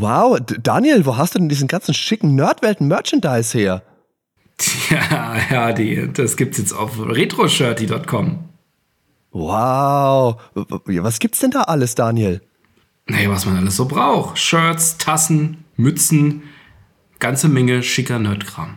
[0.00, 3.82] Wow, Daniel, wo hast du denn diesen ganzen schicken Nerdwelten-Merchandise her?
[4.90, 8.44] Ja, ja, die, das gibt's jetzt auf retroshirty.com.
[9.30, 12.40] Wow, was gibt's denn da alles, Daniel?
[13.06, 14.38] Naja, was man alles so braucht.
[14.38, 16.42] Shirts, Tassen, Mützen,
[17.18, 18.76] ganze Menge schicker Nerdkram.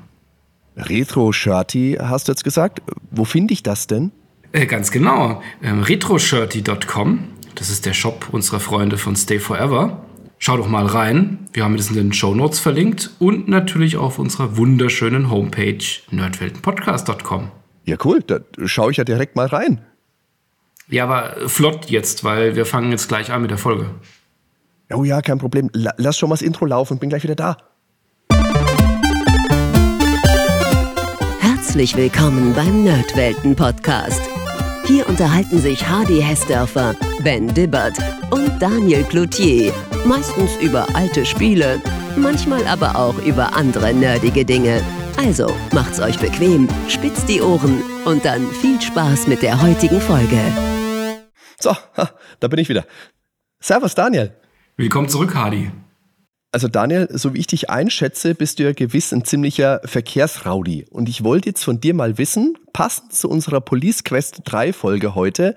[0.76, 2.82] Retro-Shirty, hast du jetzt gesagt?
[3.12, 4.12] Wo finde ich das denn?
[4.54, 5.42] Äh, ganz genau.
[5.62, 7.28] Ähm, retroshirty.com.
[7.56, 10.06] Das ist der Shop unserer Freunde von Stay Forever.
[10.44, 11.38] Schau doch mal rein.
[11.54, 17.52] Wir haben das in den Show Notes verlinkt und natürlich auf unserer wunderschönen Homepage nerdweltenpodcast.com.
[17.86, 18.24] Ja, cool.
[18.26, 19.82] Da schaue ich ja direkt mal rein.
[20.88, 23.92] Ja, aber flott jetzt, weil wir fangen jetzt gleich an mit der Folge.
[24.92, 25.70] Oh ja, kein Problem.
[25.74, 27.58] Lass schon mal das Intro laufen und bin gleich wieder da.
[31.40, 34.24] Herzlich willkommen beim Nerdwelten Podcast.
[34.86, 38.00] Hier unterhalten sich Hardy Hessdörfer, Ben Dibbert
[38.32, 39.72] und Daniel Cloutier.
[40.06, 41.80] Meistens über alte Spiele,
[42.18, 44.82] manchmal aber auch über andere nerdige Dinge.
[45.16, 50.40] Also macht's euch bequem, spitzt die Ohren und dann viel Spaß mit der heutigen Folge.
[51.60, 51.76] So,
[52.40, 52.86] da bin ich wieder.
[53.62, 54.36] Servus, Daniel.
[54.76, 55.72] Willkommen zurück, Hardy.
[56.52, 60.88] Also Daniel, so wie ich dich einschätze, bist du ja gewiss ein ziemlicher Verkehrsraudi.
[60.90, 65.14] Und ich wollte jetzt von dir mal wissen, passend zu unserer Police Quest 3 Folge
[65.14, 65.56] heute,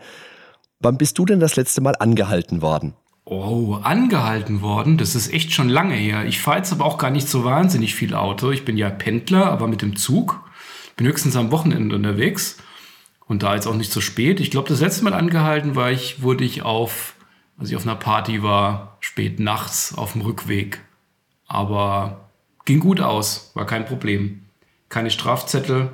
[0.80, 2.94] wann bist du denn das letzte Mal angehalten worden?
[3.26, 4.98] Oh, angehalten worden?
[4.98, 6.26] Das ist echt schon lange her.
[6.26, 8.50] Ich fahre jetzt aber auch gar nicht so wahnsinnig viel Auto.
[8.50, 10.44] Ich bin ja Pendler, aber mit dem Zug.
[10.96, 12.58] Bin höchstens am Wochenende unterwegs.
[13.26, 14.40] Und da jetzt auch nicht so spät.
[14.40, 17.14] Ich glaube, das letzte Mal angehalten war ich, wurde ich auf,
[17.56, 20.80] als ich auf einer Party war, spät nachts auf dem Rückweg.
[21.46, 22.28] Aber
[22.66, 24.42] ging gut aus, war kein Problem.
[24.90, 25.90] Keine Strafzettel,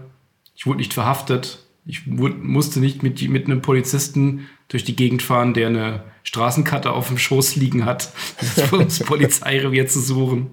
[0.56, 5.52] ich wurde nicht verhaftet, ich musste nicht mit, mit einem Polizisten durch die Gegend fahren,
[5.52, 8.10] der eine Straßenkarte auf dem Schoß liegen hat,
[8.72, 10.50] um das Polizeirevier zu suchen.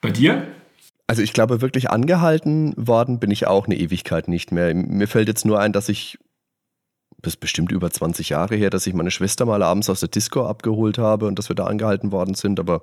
[0.00, 0.48] Bei dir?
[1.06, 4.74] Also ich glaube, wirklich angehalten worden bin ich auch eine Ewigkeit nicht mehr.
[4.74, 6.18] Mir fällt jetzt nur ein, dass ich,
[7.20, 10.08] das ist bestimmt über 20 Jahre her, dass ich meine Schwester mal abends aus der
[10.08, 12.82] Disco abgeholt habe und dass wir da angehalten worden sind, aber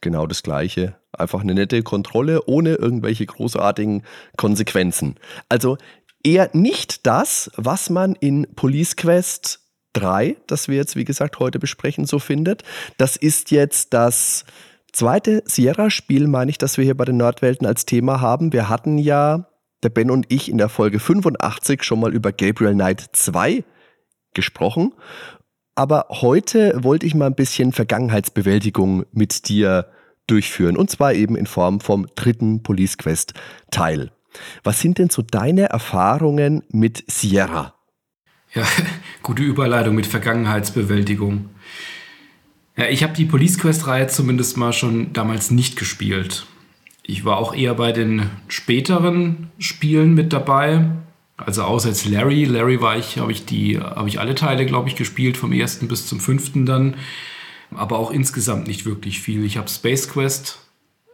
[0.00, 0.96] genau das Gleiche.
[1.12, 4.02] Einfach eine nette Kontrolle ohne irgendwelche großartigen
[4.36, 5.16] Konsequenzen.
[5.48, 5.78] Also
[6.22, 9.60] eher nicht das, was man in Police Quest
[9.94, 12.62] 3, das wir jetzt wie gesagt heute besprechen, so findet.
[12.96, 14.44] Das ist jetzt das
[14.92, 18.52] zweite Sierra-Spiel, meine ich, das wir hier bei den Nordwelten als Thema haben.
[18.52, 19.48] Wir hatten ja,
[19.82, 23.64] der Ben und ich, in der Folge 85 schon mal über Gabriel Knight 2
[24.34, 24.94] gesprochen.
[25.74, 29.86] Aber heute wollte ich mal ein bisschen Vergangenheitsbewältigung mit dir
[30.26, 30.76] durchführen.
[30.76, 33.34] Und zwar eben in Form vom dritten Police Quest
[33.70, 34.12] Teil.
[34.62, 37.74] Was sind denn so deine Erfahrungen mit Sierra?
[38.54, 38.66] Ja,
[39.22, 41.50] gute Überleitung mit Vergangenheitsbewältigung.
[42.76, 46.46] Ja, ich habe die Police Quest-Reihe zumindest mal schon damals nicht gespielt.
[47.02, 50.86] Ich war auch eher bei den späteren Spielen mit dabei.
[51.36, 52.44] Also außer jetzt Larry.
[52.44, 55.88] Larry war ich, habe ich die, habe ich alle Teile, glaube ich, gespielt, vom ersten
[55.88, 56.96] bis zum fünften dann.
[57.74, 59.44] Aber auch insgesamt nicht wirklich viel.
[59.44, 60.58] Ich habe Space Quest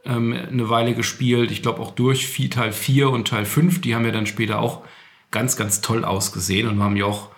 [0.06, 1.50] ähm, eine Weile gespielt.
[1.50, 3.80] Ich glaube auch durch viel, Teil 4 und Teil 5.
[3.80, 4.82] Die haben ja dann später auch
[5.30, 7.30] ganz, ganz toll ausgesehen und haben ja auch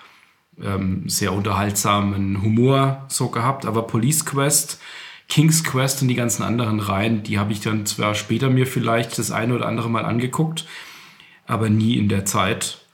[0.63, 3.67] ähm, sehr unterhaltsamen Humor so gehabt.
[3.67, 4.81] Aber Police Quest,
[5.29, 9.19] King's Quest und die ganzen anderen Reihen, die habe ich dann zwar später mir vielleicht
[9.19, 10.67] das eine oder andere Mal angeguckt,
[11.47, 12.85] aber nie in der Zeit.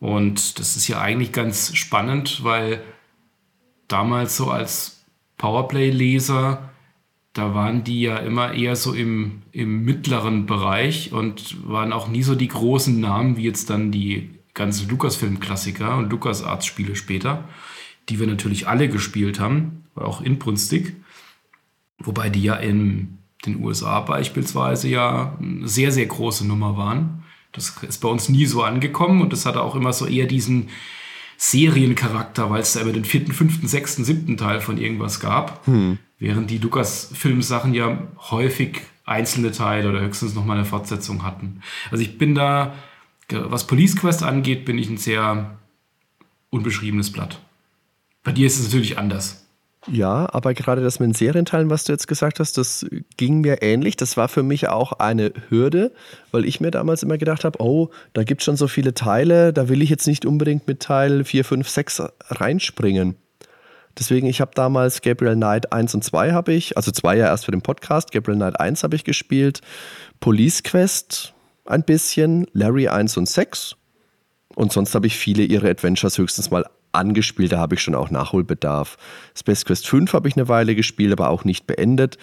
[0.00, 2.82] Und das ist ja eigentlich ganz spannend, weil
[3.88, 5.04] damals so als
[5.38, 6.68] Powerplay-Leser,
[7.38, 12.24] da waren die ja immer eher so im, im mittleren Bereich und waren auch nie
[12.24, 17.44] so die großen Namen wie jetzt dann die ganzen Lucasfilm-Klassiker und LucasArts-Spiele später,
[18.08, 20.96] die wir natürlich alle gespielt haben, auch inbrünstig.
[22.00, 27.22] Wobei die ja in den USA beispielsweise ja eine sehr, sehr große Nummer waren.
[27.52, 30.70] Das ist bei uns nie so angekommen und das hatte auch immer so eher diesen
[31.40, 35.64] Seriencharakter, weil es da immer den vierten, fünften, sechsten, siebten Teil von irgendwas gab.
[35.66, 35.98] Hm.
[36.18, 37.96] Während die Lukas-Film-Sachen ja
[38.30, 41.62] häufig einzelne Teile oder höchstens nochmal eine Fortsetzung hatten.
[41.92, 42.74] Also ich bin da,
[43.30, 45.58] was Police Quest angeht, bin ich ein sehr
[46.50, 47.40] unbeschriebenes Blatt.
[48.24, 49.47] Bei dir ist es natürlich anders.
[49.90, 52.86] Ja, aber gerade das mit den Serienteilen, was du jetzt gesagt hast, das
[53.16, 53.96] ging mir ähnlich.
[53.96, 55.92] Das war für mich auch eine Hürde,
[56.30, 59.52] weil ich mir damals immer gedacht habe, oh, da gibt es schon so viele Teile,
[59.52, 63.16] da will ich jetzt nicht unbedingt mit Teil 4, 5, 6 reinspringen.
[63.98, 67.46] Deswegen, ich habe damals Gabriel Knight 1 und 2 habe ich, also 2 ja erst
[67.46, 69.60] für den Podcast, Gabriel Knight 1 habe ich gespielt,
[70.20, 71.34] Police Quest
[71.64, 73.74] ein bisschen, Larry 1 und 6
[74.54, 78.10] und sonst habe ich viele ihre Adventures höchstens mal angespielt, da habe ich schon auch
[78.10, 78.96] Nachholbedarf.
[79.36, 82.18] Space Quest 5 habe ich eine Weile gespielt, aber auch nicht beendet.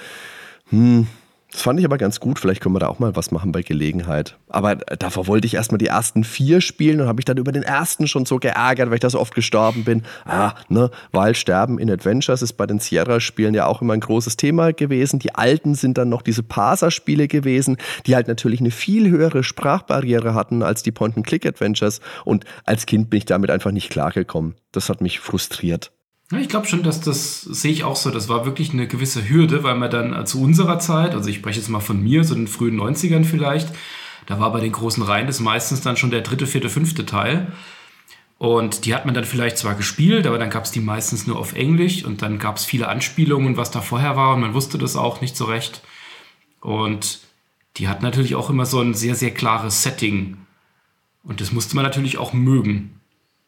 [0.70, 1.08] Hm,
[1.52, 2.38] das fand ich aber ganz gut.
[2.38, 4.38] Vielleicht können wir da auch mal was machen bei Gelegenheit.
[4.50, 7.64] Aber davor wollte ich erstmal die ersten vier spielen und habe mich dann über den
[7.64, 10.04] ersten schon so geärgert, weil ich da so oft gestorben bin.
[10.26, 14.38] Ah, ne, weil Sterben in Adventures ist bei den Sierra-Spielen ja auch immer ein großes
[14.38, 15.20] Thema gewesen.
[15.20, 20.34] Die alten sind dann noch diese Parser-Spiele gewesen, die halt natürlich eine viel höhere Sprachbarriere
[20.34, 22.02] hatten als die Point-and-Click-Adventures.
[22.26, 24.56] Und als Kind bin ich damit einfach nicht klargekommen.
[24.72, 25.92] Das hat mich frustriert.
[26.31, 28.10] Ja, ich glaube schon, dass das sehe ich auch so.
[28.10, 31.38] Das war wirklich eine gewisse Hürde, weil man dann äh, zu unserer Zeit, also ich
[31.38, 33.69] spreche jetzt mal von mir, so in den frühen 90ern vielleicht,
[34.25, 37.51] da war bei den großen Reihen das meistens dann schon der dritte, vierte, fünfte Teil.
[38.38, 41.38] Und die hat man dann vielleicht zwar gespielt, aber dann gab es die meistens nur
[41.38, 44.77] auf Englisch und dann gab es viele Anspielungen, was da vorher war und man wusste
[44.77, 45.81] das auch nicht so recht.
[46.60, 47.19] Und
[47.77, 50.38] die hat natürlich auch immer so ein sehr, sehr klares Setting.
[51.24, 53.00] Und das musste man natürlich auch mögen.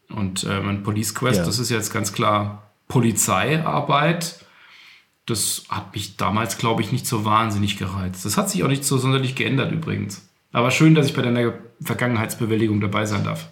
[0.09, 1.45] Und äh, mein Police Quest, ja.
[1.45, 4.45] das ist jetzt ganz klar Polizeiarbeit,
[5.25, 8.25] das hat mich damals, glaube ich, nicht so wahnsinnig gereizt.
[8.25, 10.28] Das hat sich auch nicht so sonderlich geändert übrigens.
[10.51, 13.48] Aber schön, dass ich bei deiner Vergangenheitsbewältigung dabei sein darf.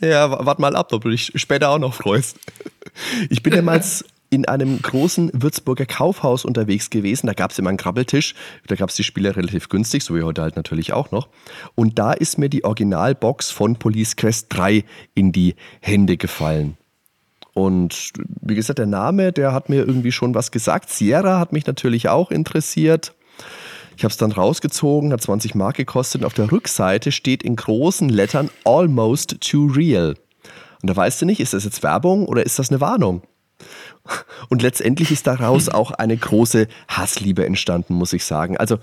[0.00, 2.38] Ja, warte mal ab, ob du dich später auch noch freust.
[3.30, 7.26] Ich bin damals in einem großen Würzburger Kaufhaus unterwegs gewesen.
[7.26, 8.34] Da gab es immer einen Krabbeltisch.
[8.66, 11.28] Da gab es die Spiele relativ günstig, so wie heute halt natürlich auch noch.
[11.74, 14.84] Und da ist mir die Originalbox von Police Quest 3
[15.14, 16.76] in die Hände gefallen.
[17.54, 20.90] Und wie gesagt, der Name, der hat mir irgendwie schon was gesagt.
[20.90, 23.14] Sierra hat mich natürlich auch interessiert.
[23.96, 26.22] Ich habe es dann rausgezogen, hat 20 Mark gekostet.
[26.22, 30.14] Und auf der Rückseite steht in großen Lettern Almost Too Real.
[30.80, 33.22] Und da weißt du nicht, ist das jetzt Werbung oder ist das eine Warnung?
[34.48, 38.56] Und letztendlich ist daraus auch eine große Hassliebe entstanden, muss ich sagen.
[38.56, 38.78] Also,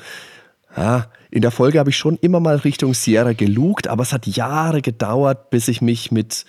[0.77, 4.27] ja, in der Folge habe ich schon immer mal Richtung Sierra gelugt, aber es hat
[4.27, 6.45] Jahre gedauert, bis ich mich mit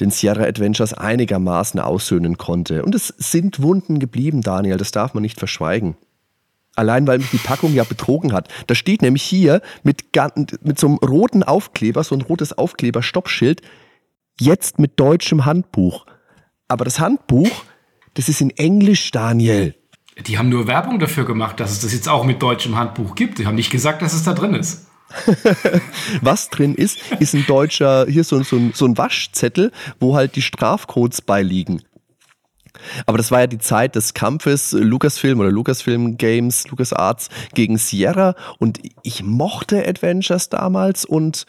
[0.00, 2.84] den Sierra Adventures einigermaßen aussöhnen konnte.
[2.84, 5.96] Und es sind Wunden geblieben, Daniel, das darf man nicht verschweigen.
[6.76, 8.48] Allein weil mich die Packung ja betrogen hat.
[8.66, 10.04] Da steht nämlich hier mit,
[10.62, 13.60] mit so einem roten Aufkleber, so ein rotes Aufkleber-Stoppschild,
[14.38, 16.06] jetzt mit deutschem Handbuch.
[16.68, 17.50] Aber das Handbuch,
[18.14, 19.74] das ist in Englisch, Daniel.
[20.26, 23.38] Die haben nur Werbung dafür gemacht, dass es das jetzt auch mit deutschem Handbuch gibt.
[23.38, 24.86] Die haben nicht gesagt, dass es da drin ist.
[26.22, 30.42] Was drin ist, ist ein deutscher, hier so, so, so ein Waschzettel, wo halt die
[30.42, 31.82] Strafcodes beiliegen.
[33.06, 38.34] Aber das war ja die Zeit des Kampfes Lucasfilm oder Lucasfilm Games, LucasArts gegen Sierra
[38.58, 41.46] und ich mochte Adventures damals und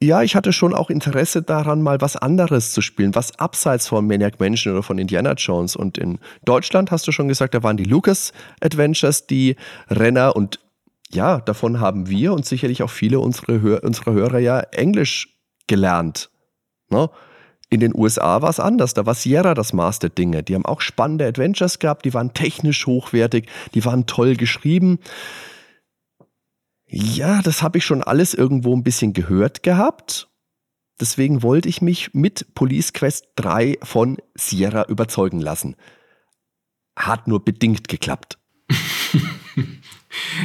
[0.00, 4.06] ja, ich hatte schon auch Interesse daran, mal was anderes zu spielen, was abseits von
[4.06, 5.74] Maniac Mansion oder von Indiana Jones.
[5.74, 9.56] Und in Deutschland hast du schon gesagt, da waren die Lucas Adventures die
[9.90, 10.60] Renner und
[11.10, 16.30] ja, davon haben wir und sicherlich auch viele unserer, Hör unserer Hörer ja Englisch gelernt.
[16.90, 17.08] Ne?
[17.70, 18.94] In den USA war es anders.
[18.94, 20.42] Da war Sierra das Master Dinge.
[20.42, 22.04] Die haben auch spannende Adventures gehabt.
[22.04, 23.48] Die waren technisch hochwertig.
[23.74, 24.98] Die waren toll geschrieben.
[26.86, 30.28] Ja, das habe ich schon alles irgendwo ein bisschen gehört gehabt.
[31.00, 35.76] Deswegen wollte ich mich mit Police Quest 3 von Sierra überzeugen lassen.
[36.96, 38.38] Hat nur bedingt geklappt.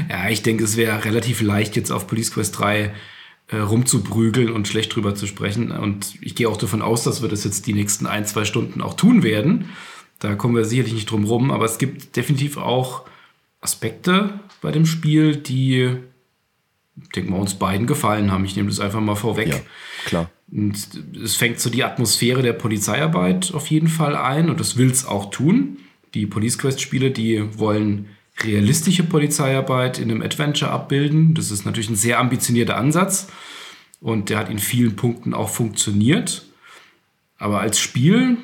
[0.10, 2.94] Ja, ich denke, es wäre relativ leicht, jetzt auf Police Quest 3
[3.48, 5.72] äh, rumzuprügeln und schlecht drüber zu sprechen.
[5.72, 8.82] Und ich gehe auch davon aus, dass wir das jetzt die nächsten ein, zwei Stunden
[8.82, 9.70] auch tun werden.
[10.20, 13.04] Da kommen wir sicherlich nicht drum rum, aber es gibt definitiv auch
[13.60, 15.98] Aspekte bei dem Spiel, die,
[17.02, 18.46] ich denke mal, uns beiden gefallen haben.
[18.46, 19.50] Ich nehme das einfach mal vorweg.
[19.50, 19.60] Ja,
[20.06, 20.30] klar.
[20.52, 20.78] Und
[21.22, 25.06] es fängt so die Atmosphäre der Polizeiarbeit auf jeden Fall ein und das will es
[25.06, 25.78] auch tun.
[26.14, 28.08] Die Police Quest-Spiele, die wollen
[28.40, 31.34] realistische Polizeiarbeit in einem Adventure abbilden.
[31.34, 33.28] Das ist natürlich ein sehr ambitionierter Ansatz
[34.02, 36.46] und der hat in vielen Punkten auch funktioniert.
[37.38, 38.38] Aber als Spiel,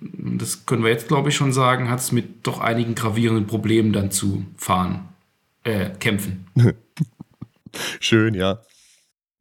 [0.00, 3.92] das können wir jetzt glaube ich schon sagen, hat es mit doch einigen gravierenden Problemen
[3.92, 5.08] dann zu fahren,
[5.64, 6.46] äh, kämpfen.
[8.00, 8.60] Schön, ja.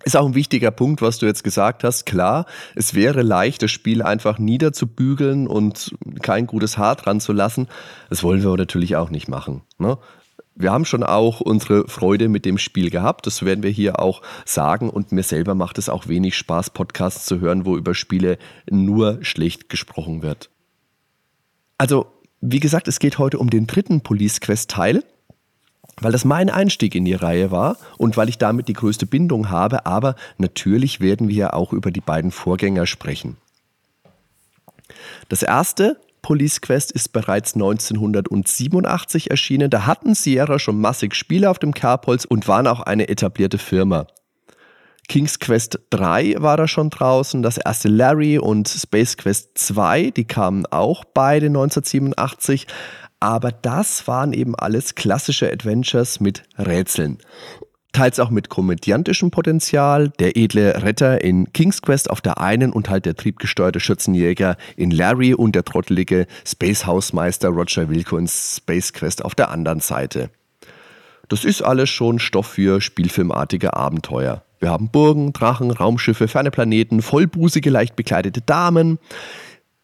[0.05, 2.05] Ist auch ein wichtiger Punkt, was du jetzt gesagt hast.
[2.05, 7.67] Klar, es wäre leicht, das Spiel einfach niederzubügeln und kein gutes Haar dran zu lassen.
[8.09, 9.61] Das wollen wir natürlich auch nicht machen.
[9.77, 9.97] Ne?
[10.55, 13.27] Wir haben schon auch unsere Freude mit dem Spiel gehabt.
[13.27, 14.89] Das werden wir hier auch sagen.
[14.89, 18.37] Und mir selber macht es auch wenig Spaß, Podcasts zu hören, wo über Spiele
[18.69, 20.49] nur schlecht gesprochen wird.
[21.77, 22.07] Also,
[22.41, 25.03] wie gesagt, es geht heute um den dritten Police Quest Teil
[26.01, 29.49] weil das mein Einstieg in die Reihe war und weil ich damit die größte Bindung
[29.49, 33.37] habe, aber natürlich werden wir ja auch über die beiden Vorgänger sprechen.
[35.29, 39.69] Das erste, Police Quest, ist bereits 1987 erschienen.
[39.69, 44.07] Da hatten Sierra schon massig Spiele auf dem Kerbholz und waren auch eine etablierte Firma.
[45.07, 50.25] King's Quest 3 war da schon draußen, das erste Larry und Space Quest 2, die
[50.25, 52.67] kamen auch beide 1987,
[53.19, 57.17] aber das waren eben alles klassische Adventures mit Rätseln.
[57.91, 62.89] Teils auch mit komödiantischem Potenzial, der edle Retter in King's Quest auf der einen und
[62.89, 68.93] halt der triebgesteuerte Schützenjäger in Larry und der trottelige Space Hausmeister Roger Wilco in Space
[68.93, 70.29] Quest auf der anderen Seite.
[71.29, 74.43] Das ist alles schon Stoff für spielfilmartige Abenteuer.
[74.59, 78.99] Wir haben Burgen, Drachen, Raumschiffe, ferne Planeten, vollbusige, leicht bekleidete Damen.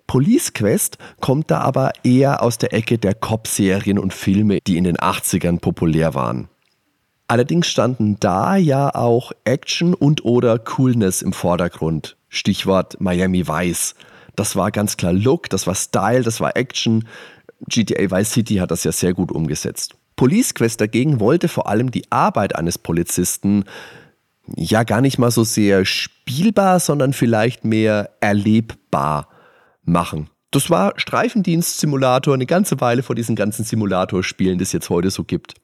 [0.08, 4.84] Police Quest kommt da aber eher aus der Ecke der Cop-Serien und Filme, die in
[4.84, 6.48] den 80ern populär waren.
[7.28, 12.18] Allerdings standen da ja auch Action und oder Coolness im Vordergrund.
[12.30, 13.96] Stichwort Miami Vice.
[14.36, 17.08] Das war ganz klar Look, das war Style, das war Action.
[17.68, 19.96] GTA Vice City hat das ja sehr gut umgesetzt.
[20.16, 23.66] Police Quest dagegen wollte vor allem die Arbeit eines Polizisten
[24.56, 29.30] ja gar nicht mal so sehr spielbar, sondern vielleicht mehr erlebbar
[29.86, 30.30] machen.
[30.52, 35.24] Das war Streifendienst-Simulator eine ganze Weile vor diesen ganzen Simulatorspielen, die es jetzt heute so
[35.24, 35.56] gibt.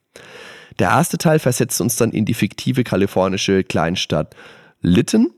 [0.80, 4.36] Der erste Teil versetzt uns dann in die fiktive kalifornische Kleinstadt
[4.82, 5.32] Lytton,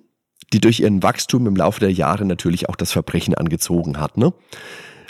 [0.54, 4.18] die durch ihren Wachstum im Laufe der Jahre natürlich auch das Verbrechen angezogen hat.
[4.18, 4.34] Ne?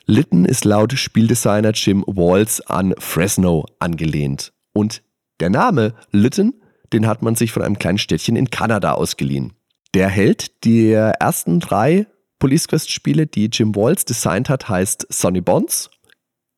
[0.06, 4.54] Lytton ist laut Spieldesigner Jim Walls an Fresno angelehnt.
[4.74, 5.04] Und
[5.40, 6.54] der Name Lytton
[6.94, 9.54] den hat man sich von einem kleinen Städtchen in Kanada ausgeliehen.
[9.94, 12.06] Der Held der ersten drei
[12.44, 15.90] Police Quest Spiele, die Jim Walls designt hat, heißt Sonny Bonds.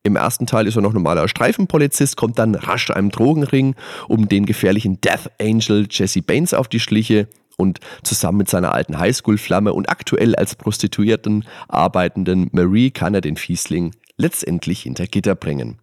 [0.02, 3.76] Im ersten Teil ist er noch normaler Streifenpolizist, kommt dann rasch einem Drogenring
[4.08, 8.98] um den gefährlichen Death Angel Jesse Baines auf die Schliche und zusammen mit seiner alten
[8.98, 15.78] Highschool-Flamme und aktuell als Prostituierten arbeitenden Marie kann er den Fiesling letztendlich hinter Gitter bringen.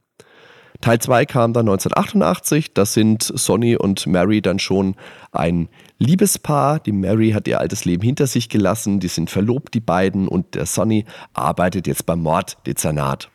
[0.81, 2.73] Teil 2 kam dann 1988.
[2.73, 4.95] Da sind Sonny und Mary dann schon
[5.31, 6.79] ein Liebespaar.
[6.79, 8.99] Die Mary hat ihr altes Leben hinter sich gelassen.
[8.99, 10.27] Die sind verlobt, die beiden.
[10.27, 13.29] Und der Sonny arbeitet jetzt beim Morddezernat.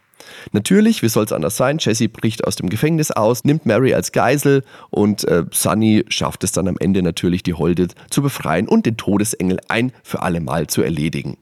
[0.52, 1.78] Natürlich, wie soll es anders sein?
[1.78, 6.52] Jesse bricht aus dem Gefängnis aus, nimmt Mary als Geisel und äh, Sunny schafft es
[6.52, 10.66] dann am Ende natürlich, die Holde zu befreien und den Todesengel ein für alle Mal
[10.66, 11.38] zu erledigen.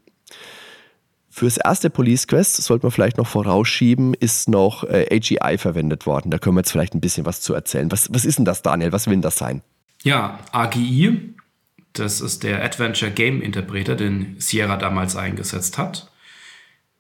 [1.37, 6.31] Fürs erste Police Quest, sollte man vielleicht noch vorausschieben, ist noch äh, AGI verwendet worden.
[6.31, 7.93] Da können wir jetzt vielleicht ein bisschen was zu erzählen.
[7.93, 8.91] Was, was ist denn das, Daniel?
[8.93, 9.61] Was will denn das sein?
[10.03, 11.35] Ja, AGI,
[11.93, 16.11] das ist der Adventure Game Interpreter, den Sierra damals eingesetzt hat.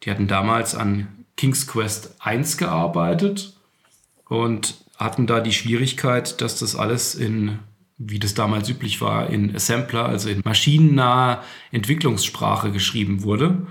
[0.03, 3.55] Die hatten damals an King's Quest 1 gearbeitet
[4.29, 7.61] und hatten da die Schwierigkeit, dass das alles in,
[7.97, 13.67] wie das damals üblich war, in Assembler, also in maschinennaher Entwicklungssprache geschrieben wurde.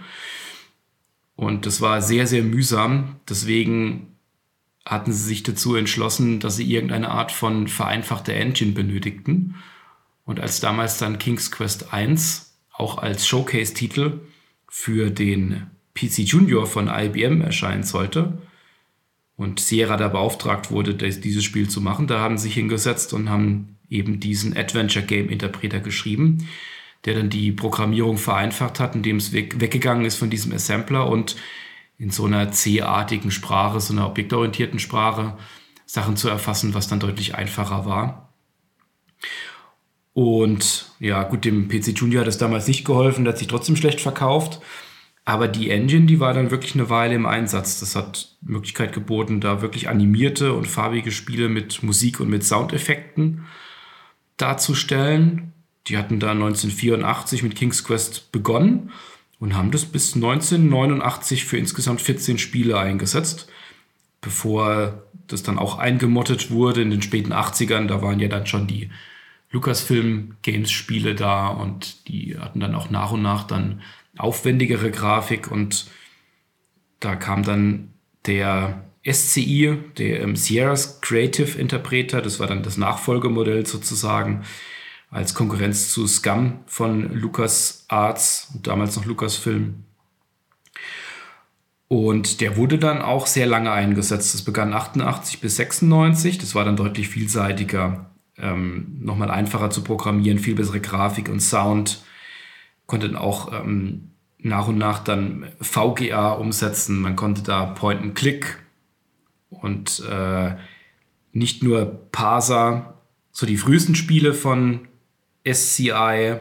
[1.36, 3.18] Und das war sehr, sehr mühsam.
[3.30, 4.16] Deswegen
[4.86, 9.56] hatten sie sich dazu entschlossen, dass sie irgendeine Art von vereinfachter Engine benötigten.
[10.26, 14.20] Und als damals dann King's Quest 1 auch als Showcase-Titel
[14.68, 18.38] für den PC Junior von IBM erscheinen sollte
[19.38, 23.30] und Sierra da beauftragt wurde, dieses Spiel zu machen, da haben sie sich hingesetzt und
[23.30, 26.48] haben eben diesen Adventure Game Interpreter geschrieben
[27.06, 31.36] der dann die Programmierung vereinfacht hat, indem es weg, weggegangen ist von diesem Assembler und
[31.98, 35.38] in so einer C-artigen Sprache, so einer objektorientierten Sprache,
[35.86, 38.34] Sachen zu erfassen, was dann deutlich einfacher war.
[40.14, 43.76] Und ja, gut, dem PC Junior hat es damals nicht geholfen, der hat sich trotzdem
[43.76, 44.62] schlecht verkauft.
[45.26, 47.80] Aber die Engine, die war dann wirklich eine Weile im Einsatz.
[47.80, 53.46] Das hat Möglichkeit geboten, da wirklich animierte und farbige Spiele mit Musik und mit Soundeffekten
[54.38, 55.55] darzustellen.
[55.88, 58.92] Die hatten da 1984 mit King's Quest begonnen
[59.40, 63.48] und haben das bis 1989 für insgesamt 14 Spiele eingesetzt,
[64.22, 67.88] bevor das dann auch eingemottet wurde in den späten 80ern.
[67.88, 68.90] Da waren ja dann schon die
[69.52, 73.82] Lucasfilm Games Spiele da und die hatten dann auch nach und nach dann
[74.18, 75.88] aufwendigere Grafik und
[77.00, 77.94] da kam dann
[78.26, 84.44] der SCI, der ähm, Sierra's Creative Interpreter, das war dann das Nachfolgemodell sozusagen,
[85.10, 89.86] als Konkurrenz zu Scum von Lucas Arts, damals noch Lucasfilm.
[91.88, 94.34] Und der wurde dann auch sehr lange eingesetzt.
[94.34, 96.40] Das begann 88 bis 96.
[96.40, 102.04] Das war dann deutlich vielseitiger, ähm, nochmal einfacher zu programmieren, viel bessere Grafik und Sound.
[102.88, 107.02] Konnte dann auch ähm, nach und nach dann VGA umsetzen.
[107.02, 108.58] Man konnte da Point and Click
[109.50, 110.56] und äh,
[111.34, 113.02] nicht nur Parser.
[113.32, 114.88] So die frühesten Spiele von
[115.46, 116.40] SCI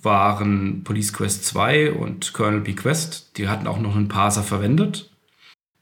[0.00, 3.36] waren Police Quest 2 und Colonel Bequest.
[3.36, 5.10] Die hatten auch noch einen Parser verwendet.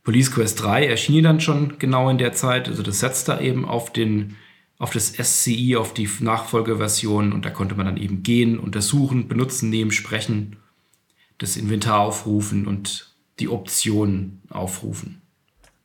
[0.02, 2.68] Police Quest 3 erschien dann schon genau in der Zeit.
[2.68, 4.37] Also das setzt da eben auf den,
[4.78, 9.70] auf das SCI, auf die Nachfolgeversion und da konnte man dann eben gehen, untersuchen, benutzen,
[9.70, 10.56] nehmen, sprechen,
[11.38, 15.23] das Inventar aufrufen und die Optionen aufrufen.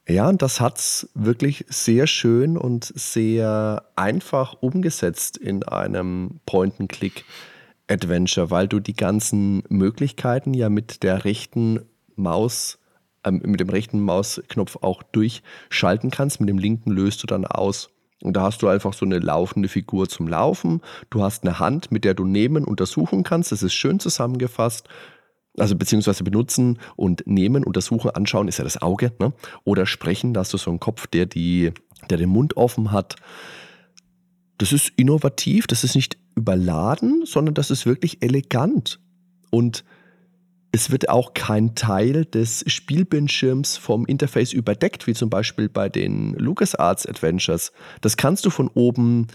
[0.07, 8.51] Ja, und das hat es wirklich sehr schön und sehr einfach umgesetzt in einem Point-and-Click-Adventure,
[8.51, 11.79] weil du die ganzen Möglichkeiten ja mit der rechten
[12.15, 12.77] Maus,
[13.23, 16.39] äh, mit dem rechten Mausknopf auch durchschalten kannst.
[16.39, 17.89] Mit dem linken löst du dann aus.
[18.21, 20.81] Und da hast du einfach so eine laufende Figur zum Laufen.
[21.09, 23.51] Du hast eine Hand, mit der du nehmen, untersuchen kannst.
[23.51, 24.87] Das ist schön zusammengefasst.
[25.57, 29.13] Also beziehungsweise benutzen und nehmen, untersuchen, anschauen ist ja das Auge.
[29.19, 29.33] Ne?
[29.63, 31.71] Oder sprechen, da hast du so einen Kopf, der, die,
[32.09, 33.15] der den Mund offen hat.
[34.57, 38.99] Das ist innovativ, das ist nicht überladen, sondern das ist wirklich elegant.
[39.49, 39.83] Und
[40.75, 46.33] es wird auch kein Teil des Spielbildschirms vom Interface überdeckt, wie zum Beispiel bei den
[46.33, 47.71] LucasArts Adventures.
[48.01, 49.27] Das kannst du von oben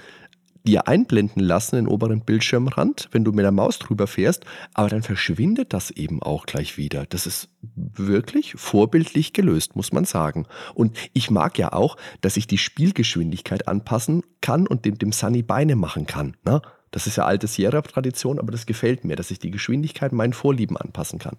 [0.66, 5.02] dir einblenden lassen, den oberen Bildschirmrand, wenn du mit der Maus drüber fährst, aber dann
[5.02, 7.06] verschwindet das eben auch gleich wieder.
[7.06, 10.46] Das ist wirklich vorbildlich gelöst, muss man sagen.
[10.74, 15.42] Und ich mag ja auch, dass ich die Spielgeschwindigkeit anpassen kann und dem, dem Sunny
[15.42, 16.36] Beine machen kann.
[16.44, 16.60] Ne?
[16.90, 20.76] Das ist ja alte Sierra-Tradition, aber das gefällt mir, dass ich die Geschwindigkeit meinen Vorlieben
[20.76, 21.36] anpassen kann.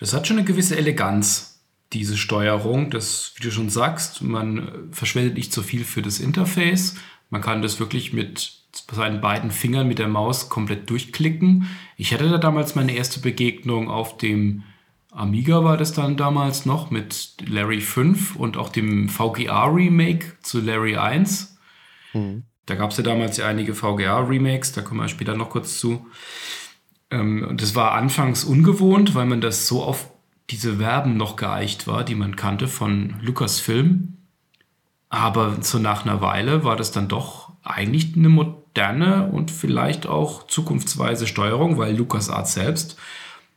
[0.00, 1.52] Das hat schon eine gewisse Eleganz,
[1.92, 2.90] diese Steuerung.
[2.90, 6.96] Das, wie du schon sagst, man verschwendet nicht so viel für das Interface.
[7.32, 8.52] Man kann das wirklich mit
[8.92, 11.66] seinen beiden Fingern mit der Maus komplett durchklicken.
[11.96, 14.64] Ich hatte da damals meine erste Begegnung auf dem
[15.10, 20.60] Amiga war das dann damals noch mit Larry 5 und auch dem VGA Remake zu
[20.60, 21.56] Larry 1.
[22.12, 22.44] Mhm.
[22.66, 26.06] Da gab es ja damals ja einige VGA-Remakes, da kommen wir später noch kurz zu.
[27.10, 30.10] Ähm, und das war anfangs ungewohnt, weil man das so auf
[30.50, 34.18] diese Verben noch geeicht war, die man kannte von Lucasfilm.
[35.12, 40.46] Aber so nach einer Weile war das dann doch eigentlich eine moderne und vielleicht auch
[40.46, 42.96] zukunftsweise Steuerung, weil LucasArts selbst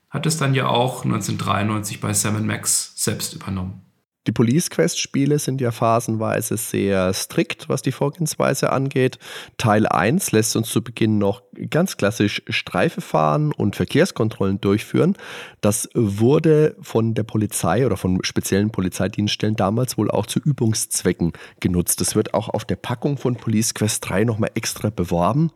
[0.09, 3.81] hat es dann ja auch 1993 bei Sam Max selbst übernommen.
[4.27, 9.19] Die Police Quest Spiele sind ja phasenweise sehr strikt, was die Vorgehensweise angeht.
[9.57, 15.15] Teil 1 lässt uns zu Beginn noch ganz klassisch Streife fahren und Verkehrskontrollen durchführen.
[15.61, 22.01] Das wurde von der Polizei oder von speziellen Polizeidienststellen damals wohl auch zu Übungszwecken genutzt.
[22.01, 25.51] Das wird auch auf der Packung von Police Quest 3 nochmal extra beworben.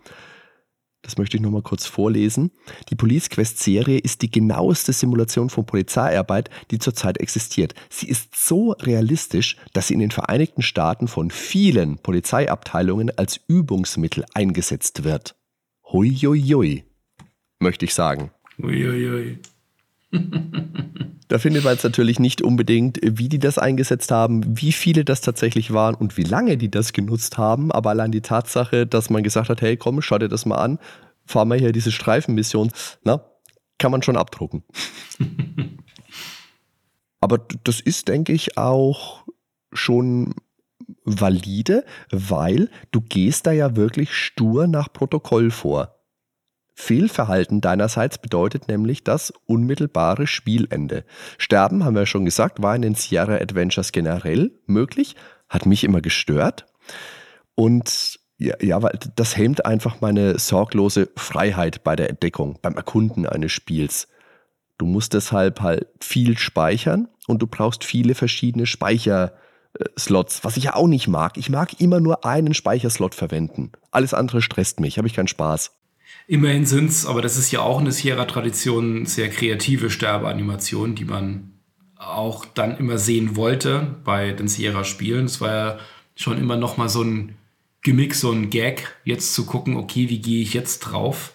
[1.01, 2.51] Das möchte ich nochmal kurz vorlesen.
[2.89, 7.73] Die Police Quest Serie ist die genaueste Simulation von Polizeiarbeit, die zurzeit existiert.
[7.89, 14.25] Sie ist so realistisch, dass sie in den Vereinigten Staaten von vielen Polizeiabteilungen als Übungsmittel
[14.33, 15.35] eingesetzt wird.
[15.91, 16.83] Huiuiui,
[17.59, 18.31] möchte ich sagen.
[18.61, 19.39] Huiuiui.
[20.11, 25.21] Da findet man jetzt natürlich nicht unbedingt, wie die das eingesetzt haben, wie viele das
[25.21, 27.71] tatsächlich waren und wie lange die das genutzt haben.
[27.71, 30.79] Aber allein die Tatsache, dass man gesagt hat, hey komm, schau dir das mal an,
[31.25, 32.71] fahr mal hier diese Streifenmission,
[33.03, 33.23] na,
[33.77, 34.63] kann man schon abdrucken.
[37.21, 39.23] Aber das ist, denke ich, auch
[39.71, 40.33] schon
[41.03, 45.98] valide, weil du gehst da ja wirklich stur nach Protokoll vor.
[46.79, 51.03] Fehlverhalten deinerseits bedeutet nämlich das unmittelbare Spielende.
[51.37, 55.17] Sterben, haben wir schon gesagt, war in den Sierra Adventures generell möglich,
[55.49, 56.65] hat mich immer gestört.
[57.53, 63.25] Und ja, ja, weil das hemmt einfach meine sorglose Freiheit bei der Entdeckung, beim Erkunden
[63.25, 64.07] eines Spiels.
[64.77, 70.75] Du musst deshalb halt viel speichern und du brauchst viele verschiedene Speicherslots, was ich ja
[70.75, 71.37] auch nicht mag.
[71.37, 73.73] Ich mag immer nur einen Speicherslot verwenden.
[73.91, 75.78] Alles andere stresst mich, habe ich keinen Spaß.
[76.29, 81.53] Immerhin sind es, aber das ist ja auch eine Sierra-Tradition, sehr kreative Sterbeanimationen, die man
[81.95, 85.25] auch dann immer sehen wollte bei den Sierra-Spielen.
[85.25, 85.79] Es war ja
[86.15, 87.35] schon immer noch mal so ein
[87.81, 91.33] Gimmick, so ein Gag, jetzt zu gucken, okay, wie gehe ich jetzt drauf?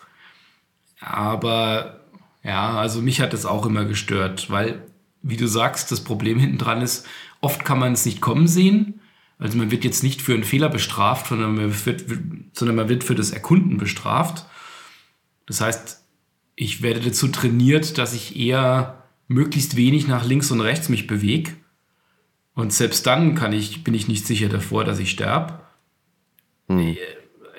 [1.00, 2.02] Aber
[2.44, 4.86] ja, also mich hat das auch immer gestört, weil,
[5.22, 7.04] wie du sagst, das Problem hinten dran ist,
[7.40, 9.00] oft kann man es nicht kommen sehen.
[9.40, 12.04] Also man wird jetzt nicht für einen Fehler bestraft, sondern man wird,
[12.52, 14.46] sondern man wird für das Erkunden bestraft.
[15.46, 16.04] Das heißt,
[16.56, 21.52] ich werde dazu trainiert, dass ich eher möglichst wenig nach links und rechts mich bewege.
[22.54, 25.60] Und selbst dann kann ich, bin ich nicht sicher davor, dass ich sterbe.
[26.68, 26.96] Hm.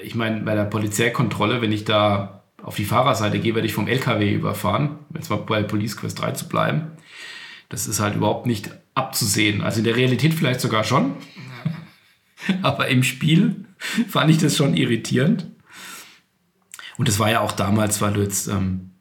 [0.04, 3.88] Ich meine, bei der Polizeikontrolle, wenn ich da auf die Fahrerseite gehe, werde ich vom
[3.88, 6.92] LKW überfahren, jetzt mal bei Police Quest 3 zu bleiben.
[7.70, 9.62] Das ist halt überhaupt nicht abzusehen.
[9.62, 11.16] Also in der Realität vielleicht sogar schon.
[12.62, 13.66] Aber im Spiel
[14.08, 15.48] fand ich das schon irritierend.
[16.98, 18.92] Und das war ja auch damals, weil du jetzt, ähm,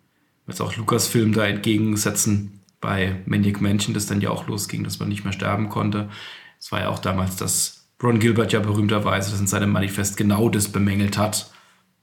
[0.47, 5.09] jetzt auch Lukas-Film da entgegensetzen bei Maniac Mansion, das dann ja auch losging, dass man
[5.09, 6.11] nicht mehr sterben konnte.
[6.59, 10.49] Es war ja auch damals das Ron Gilbert ja berühmterweise das in seinem Manifest genau
[10.49, 11.51] das bemängelt hat,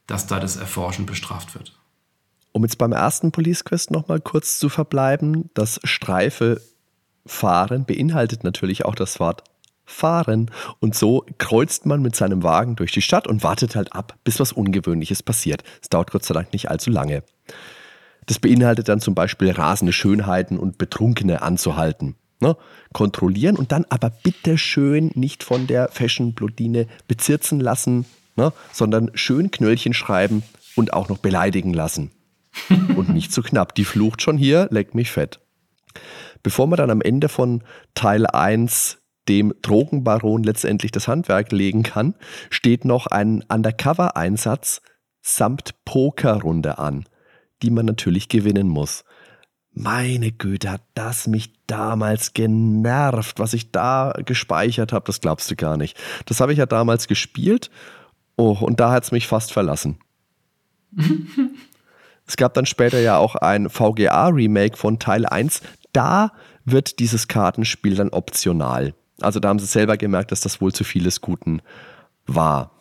[0.07, 1.77] dass da das Erforschen bestraft wird.
[2.53, 6.61] Um jetzt beim ersten Police Quest nochmal kurz zu verbleiben, das Streife
[7.25, 9.43] fahren beinhaltet natürlich auch das Wort
[9.91, 10.49] fahren.
[10.79, 14.39] Und so kreuzt man mit seinem Wagen durch die Stadt und wartet halt ab, bis
[14.39, 15.63] was Ungewöhnliches passiert.
[15.81, 17.23] Es dauert Gott sei Dank nicht allzu lange.
[18.25, 22.15] Das beinhaltet dann zum Beispiel rasende Schönheiten und Betrunkene anzuhalten.
[22.39, 22.55] Ne?
[22.93, 28.51] Kontrollieren und dann aber bitte schön nicht von der Fashion-Blondine bezirzen lassen, ne?
[28.71, 30.43] sondern schön Knöllchen schreiben
[30.75, 32.11] und auch noch beleidigen lassen.
[32.95, 33.75] und nicht zu knapp.
[33.75, 35.39] Die flucht schon hier, leckt mich fett.
[36.43, 39.00] Bevor man dann am Ende von Teil 1
[39.31, 42.15] dem Drogenbaron letztendlich das Handwerk legen kann,
[42.49, 44.81] steht noch ein Undercover-Einsatz
[45.21, 47.05] samt Pokerrunde an,
[47.61, 49.05] die man natürlich gewinnen muss.
[49.71, 55.55] Meine Güte, hat das mich damals genervt, was ich da gespeichert habe, das glaubst du
[55.55, 55.97] gar nicht.
[56.25, 57.71] Das habe ich ja damals gespielt
[58.35, 59.97] oh, und da hat es mich fast verlassen.
[62.27, 65.61] es gab dann später ja auch ein VGA-Remake von Teil 1.
[65.93, 66.33] Da
[66.65, 68.93] wird dieses Kartenspiel dann optional.
[69.23, 71.61] Also da haben sie selber gemerkt, dass das wohl zu vieles Guten
[72.25, 72.71] war.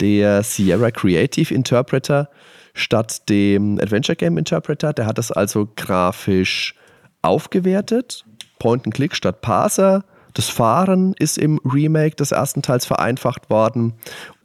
[0.00, 2.30] Der Sierra Creative Interpreter
[2.74, 6.74] statt dem Adventure Game Interpreter, der hat das also grafisch
[7.20, 8.24] aufgewertet.
[8.58, 10.04] Point-and-Click statt Parser.
[10.34, 13.94] Das Fahren ist im Remake des ersten Teils vereinfacht worden.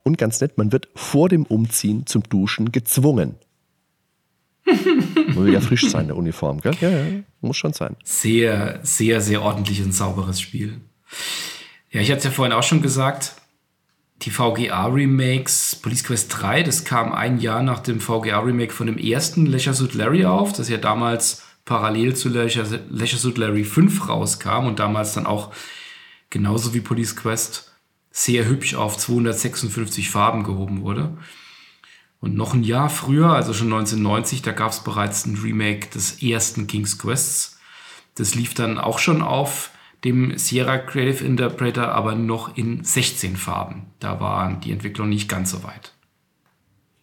[0.03, 3.35] Und ganz nett, man wird vor dem Umziehen zum Duschen gezwungen.
[5.33, 6.73] Muss ja frisch sein, der Uniform, gell?
[6.81, 7.03] Ja, ja,
[7.41, 7.95] muss schon sein.
[8.03, 10.81] Sehr, sehr, sehr ordentlich und sauberes Spiel.
[11.91, 13.35] Ja, ich hatte es ja vorhin auch schon gesagt,
[14.23, 19.45] die VGA-Remakes, Police Quest 3, das kam ein Jahr nach dem VGA-Remake von dem ersten
[19.45, 24.65] Leisure Suit Larry auf, das ja damals parallel zu Leisure, Leisure Suit Larry 5 rauskam
[24.65, 25.53] und damals dann auch
[26.29, 27.71] genauso wie Police Quest
[28.09, 31.15] sehr hübsch auf 256 Farben gehoben wurde.
[32.19, 36.23] Und noch ein Jahr früher, also schon 1990, da gab es bereits ein Remake des
[36.23, 37.59] ersten King's Quests.
[38.15, 39.69] Das lief dann auch schon auf
[40.03, 43.87] dem Sierra Creative Interpreter, aber noch in 16 Farben.
[43.99, 45.93] Da war die Entwicklung nicht ganz so weit.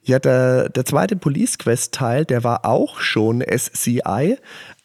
[0.02, 4.36] Ja, der, der zweite Police Quest Teil, der war auch schon SCI,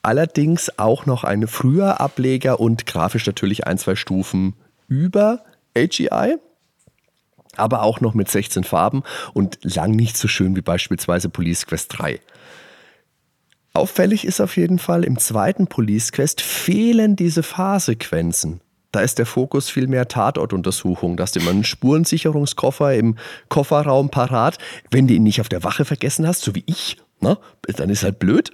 [0.02, 4.54] allerdings auch noch ein früher Ableger und grafisch natürlich ein, zwei Stufen
[4.88, 5.44] über
[5.76, 6.38] AGI,
[7.58, 12.00] aber auch noch mit 16 Farben und lang nicht so schön wie beispielsweise Police Quest
[12.00, 12.22] 3.
[13.74, 18.62] Auffällig ist auf jeden Fall, im zweiten Police Quest fehlen diese Fahrsequenzen.
[18.92, 21.16] Da ist der Fokus viel mehr Tatortuntersuchung.
[21.16, 24.58] Da hast du immer einen Spurensicherungskoffer im Kofferraum parat.
[24.90, 28.04] Wenn du ihn nicht auf der Wache vergessen hast, so wie ich, ne, dann ist
[28.04, 28.52] halt blöd.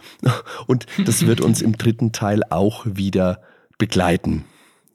[0.67, 3.41] Und das wird uns im dritten Teil auch wieder
[3.77, 4.43] begleiten.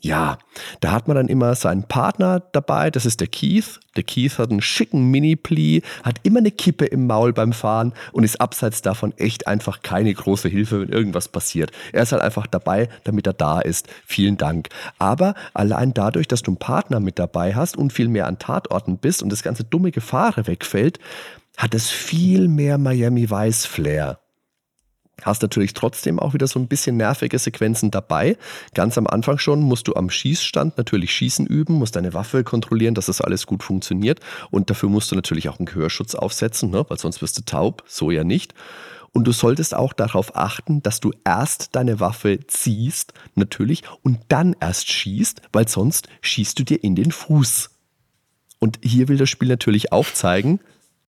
[0.02, 0.38] Ja,
[0.80, 3.80] da hat man dann immer seinen Partner dabei, das ist der Keith.
[3.96, 8.24] Der Keith hat einen schicken Mini-Pli, hat immer eine Kippe im Maul beim Fahren und
[8.24, 11.72] ist abseits davon echt einfach keine große Hilfe, wenn irgendwas passiert.
[11.92, 13.88] Er ist halt einfach dabei, damit er da ist.
[14.06, 14.68] Vielen Dank.
[14.98, 18.96] Aber allein dadurch, dass du einen Partner mit dabei hast und viel mehr an Tatorten
[18.96, 20.98] bist und das ganze dumme Gefahre wegfällt,
[21.58, 24.18] hat es viel mehr Miami Vice Flair.
[25.22, 28.36] Hast natürlich trotzdem auch wieder so ein bisschen nervige Sequenzen dabei.
[28.74, 32.94] Ganz am Anfang schon musst du am Schießstand natürlich Schießen üben, musst deine Waffe kontrollieren,
[32.94, 34.20] dass das alles gut funktioniert.
[34.50, 36.84] Und dafür musst du natürlich auch einen Gehörschutz aufsetzen, ne?
[36.88, 38.54] weil sonst wirst du taub, so ja nicht.
[39.12, 44.54] Und du solltest auch darauf achten, dass du erst deine Waffe ziehst, natürlich, und dann
[44.60, 47.70] erst schießt, weil sonst schießt du dir in den Fuß.
[48.60, 50.60] Und hier will das Spiel natürlich aufzeigen,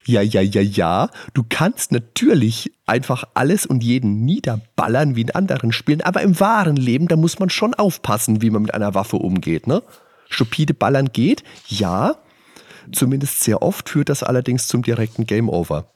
[0.04, 1.10] ja, ja, ja, ja.
[1.34, 6.76] Du kannst natürlich einfach alles und jeden niederballern wie in anderen Spielen, aber im wahren
[6.76, 9.82] Leben, da muss man schon aufpassen, wie man mit einer Waffe umgeht, ne?
[10.28, 12.16] Stupide Ballern geht, ja.
[12.90, 15.92] Zumindest sehr oft führt das allerdings zum direkten Game Over.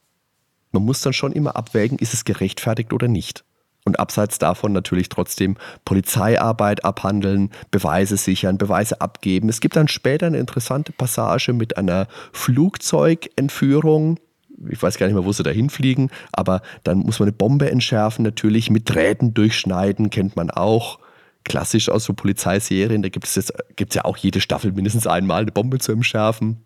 [0.72, 3.45] Man muss dann schon immer abwägen, ist es gerechtfertigt oder nicht
[3.86, 9.48] und abseits davon natürlich trotzdem Polizeiarbeit abhandeln, Beweise sichern, Beweise abgeben.
[9.48, 14.18] Es gibt dann später eine interessante Passage mit einer Flugzeugentführung.
[14.68, 17.70] Ich weiß gar nicht mehr, wo sie da hinfliegen, aber dann muss man eine Bombe
[17.70, 20.98] entschärfen, natürlich mit Drähten durchschneiden, kennt man auch.
[21.44, 25.42] Klassisch aus so Polizeiserien, da gibt es jetzt gibt's ja auch jede Staffel mindestens einmal
[25.42, 26.65] eine Bombe zu entschärfen.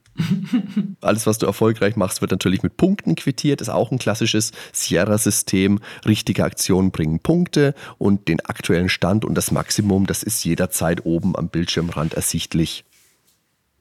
[1.00, 3.60] Alles, was du erfolgreich machst, wird natürlich mit Punkten quittiert.
[3.60, 5.80] Ist auch ein klassisches Sierra-System.
[6.06, 11.36] Richtige Aktionen bringen Punkte und den aktuellen Stand und das Maximum, das ist jederzeit oben
[11.36, 12.84] am Bildschirmrand ersichtlich.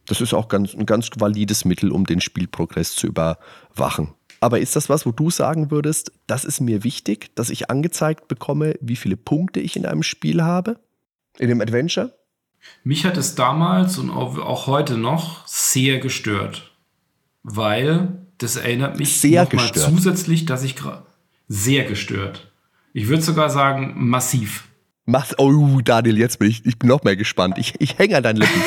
[0.05, 4.13] Das ist auch ganz, ein ganz valides Mittel, um den Spielprogress zu überwachen.
[4.39, 8.27] Aber ist das was, wo du sagen würdest, das ist mir wichtig, dass ich angezeigt
[8.27, 10.79] bekomme, wie viele Punkte ich in einem Spiel habe?
[11.37, 12.13] In dem Adventure?
[12.83, 16.71] Mich hat es damals und auch heute noch sehr gestört,
[17.43, 21.05] weil das erinnert mich sehr nochmal zusätzlich, dass ich gerade
[21.47, 22.51] sehr gestört.
[22.93, 24.65] Ich würde sogar sagen massiv.
[25.05, 27.57] Mach's, oh Daniel, jetzt bin ich, ich bin noch mehr gespannt.
[27.57, 28.61] Ich, ich hänge an deinen Lippen.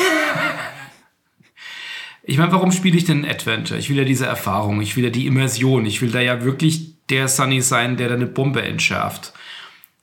[2.23, 3.79] ich meine, warum spiele ich denn Adventure?
[3.79, 6.95] Ich will ja diese Erfahrung, ich will ja die Immersion, ich will da ja wirklich
[7.09, 9.33] der Sunny sein, der da eine Bombe entschärft.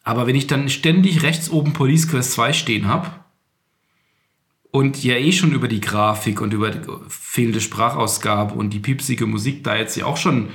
[0.02, 3.10] Aber wenn ich dann ständig rechts oben Police Quest 2 stehen habe
[4.70, 9.26] und ja eh schon über die Grafik und über die fehlende Sprachausgabe und die piepsige
[9.26, 10.48] Musik da jetzt ja auch schon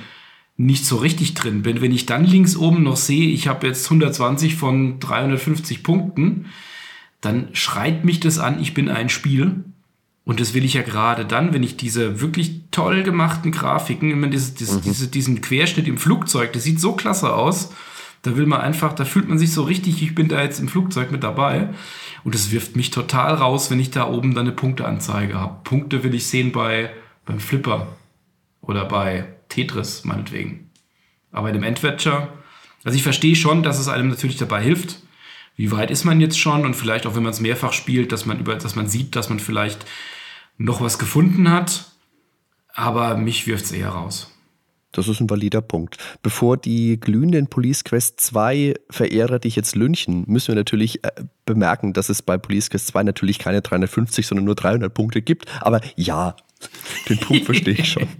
[0.57, 3.85] nicht so richtig drin bin, wenn ich dann links oben noch sehe, ich habe jetzt
[3.85, 6.45] 120 von 350 Punkten,
[7.19, 9.65] dann schreit mich das an, ich bin ein Spiel.
[10.23, 14.27] Und das will ich ja gerade dann, wenn ich diese wirklich toll gemachten Grafiken, immer
[14.27, 14.81] diese, diese, mhm.
[14.81, 17.71] diese, diesen Querschnitt im Flugzeug, das sieht so klasse aus.
[18.23, 20.67] Da will man einfach, da fühlt man sich so richtig, ich bin da jetzt im
[20.67, 21.69] Flugzeug mit dabei.
[22.25, 25.59] Und das wirft mich total raus, wenn ich da oben dann eine Punkteanzeige habe.
[25.63, 26.91] Punkte will ich sehen bei,
[27.23, 27.87] beim Flipper
[28.61, 30.71] oder bei Tetris, meinetwegen.
[31.31, 32.29] Aber in dem Adventure,
[32.83, 35.01] also ich verstehe schon, dass es einem natürlich dabei hilft.
[35.55, 36.65] Wie weit ist man jetzt schon?
[36.65, 39.29] Und vielleicht auch, wenn man es mehrfach spielt, dass man über, dass man sieht, dass
[39.29, 39.85] man vielleicht
[40.57, 41.91] noch was gefunden hat.
[42.73, 44.34] Aber mich wirft es eher raus.
[44.95, 45.97] Das ist ein valider Punkt.
[46.23, 51.11] Bevor die glühenden Police Quest 2 Verehrer dich jetzt lynchen, müssen wir natürlich äh,
[51.45, 55.51] bemerken, dass es bei Police Quest 2 natürlich keine 350, sondern nur 300 Punkte gibt.
[55.61, 56.35] Aber ja,
[57.09, 58.07] den Punkt verstehe ich schon.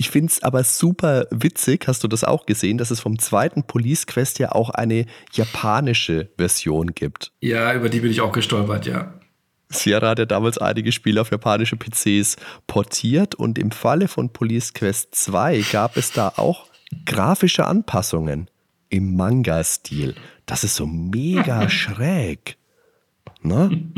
[0.00, 3.64] Ich finde es aber super witzig, hast du das auch gesehen, dass es vom zweiten
[3.64, 7.32] Police Quest ja auch eine japanische Version gibt.
[7.40, 9.17] Ja, über die bin ich auch gestolpert, ja.
[9.70, 14.72] Sierra hat ja damals einige Spiele auf japanische PCs portiert und im Falle von Police
[14.72, 16.66] Quest 2 gab es da auch
[17.04, 18.48] grafische Anpassungen
[18.88, 20.14] im Manga-Stil.
[20.46, 22.56] Das ist so mega schräg.
[23.42, 23.90] Ne?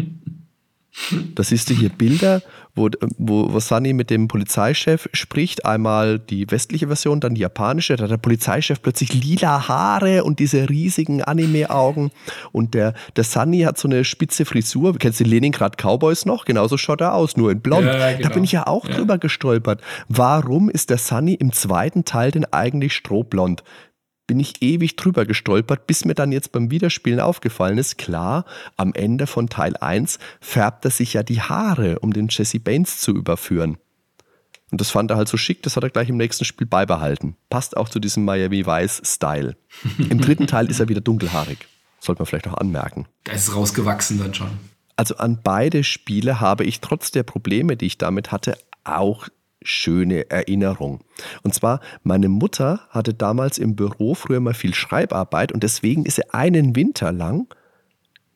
[1.34, 2.42] Da siehst du hier Bilder,
[2.74, 5.64] wo, wo, wo Sunny mit dem Polizeichef spricht.
[5.66, 7.96] Einmal die westliche Version, dann die japanische.
[7.96, 12.10] Da hat der Polizeichef plötzlich lila Haare und diese riesigen Anime-Augen.
[12.52, 14.96] Und der, der Sunny hat so eine spitze Frisur.
[14.98, 16.44] Kennst du die Leningrad Cowboys noch?
[16.44, 17.86] Genauso schaut er aus, nur in blond.
[17.86, 18.28] Ja, genau.
[18.28, 18.96] Da bin ich ja auch ja.
[18.96, 19.80] drüber gestolpert.
[20.08, 23.62] Warum ist der Sunny im zweiten Teil denn eigentlich strohblond?
[24.30, 28.44] Bin ich ewig drüber gestolpert, bis mir dann jetzt beim Wiederspielen aufgefallen ist, klar,
[28.76, 33.00] am Ende von Teil 1 färbt er sich ja die Haare, um den Jesse Baines
[33.00, 33.78] zu überführen.
[34.70, 37.34] Und das fand er halt so schick, das hat er gleich im nächsten Spiel beibehalten.
[37.48, 39.56] Passt auch zu diesem Miami Vice-Style.
[39.98, 41.66] Im dritten Teil ist er wieder dunkelhaarig.
[41.98, 43.08] Sollte man vielleicht auch anmerken.
[43.24, 44.52] Da ist es rausgewachsen dann schon.
[44.94, 49.26] Also an beide Spiele habe ich trotz der Probleme, die ich damit hatte, auch
[49.62, 51.00] schöne Erinnerung.
[51.42, 56.16] Und zwar, meine Mutter hatte damals im Büro früher mal viel Schreibarbeit und deswegen ist
[56.16, 57.54] sie einen Winter lang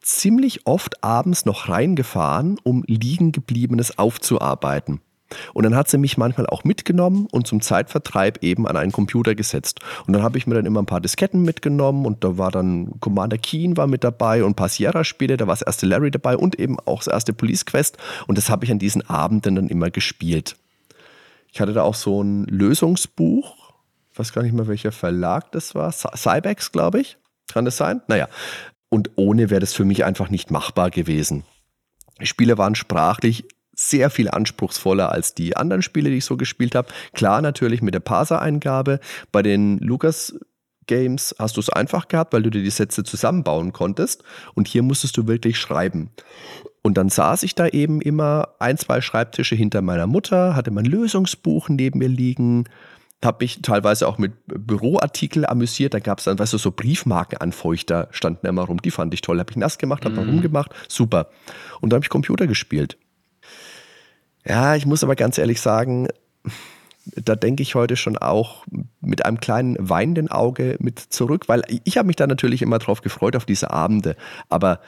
[0.00, 5.00] ziemlich oft abends noch reingefahren, um liegen gebliebenes aufzuarbeiten.
[5.52, 9.34] Und dann hat sie mich manchmal auch mitgenommen und zum Zeitvertreib eben an einen Computer
[9.34, 9.80] gesetzt.
[10.06, 13.00] Und dann habe ich mir dann immer ein paar Disketten mitgenommen und da war dann
[13.00, 16.36] Commander Keen war mit dabei und ein paar Sierra-Spiele, da war das erste Larry dabei
[16.36, 17.98] und eben auch das erste Police Quest.
[18.26, 20.56] Und das habe ich an diesen Abenden dann immer gespielt.
[21.54, 23.72] Ich hatte da auch so ein Lösungsbuch,
[24.16, 27.16] weiß gar nicht mehr, welcher Verlag das war, Cybex, glaube ich.
[27.52, 28.02] Kann das sein?
[28.08, 28.28] Naja.
[28.88, 31.44] Und ohne wäre das für mich einfach nicht machbar gewesen.
[32.20, 36.74] Die Spiele waren sprachlich sehr viel anspruchsvoller als die anderen Spiele, die ich so gespielt
[36.74, 36.88] habe.
[37.12, 38.98] Klar, natürlich mit der Parser-Eingabe.
[39.30, 40.34] Bei den Lucas
[40.88, 44.24] Games hast du es einfach gehabt, weil du dir die Sätze zusammenbauen konntest.
[44.54, 46.10] Und hier musstest du wirklich schreiben.
[46.86, 50.84] Und dann saß ich da eben immer ein, zwei Schreibtische hinter meiner Mutter, hatte mein
[50.84, 52.64] Lösungsbuch neben mir liegen,
[53.24, 55.94] habe mich teilweise auch mit Büroartikel amüsiert.
[55.94, 58.82] Da gab es dann, weißt du, so Briefmarkenanfeuchter standen immer rum.
[58.82, 59.40] Die fand ich toll.
[59.40, 60.28] Habe ich nass gemacht, habe mm.
[60.28, 60.74] rumgemacht.
[60.86, 61.30] Super.
[61.80, 62.98] Und da habe ich Computer gespielt.
[64.46, 66.08] Ja, ich muss aber ganz ehrlich sagen,
[67.06, 68.66] da denke ich heute schon auch
[69.00, 73.00] mit einem kleinen weinenden Auge mit zurück, weil ich habe mich da natürlich immer drauf
[73.00, 74.16] gefreut auf diese Abende.
[74.50, 74.80] Aber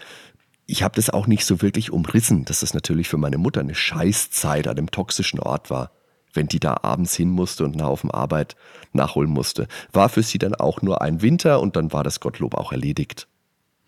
[0.66, 3.74] ich habe das auch nicht so wirklich umrissen, dass das natürlich für meine Mutter eine
[3.74, 5.92] Scheißzeit an dem toxischen Ort war,
[6.34, 8.56] wenn die da abends hin musste und einen Haufen Arbeit
[8.92, 9.68] nachholen musste.
[9.92, 13.28] War für sie dann auch nur ein Winter und dann war das Gottlob auch erledigt.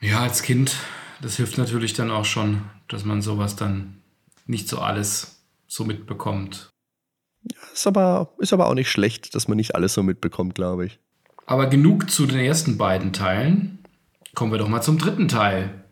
[0.00, 0.76] Ja, als Kind,
[1.20, 3.98] das hilft natürlich dann auch schon, dass man sowas dann
[4.46, 6.70] nicht so alles so mitbekommt.
[7.42, 10.86] Ja, ist aber, ist aber auch nicht schlecht, dass man nicht alles so mitbekommt, glaube
[10.86, 11.00] ich.
[11.46, 13.78] Aber genug zu den ersten beiden Teilen.
[14.34, 15.84] Kommen wir doch mal zum dritten Teil.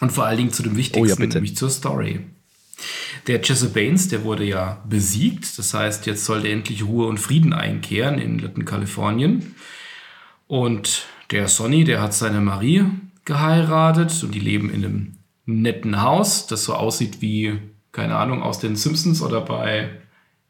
[0.00, 2.20] Und vor allen Dingen zu dem Wichtigsten, oh ja, nämlich zur Story.
[3.26, 5.58] Der Jesse Baines, der wurde ja besiegt.
[5.58, 9.54] Das heißt, jetzt sollte endlich Ruhe und Frieden einkehren in Litton, Kalifornien.
[10.46, 12.84] Und der Sonny, der hat seine Marie
[13.24, 17.58] geheiratet und die leben in einem netten Haus, das so aussieht wie,
[17.92, 19.90] keine Ahnung, aus den Simpsons oder bei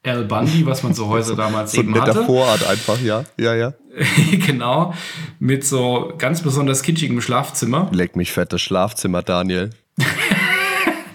[0.03, 2.27] Al Bundy, was man so Häuser damals so eben ein netter hatte.
[2.27, 3.25] Vorort einfach, ja.
[3.39, 3.75] Ja, ja.
[4.47, 4.95] genau,
[5.39, 7.91] mit so ganz besonders kitschigem Schlafzimmer.
[7.93, 9.71] Leck mich fett, das Schlafzimmer, Daniel.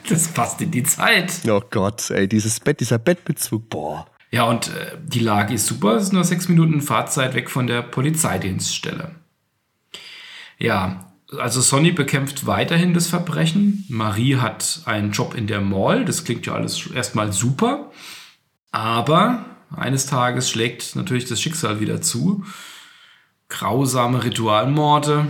[0.10, 1.32] Das passt in die Zeit.
[1.48, 4.08] Oh Gott, ey, dieses Bett, dieser Bettbezug, boah.
[4.32, 5.98] Ja, und äh, die Lage ist super.
[5.98, 9.12] Es ist nur sechs Minuten Fahrzeit weg von der Polizeidienststelle.
[10.58, 13.86] Ja, also Sonny bekämpft weiterhin das Verbrechen.
[13.88, 16.06] Marie hat einen Job in der Mall.
[16.06, 17.92] Das klingt ja alles erstmal super.
[18.72, 22.44] Aber eines Tages schlägt natürlich das Schicksal wieder zu.
[23.50, 25.28] Grausame Ritualmorde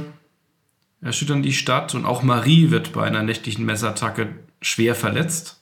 [1.01, 5.61] erschüttern die Stadt und auch Marie wird bei einer nächtlichen Messerattacke schwer verletzt.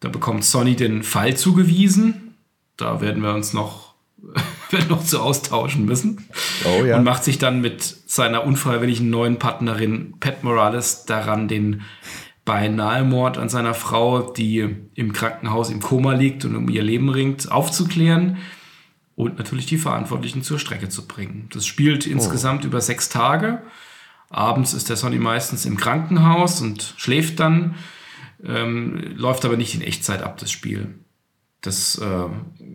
[0.00, 2.34] Da bekommt Sonny den Fall zugewiesen.
[2.76, 3.94] Da werden wir uns noch,
[4.70, 6.26] werden noch zu austauschen müssen.
[6.64, 6.96] Oh ja.
[6.96, 11.82] Und macht sich dann mit seiner unfreiwilligen neuen Partnerin Pat Morales daran, den
[12.44, 17.08] beinahe Mord an seiner Frau, die im Krankenhaus im Koma liegt und um ihr Leben
[17.08, 18.38] ringt, aufzuklären
[19.14, 21.48] und natürlich die Verantwortlichen zur Strecke zu bringen.
[21.52, 23.62] Das spielt insgesamt über sechs Tage.
[24.30, 27.74] Abends ist der Sonny meistens im Krankenhaus und schläft dann,
[28.44, 30.94] ähm, läuft aber nicht in Echtzeit ab, das Spiel.
[31.60, 32.24] Das äh,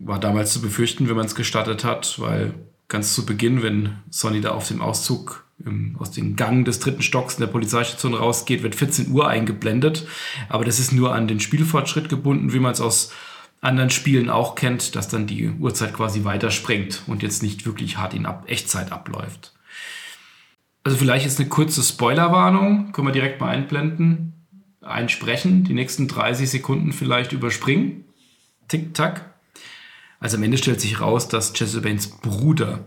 [0.04, 2.54] war damals zu befürchten, wenn man es gestattet hat, weil
[2.88, 7.02] ganz zu Beginn, wenn Sonny da auf dem Auszug im, aus dem Gang des dritten
[7.02, 10.06] Stocks in der Polizeistation rausgeht, wird 14 Uhr eingeblendet.
[10.48, 13.12] Aber das ist nur an den Spielfortschritt gebunden, wie man es aus
[13.60, 18.14] anderen Spielen auch kennt, dass dann die Uhrzeit quasi weiterspringt und jetzt nicht wirklich hart
[18.14, 19.54] in Ab Echtzeit abläuft.
[20.84, 24.46] Also vielleicht ist eine kurze Spoilerwarnung, können wir direkt mal einblenden,
[24.82, 28.04] einsprechen, die nächsten 30 Sekunden vielleicht überspringen.
[28.68, 29.35] Tick-Tack.
[30.20, 32.84] Also am Ende stellt sich raus, dass Jesse Baines Bruder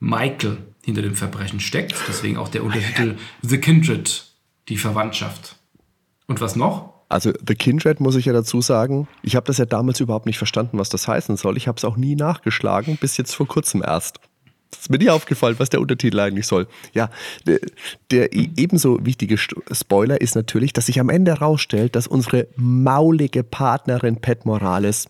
[0.00, 1.94] Michael hinter dem Verbrechen steckt.
[2.08, 4.24] Deswegen auch der Untertitel The Kindred,
[4.68, 5.56] die Verwandtschaft.
[6.26, 6.92] Und was noch?
[7.08, 10.38] Also The Kindred muss ich ja dazu sagen, ich habe das ja damals überhaupt nicht
[10.38, 11.56] verstanden, was das heißen soll.
[11.56, 14.18] Ich habe es auch nie nachgeschlagen, bis jetzt vor kurzem erst.
[14.70, 16.66] Das ist mir nie aufgefallen, was der Untertitel eigentlich soll.
[16.94, 17.10] Ja,
[17.46, 17.60] der,
[18.10, 24.22] der ebenso wichtige Spoiler ist natürlich, dass sich am Ende herausstellt, dass unsere maulige Partnerin
[24.22, 25.06] Pat Morales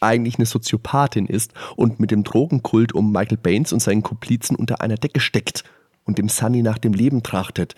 [0.00, 4.80] eigentlich eine Soziopathin ist und mit dem Drogenkult um Michael Baines und seinen Komplizen unter
[4.80, 5.64] einer Decke steckt
[6.04, 7.74] und dem Sunny nach dem Leben trachtet.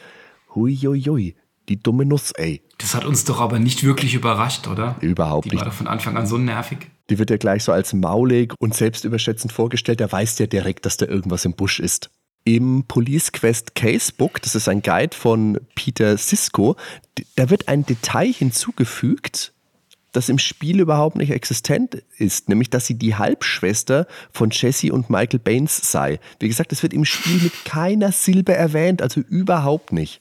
[0.54, 1.36] Huiuiui,
[1.68, 2.62] die dumme Nuss, ey.
[2.78, 4.96] Das hat uns doch aber nicht wirklich überrascht, oder?
[5.00, 5.60] Überhaupt Die nicht.
[5.60, 6.78] war doch von Anfang an so nervig.
[7.10, 10.00] Die wird ja gleich so als maulig und selbstüberschätzend vorgestellt.
[10.00, 12.10] Der weiß ja direkt, dass da irgendwas im Busch ist.
[12.44, 16.76] Im Police Quest Casebook, das ist ein Guide von Peter Sisko,
[17.36, 19.52] da wird ein Detail hinzugefügt,
[20.12, 25.10] das im Spiel überhaupt nicht existent ist, nämlich dass sie die Halbschwester von Jesse und
[25.10, 26.18] Michael Baines sei.
[26.38, 30.20] Wie gesagt, es wird im Spiel mit keiner Silbe erwähnt, also überhaupt nicht.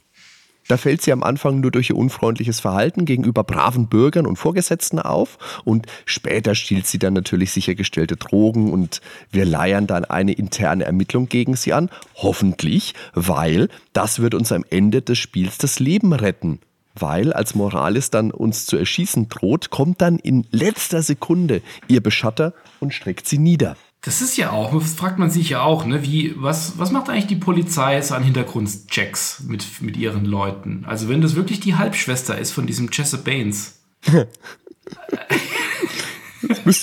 [0.69, 4.99] Da fällt sie am Anfang nur durch ihr unfreundliches Verhalten gegenüber braven Bürgern und Vorgesetzten
[4.99, 10.84] auf und später stiehlt sie dann natürlich sichergestellte Drogen und wir leiern dann eine interne
[10.84, 11.89] Ermittlung gegen sie an.
[12.13, 16.60] Hoffentlich, weil das wird uns am Ende des Spiels das Leben retten.
[16.99, 22.53] Weil als Morales dann uns zu erschießen droht, kommt dann in letzter Sekunde ihr Beschatter
[22.79, 23.75] und streckt sie nieder.
[24.01, 26.03] Das ist ja auch, das fragt man sich ja auch, ne?
[26.03, 30.85] Wie, was, was macht eigentlich die Polizei so an Hintergrundchecks mit, mit ihren Leuten?
[30.88, 33.79] Also, wenn das wirklich die Halbschwester ist von diesem Jesse Baines,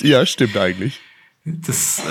[0.01, 0.99] Ja, stimmt eigentlich.
[1.45, 2.03] das, äh,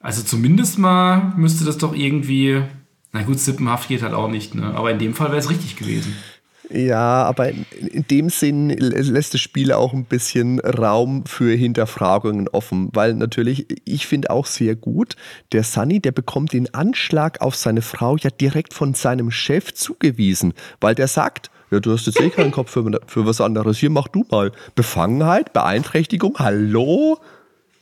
[0.00, 2.62] also zumindest mal müsste das doch irgendwie,
[3.12, 4.74] na gut, sippenhaft geht halt auch nicht, ne?
[4.74, 6.16] Aber in dem Fall wäre es richtig gewesen.
[6.72, 12.90] Ja, aber in, dem Sinn lässt das Spiel auch ein bisschen Raum für Hinterfragungen offen,
[12.92, 15.16] weil natürlich, ich finde auch sehr gut,
[15.50, 20.54] der Sunny, der bekommt den Anschlag auf seine Frau ja direkt von seinem Chef zugewiesen,
[20.80, 23.90] weil der sagt, ja, du hast jetzt eh keinen Kopf für, für was anderes, hier
[23.90, 24.52] mach du mal.
[24.76, 27.18] Befangenheit, Beeinträchtigung, hallo?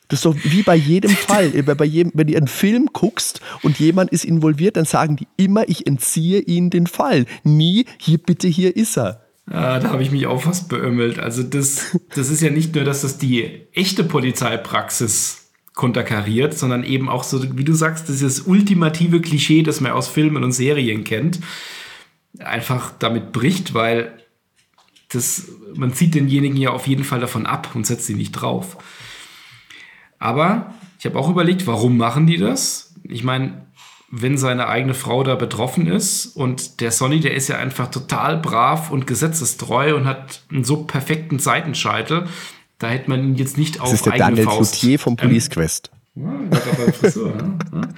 [0.09, 1.51] Das ist doch wie bei jedem Fall.
[1.63, 5.69] Bei jedem, wenn du einen Film guckst und jemand ist involviert, dann sagen die immer,
[5.69, 7.27] ich entziehe ihnen den Fall.
[7.45, 9.25] Nie, hier bitte, hier ist er.
[9.51, 11.19] Ja, da habe ich mich auch fast beömmelt.
[11.19, 17.09] Also das, das ist ja nicht nur, dass das die echte Polizeipraxis konterkariert, sondern eben
[17.09, 21.39] auch so, wie du sagst, dieses ultimative Klischee, das man aus Filmen und Serien kennt,
[22.41, 24.13] einfach damit bricht, weil
[25.11, 25.45] das,
[25.75, 28.77] man zieht denjenigen ja auf jeden Fall davon ab und setzt sie nicht drauf.
[30.19, 32.95] Aber ich habe auch überlegt, warum machen die das?
[33.05, 33.67] Ich meine,
[34.11, 38.39] wenn seine eigene Frau da betroffen ist und der Sonny, der ist ja einfach total
[38.39, 42.27] brav und gesetzestreu und hat einen so perfekten Seitenscheitel,
[42.79, 44.79] da hätte man ihn jetzt nicht auf Das ist der eigene Daniel Faust.
[44.79, 45.91] Cloutier vom ähm, Police Quest.
[46.15, 47.81] ja, Frisur, ja.
[47.81, 47.89] Ja.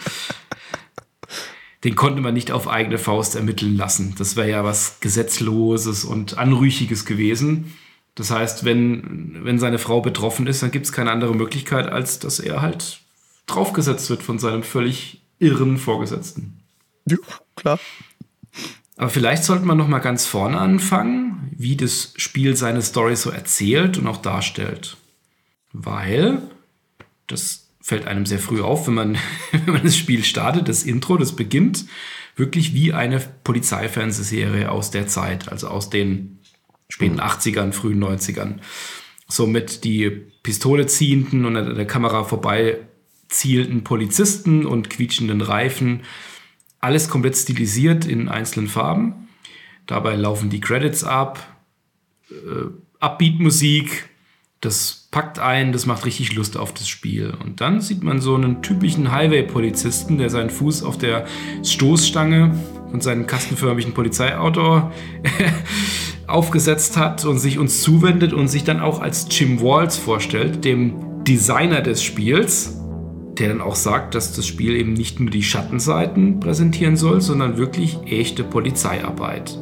[1.84, 4.14] den konnte man nicht auf eigene Faust ermitteln lassen.
[4.18, 7.72] Das wäre ja was Gesetzloses und Anrüchiges gewesen.
[8.14, 12.18] Das heißt, wenn, wenn seine Frau betroffen ist, dann gibt es keine andere Möglichkeit, als
[12.18, 13.00] dass er halt
[13.46, 16.60] draufgesetzt wird von seinem völlig irren Vorgesetzten.
[17.06, 17.16] Ja,
[17.56, 17.78] klar.
[18.96, 23.30] Aber vielleicht sollte man noch mal ganz vorne anfangen, wie das Spiel seine Story so
[23.30, 24.98] erzählt und auch darstellt.
[25.72, 26.42] Weil
[27.26, 29.18] das fällt einem sehr früh auf, wenn man,
[29.52, 31.86] wenn man das Spiel startet, das Intro, das beginnt
[32.36, 36.39] wirklich wie eine Polizeifernsehserie aus der Zeit, also aus den
[36.90, 37.72] späten 80ern, mhm.
[37.72, 38.56] frühen 90ern.
[39.26, 40.10] So mit die
[40.42, 42.78] Pistole ziehenden und an der Kamera vorbei
[43.28, 46.02] zielten Polizisten und quietschenden Reifen.
[46.80, 49.28] Alles komplett stilisiert in einzelnen Farben.
[49.86, 51.56] Dabei laufen die Credits ab,
[52.30, 54.10] äh, Upbeat-Musik,
[54.60, 57.32] das packt ein, das macht richtig Lust auf das Spiel.
[57.42, 61.26] Und dann sieht man so einen typischen Highway-Polizisten, der seinen Fuß auf der
[61.64, 62.54] Stoßstange
[62.90, 64.92] von seinem kastenförmigen Polizeiauto
[66.30, 71.24] aufgesetzt hat und sich uns zuwendet und sich dann auch als Jim Walls vorstellt, dem
[71.24, 72.80] Designer des Spiels,
[73.38, 77.56] der dann auch sagt, dass das Spiel eben nicht nur die Schattenseiten präsentieren soll, sondern
[77.56, 79.58] wirklich echte Polizeiarbeit.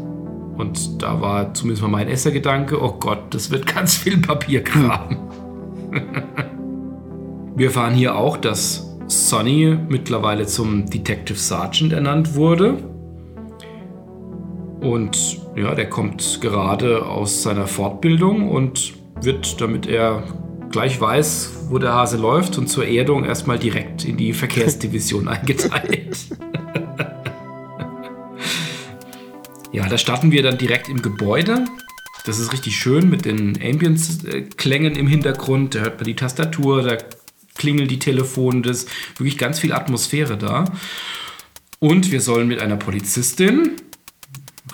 [0.57, 5.31] Und da war zumindest mal mein erster Gedanke, oh Gott, das wird ganz viel Papierkram.
[7.57, 12.79] Wir erfahren hier auch, dass Sonny mittlerweile zum Detective Sergeant ernannt wurde.
[14.81, 20.23] Und ja, der kommt gerade aus seiner Fortbildung und wird, damit er
[20.71, 26.19] gleich weiß, wo der Hase läuft und zur Erdung erstmal direkt in die Verkehrsdivision eingeteilt.
[29.71, 31.67] Ja, da starten wir dann direkt im Gebäude.
[32.25, 35.75] Das ist richtig schön mit den Ambience-Klängen im Hintergrund.
[35.75, 36.97] Da hört man die Tastatur, da
[37.55, 40.65] klingelt die Telefone, das ist wirklich ganz viel Atmosphäre da.
[41.81, 43.77] Und wir sollen mit einer Polizistin,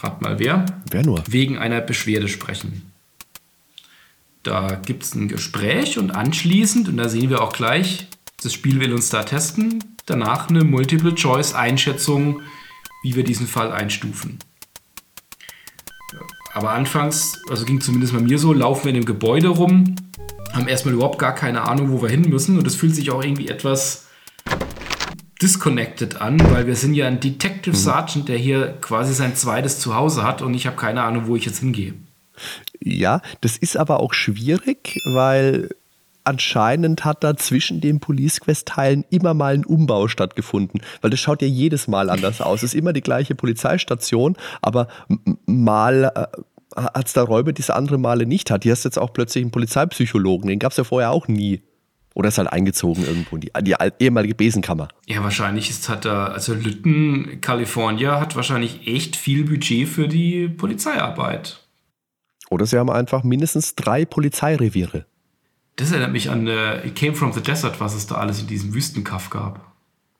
[0.04, 2.90] rat mal wer, wer nur, wegen einer Beschwerde sprechen.
[4.42, 8.06] Da gibt es ein Gespräch und anschließend, und da sehen wir auch gleich,
[8.42, 12.42] das Spiel will uns da testen, danach eine Multiple-Choice-Einschätzung,
[13.02, 14.38] wie wir diesen Fall einstufen.
[16.52, 19.96] Aber anfangs, also ging zumindest bei mir so, laufen wir in dem Gebäude rum,
[20.52, 22.58] haben erstmal überhaupt gar keine Ahnung, wo wir hin müssen.
[22.58, 24.06] Und es fühlt sich auch irgendwie etwas
[25.40, 27.80] disconnected an, weil wir sind ja ein Detective mhm.
[27.80, 31.44] Sergeant, der hier quasi sein zweites Zuhause hat und ich habe keine Ahnung, wo ich
[31.44, 31.94] jetzt hingehe.
[32.80, 35.70] Ja, das ist aber auch schwierig, weil
[36.24, 41.20] anscheinend hat da zwischen den Police Quest Teilen immer mal ein Umbau stattgefunden, weil das
[41.20, 42.62] schaut ja jedes Mal anders aus.
[42.62, 44.88] Es ist immer die gleiche Polizeistation, aber
[45.46, 48.64] mal äh, hat es da Räume, die es andere Male nicht hat.
[48.64, 51.62] Hier hast du jetzt auch plötzlich einen Polizeipsychologen, den gab es ja vorher auch nie.
[52.14, 54.88] Oder ist halt eingezogen irgendwo in die, die ehemalige Besenkammer.
[55.06, 60.48] Ja, wahrscheinlich ist, hat da, also Lytton, California, hat wahrscheinlich echt viel Budget für die
[60.48, 61.60] Polizeiarbeit.
[62.50, 65.06] Oder sie haben einfach mindestens drei Polizeireviere.
[65.76, 68.46] Das erinnert mich an äh, It Came from the Desert, was es da alles in
[68.46, 69.72] diesem Wüstenkaff gab.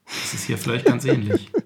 [0.05, 1.51] Das ist hier vielleicht ganz ähnlich.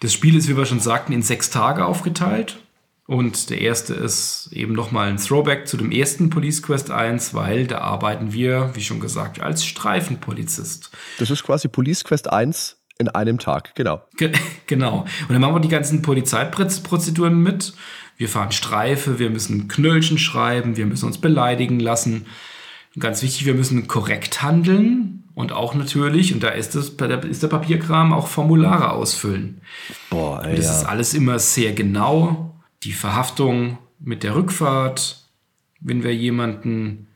[0.00, 2.62] Das Spiel ist, wie wir schon sagten, in sechs Tage aufgeteilt.
[3.06, 7.66] Und der erste ist eben nochmal ein Throwback zu dem ersten Police Quest 1, weil
[7.66, 10.90] da arbeiten wir, wie schon gesagt, als Streifenpolizist.
[11.18, 14.02] Das ist quasi Police Quest 1 in einem Tag, genau.
[14.16, 14.32] Ge
[14.66, 15.00] genau.
[15.28, 17.74] Und dann machen wir die ganzen Polizeiprozeduren mit.
[18.16, 22.26] Wir fahren Streife, wir müssen Knöllchen schreiben, wir müssen uns beleidigen lassen.
[22.98, 27.42] Ganz wichtig, wir müssen korrekt handeln und auch natürlich, und da ist, das, da ist
[27.42, 29.60] der Papierkram, auch Formulare ausfüllen.
[30.08, 30.72] Boah, ey, das ja.
[30.72, 32.55] ist alles immer sehr genau.
[32.86, 35.24] Die Verhaftung mit der Rückfahrt,
[35.80, 37.08] wenn wir jemanden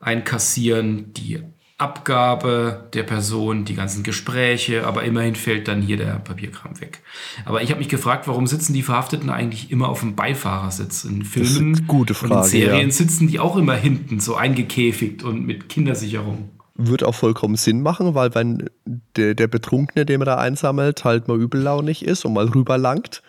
[0.00, 1.40] einkassieren, die
[1.76, 7.02] Abgabe der Person, die ganzen Gespräche, aber immerhin fällt dann hier der Papierkram weg.
[7.44, 11.04] Aber ich habe mich gefragt, warum sitzen die Verhafteten eigentlich immer auf dem Beifahrersitz?
[11.04, 12.94] In Filmen gute Frage, und in Serien ja.
[12.94, 16.48] sitzen die auch immer hinten, so eingekäfigt und mit Kindersicherung.
[16.76, 18.70] Wird auch vollkommen Sinn machen, weil wenn
[19.16, 23.22] der, der Betrunkene, den man da einsammelt, halt mal übellaunig ist und mal rüberlangt,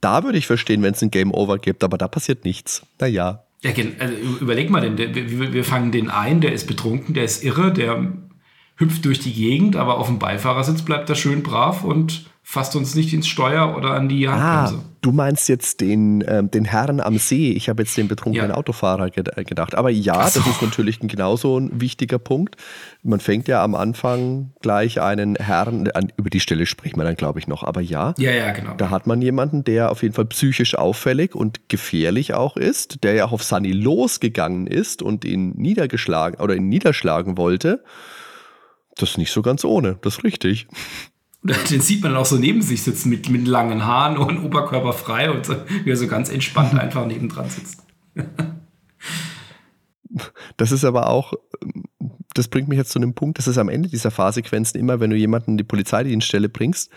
[0.00, 2.86] da würde ich verstehen, wenn es ein Game Over gibt, aber da passiert nichts.
[3.00, 3.44] Naja.
[3.62, 7.72] Ja, also überleg mal, denn wir fangen den ein, der ist betrunken, der ist irre,
[7.72, 8.12] der
[8.76, 12.94] hüpft durch die Gegend, aber auf dem Beifahrersitz bleibt er schön brav und fasst uns
[12.94, 14.82] nicht ins Steuer oder an die Handbremse.
[14.82, 17.52] Ah, du meinst jetzt den, ähm, den Herrn am See.
[17.52, 18.56] Ich habe jetzt den betrunkenen ja.
[18.56, 19.74] Autofahrer äh, gedacht.
[19.74, 20.40] Aber ja, so.
[20.40, 22.56] das ist natürlich ein genauso ein wichtiger Punkt.
[23.02, 27.16] Man fängt ja am Anfang gleich einen Herrn, an, über die Stelle spricht man dann,
[27.16, 27.64] glaube ich, noch.
[27.64, 28.72] Aber ja, ja, ja, genau.
[28.78, 33.12] da hat man jemanden, der auf jeden Fall psychisch auffällig und gefährlich auch ist, der
[33.12, 37.84] ja auch auf Sunny losgegangen ist und ihn niedergeschlagen oder ihn niederschlagen wollte.
[38.96, 40.66] Das ist nicht so ganz ohne, das ist richtig.
[41.42, 44.92] Den sieht man dann auch so neben sich sitzen mit, mit langen Haaren und Oberkörper
[44.92, 47.84] frei und so, wie er so ganz entspannt einfach nebendran sitzt.
[50.56, 51.34] Das ist aber auch,
[52.34, 55.10] das bringt mich jetzt zu einem Punkt, das ist am Ende dieser Fahrsequenzen immer, wenn
[55.10, 56.90] du jemanden in die Polizeidienststelle bringst,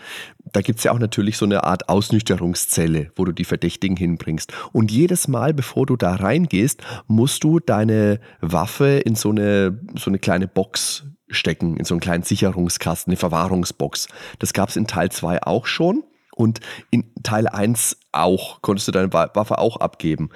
[0.52, 4.52] da gibt es ja auch natürlich so eine Art Ausnüchterungszelle, wo du die Verdächtigen hinbringst.
[4.72, 10.10] Und jedes Mal, bevor du da reingehst, musst du deine Waffe in so eine, so
[10.10, 14.08] eine kleine Box stecken, in so einen kleinen Sicherungskasten, eine Verwahrungsbox.
[14.38, 16.04] Das gab es in Teil 2 auch schon.
[16.34, 16.60] Und
[16.90, 20.30] in Teil 1 auch, konntest du deine Waffe auch abgeben.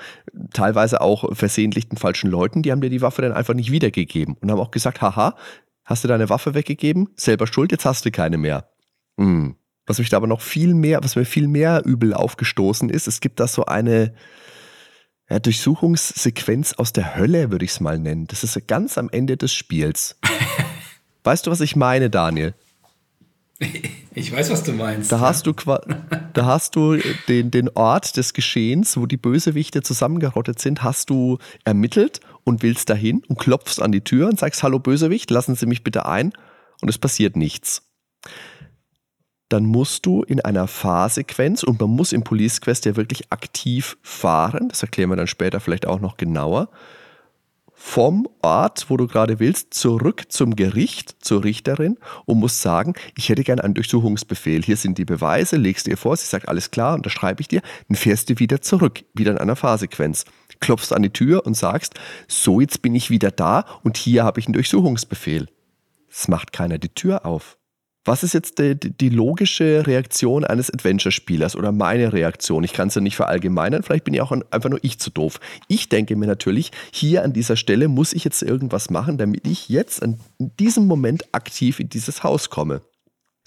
[0.52, 4.36] Teilweise auch versehentlich den falschen Leuten, die haben dir die Waffe dann einfach nicht wiedergegeben
[4.38, 5.36] und haben auch gesagt, haha,
[5.84, 7.08] hast du deine Waffe weggegeben?
[7.16, 8.68] Selber schuld, jetzt hast du keine mehr.
[9.18, 9.56] Hm.
[9.86, 13.20] Was mich da aber noch viel mehr, was mir viel mehr übel aufgestoßen ist, es
[13.20, 14.12] gibt da so eine
[15.30, 18.26] ja, Durchsuchungssequenz aus der Hölle, würde ich es mal nennen.
[18.26, 20.18] Das ist ganz am Ende des Spiels.
[21.26, 22.54] weißt du, was ich meine, Daniel?
[24.18, 25.12] Ich weiß, was du meinst.
[25.12, 26.96] Da hast du, da hast du
[27.28, 32.88] den, den Ort des Geschehens, wo die Bösewichte zusammengerottet sind, hast du ermittelt und willst
[32.88, 36.32] dahin und klopfst an die Tür und sagst, hallo Bösewicht, lassen Sie mich bitte ein.
[36.80, 37.82] Und es passiert nichts.
[39.50, 43.98] Dann musst du in einer Fahrsequenz, und man muss im Police Quest ja wirklich aktiv
[44.00, 46.70] fahren, das erklären wir dann später vielleicht auch noch genauer,
[47.88, 53.28] vom Ort, wo du gerade willst, zurück zum Gericht, zur Richterin und musst sagen, ich
[53.28, 54.62] hätte gerne einen Durchsuchungsbefehl.
[54.64, 57.96] Hier sind die Beweise, legst dir vor, sie sagt, alles klar, unterschreibe ich dir, dann
[57.96, 60.24] fährst du wieder zurück, wieder in einer Fahrsequenz.
[60.58, 61.94] Klopfst an die Tür und sagst,
[62.26, 65.46] so jetzt bin ich wieder da und hier habe ich einen Durchsuchungsbefehl.
[66.10, 67.56] Es macht keiner die Tür auf.
[68.06, 72.62] Was ist jetzt die, die logische Reaktion eines Adventure-Spielers oder meine Reaktion?
[72.62, 75.40] Ich kann es ja nicht verallgemeinern, vielleicht bin ja auch einfach nur ich zu doof.
[75.66, 79.68] Ich denke mir natürlich, hier an dieser Stelle muss ich jetzt irgendwas machen, damit ich
[79.68, 82.80] jetzt in diesem Moment aktiv in dieses Haus komme.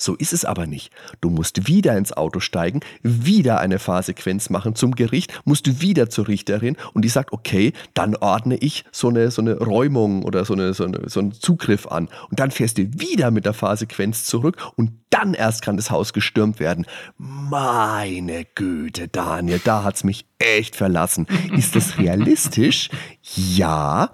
[0.01, 0.91] So ist es aber nicht.
[1.19, 6.09] Du musst wieder ins Auto steigen, wieder eine Fahrsequenz machen zum Gericht, musst du wieder
[6.09, 10.45] zur Richterin und die sagt, okay, dann ordne ich so eine, so eine Räumung oder
[10.45, 12.07] so, eine, so, eine, so einen Zugriff an.
[12.29, 16.13] Und dann fährst du wieder mit der Fahrsequenz zurück und dann erst kann das Haus
[16.13, 16.85] gestürmt werden.
[17.17, 21.27] Meine Güte, Daniel, da hat's mich echt verlassen.
[21.55, 22.89] Ist das realistisch?
[23.31, 24.11] Ja.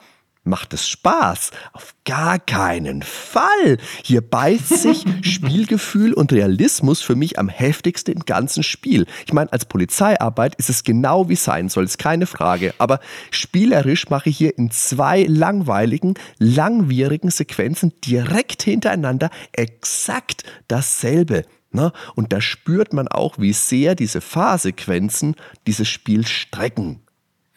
[0.48, 1.50] Macht es Spaß?
[1.74, 3.80] Auf gar keinen Fall.
[4.04, 9.08] Hier beißt sich Spielgefühl und Realismus für mich am heftigsten im ganzen Spiel.
[9.26, 12.76] Ich meine, als Polizeiarbeit ist es genau wie sein soll, ist keine Frage.
[12.78, 13.00] Aber
[13.32, 21.46] spielerisch mache ich hier in zwei langweiligen, langwierigen Sequenzen direkt hintereinander exakt dasselbe.
[21.72, 21.92] Ne?
[22.14, 25.36] Und da spürt man auch, wie sehr diese Fahrsequenzen
[25.66, 27.02] dieses Spiel strecken.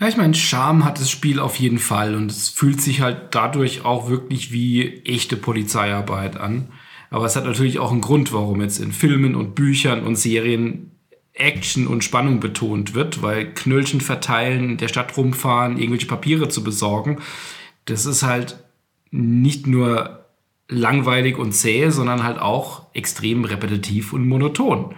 [0.01, 3.35] Ja, ich meine, Charme hat das Spiel auf jeden Fall und es fühlt sich halt
[3.35, 6.69] dadurch auch wirklich wie echte Polizeiarbeit an.
[7.11, 10.93] Aber es hat natürlich auch einen Grund, warum jetzt in Filmen und Büchern und Serien
[11.33, 17.19] Action und Spannung betont wird, weil Knöllchen verteilen, der Stadt rumfahren, irgendwelche Papiere zu besorgen,
[17.87, 18.63] das ist halt
[19.11, 20.27] nicht nur
[20.69, 24.95] langweilig und zäh, sondern halt auch extrem repetitiv und monoton.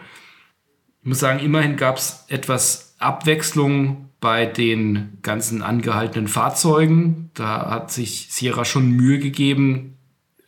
[1.02, 7.30] Ich muss sagen, immerhin gab es etwas Abwechslung bei den ganzen angehaltenen Fahrzeugen.
[7.34, 9.96] Da hat sich Sierra schon Mühe gegeben,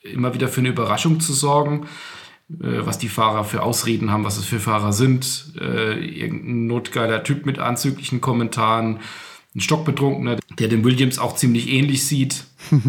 [0.03, 1.87] immer wieder für eine Überraschung zu sorgen,
[2.51, 5.55] äh, was die Fahrer für Ausreden haben, was es für Fahrer sind.
[5.59, 9.01] Äh, irgendein notgeiler Typ mit anzüglichen Kommentaren,
[9.55, 12.45] ein Stockbetrunkener, der den Williams auch ziemlich ähnlich sieht.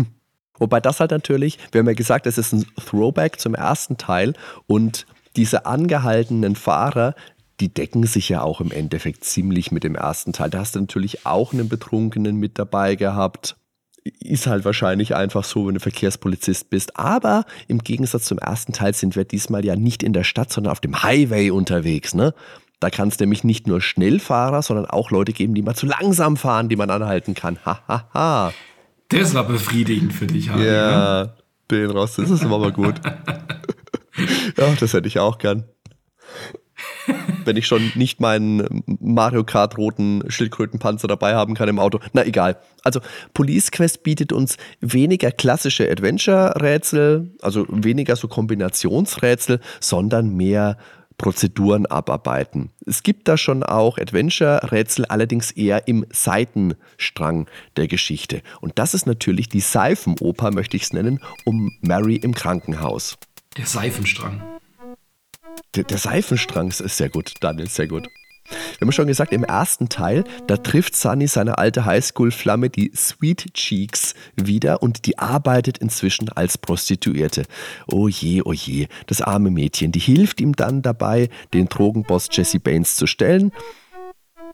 [0.60, 4.34] Wobei das halt natürlich, wir haben ja gesagt, es ist ein Throwback zum ersten Teil
[4.68, 5.06] und
[5.36, 7.16] diese angehaltenen Fahrer,
[7.60, 10.50] die decken sich ja auch im Endeffekt ziemlich mit dem ersten Teil.
[10.50, 13.56] Da hast du natürlich auch einen Betrunkenen mit dabei gehabt.
[14.20, 16.98] Ist halt wahrscheinlich einfach so, wenn du Verkehrspolizist bist.
[16.98, 20.72] Aber im Gegensatz zum ersten Teil sind wir diesmal ja nicht in der Stadt, sondern
[20.72, 22.14] auf dem Highway unterwegs.
[22.14, 22.34] Ne?
[22.80, 26.36] Da kann es nämlich nicht nur Schnellfahrer, sondern auch Leute geben, die mal zu langsam
[26.36, 27.60] fahren, die man anhalten kann.
[27.64, 27.88] Hahaha.
[27.88, 28.54] Ha, ha.
[29.10, 30.66] Das war befriedigend für dich, Harry.
[30.66, 31.34] Ja, ne?
[31.70, 32.96] den raus, das ist aber gut.
[34.58, 35.66] ja, das hätte ich auch gern
[37.46, 42.00] wenn ich schon nicht meinen Mario Kart roten Schildkrötenpanzer dabei haben kann im Auto.
[42.14, 42.58] Na egal.
[42.84, 43.00] Also
[43.34, 50.78] Police Quest bietet uns weniger klassische Adventure-Rätsel, also weniger so Kombinationsrätsel, sondern mehr
[51.18, 52.72] Prozeduren abarbeiten.
[52.86, 57.48] Es gibt da schon auch Adventure-Rätsel, allerdings eher im Seitenstrang
[57.78, 58.42] der Geschichte.
[58.62, 63.18] Und das ist natürlich die Seifenoper, möchte ich es nennen, um Mary im Krankenhaus.
[63.58, 64.42] Der Seifenstrang.
[65.76, 68.08] Der, der Seifenstrang ist sehr gut, Daniel, sehr gut.
[68.50, 73.54] Wir haben schon gesagt, im ersten Teil, da trifft Sunny seine alte Highschool-Flamme, die Sweet
[73.54, 77.44] Cheeks, wieder und die arbeitet inzwischen als Prostituierte.
[77.88, 82.60] Oh je, oh je, das arme Mädchen, die hilft ihm dann dabei, den Drogenboss Jesse
[82.60, 83.52] Baines zu stellen.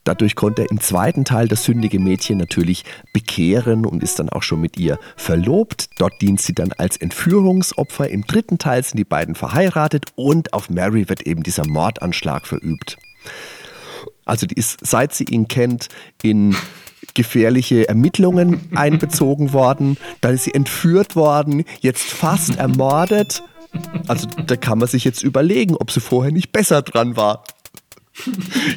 [0.10, 2.84] Dadurch konnte er im zweiten Teil das sündige Mädchen natürlich
[3.14, 5.91] bekehren und ist dann auch schon mit ihr verlobt.
[5.99, 8.10] Dort dient sie dann als Entführungsopfer.
[8.10, 12.97] Im dritten Teil sind die beiden verheiratet und auf Mary wird eben dieser Mordanschlag verübt.
[14.26, 15.89] Also die ist, seit sie ihn kennt,
[16.24, 16.55] in
[17.14, 19.95] gefährliche Ermittlungen einbezogen worden.
[20.22, 23.43] Dann ist sie entführt worden, jetzt fast ermordet.
[24.07, 27.43] Also da kann man sich jetzt überlegen, ob sie vorher nicht besser dran war.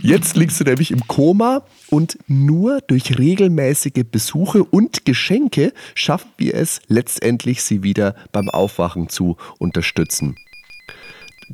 [0.02, 6.54] Jetzt liegst du nämlich im Koma und nur durch regelmäßige Besuche und Geschenke schaffen wir
[6.54, 10.36] es letztendlich, sie wieder beim Aufwachen zu unterstützen.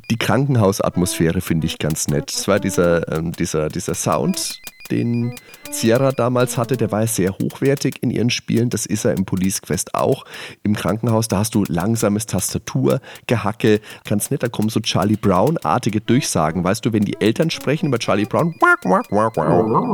[0.09, 2.31] Die Krankenhausatmosphäre finde ich ganz nett.
[2.31, 4.61] Es war dieser, äh, dieser, dieser Sound,
[4.91, 5.35] den
[5.71, 8.69] Sierra damals hatte, der war sehr hochwertig in ihren Spielen.
[8.69, 10.25] Das ist er im Police Quest auch.
[10.63, 13.81] Im Krankenhaus, da hast du langsames Tastaturgehacke.
[14.03, 16.63] Ganz nett, da kommen so Charlie Brown-artige Durchsagen.
[16.63, 18.55] Weißt du, wenn die Eltern sprechen über Charlie Brown,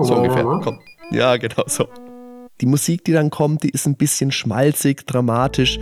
[0.04, 0.44] so ungefähr.
[0.44, 0.80] Komm.
[1.12, 1.88] Ja, genau so.
[2.62, 5.78] Die Musik, die dann kommt, die ist ein bisschen schmalzig, dramatisch.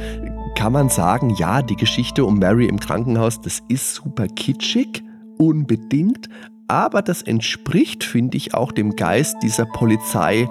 [0.56, 5.04] Kann man sagen, ja, die Geschichte um Mary im Krankenhaus, das ist super kitschig,
[5.38, 6.30] unbedingt,
[6.74, 10.50] aber das entspricht, finde ich, auch dem Geist dieser Polizei.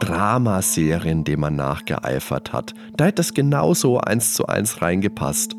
[0.00, 2.72] Dramaserien, dem man nachgeeifert hat.
[2.96, 5.56] Da hätte das genauso eins zu eins reingepasst.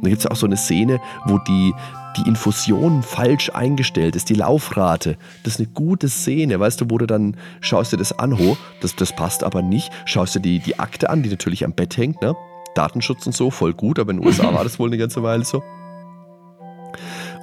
[0.00, 1.74] Da gibt es auch so eine Szene, wo die,
[2.16, 5.18] die Infusion falsch eingestellt ist, die Laufrate.
[5.44, 8.56] Das ist eine gute Szene, weißt du, wo du dann schaust dir das an, ho,
[8.80, 9.92] das, das passt aber nicht.
[10.06, 12.34] Schaust dir die, die Akte an, die natürlich am Bett hängt, ne?
[12.74, 15.44] Datenschutz und so, voll gut, aber in den USA war das wohl eine ganze Weile
[15.44, 15.62] so.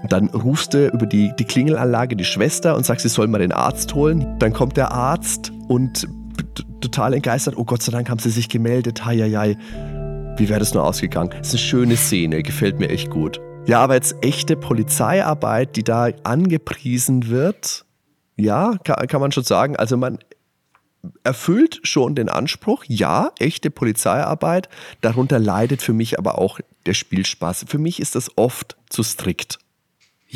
[0.06, 3.40] Und dann rufst du über die, die Klingelanlage die Schwester und sagst, sie soll mal
[3.40, 4.38] den Arzt holen.
[4.38, 6.08] Dann kommt der Arzt und
[6.80, 9.58] total entgeistert, oh Gott sei Dank haben sie sich gemeldet, hei, hei, hei.
[10.38, 11.32] Wie wäre das nur ausgegangen?
[11.32, 13.42] Das ist eine schöne Szene, gefällt mir echt gut.
[13.66, 17.84] Ja, aber jetzt echte Polizeiarbeit, die da angepriesen wird,
[18.36, 19.76] ja, kann, kann man schon sagen.
[19.76, 20.20] Also man
[21.24, 24.70] erfüllt schon den Anspruch, ja, echte Polizeiarbeit.
[25.02, 27.66] Darunter leidet für mich aber auch der Spielspaß.
[27.68, 29.58] Für mich ist das oft zu strikt.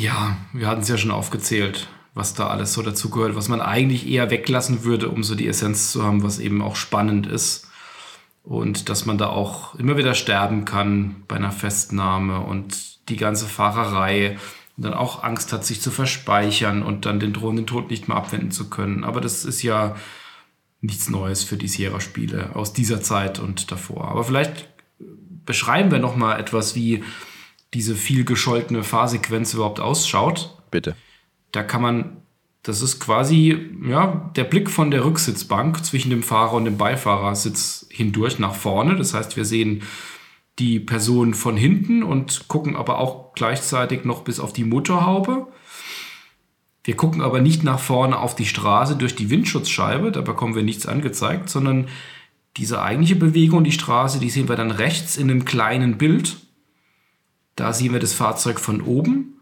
[0.00, 4.08] Ja, wir hatten es ja schon aufgezählt, was da alles so dazugehört, was man eigentlich
[4.08, 7.68] eher weglassen würde, um so die Essenz zu haben, was eben auch spannend ist.
[8.42, 13.44] Und dass man da auch immer wieder sterben kann bei einer Festnahme und die ganze
[13.44, 14.38] Fahrerei
[14.78, 18.16] und dann auch Angst hat, sich zu verspeichern und dann den drohenden Tod nicht mehr
[18.16, 19.04] abwenden zu können.
[19.04, 19.96] Aber das ist ja
[20.80, 24.08] nichts Neues für die Sierra-Spiele aus dieser Zeit und davor.
[24.08, 24.66] Aber vielleicht
[25.44, 27.04] beschreiben wir noch mal etwas, wie
[27.74, 30.56] diese viel gescholtene Fahrsequenz überhaupt ausschaut.
[30.70, 30.96] Bitte.
[31.52, 32.16] Da kann man,
[32.62, 37.86] das ist quasi ja, der Blick von der Rücksitzbank zwischen dem Fahrer und dem Beifahrersitz
[37.90, 38.96] hindurch nach vorne.
[38.96, 39.82] Das heißt, wir sehen
[40.58, 45.46] die Person von hinten und gucken aber auch gleichzeitig noch bis auf die Motorhaube.
[46.84, 50.62] Wir gucken aber nicht nach vorne auf die Straße durch die Windschutzscheibe, da bekommen wir
[50.62, 51.88] nichts angezeigt, sondern
[52.56, 56.36] diese eigentliche Bewegung, die Straße, die sehen wir dann rechts in einem kleinen Bild.
[57.60, 59.34] Da sehen wir das Fahrzeug von oben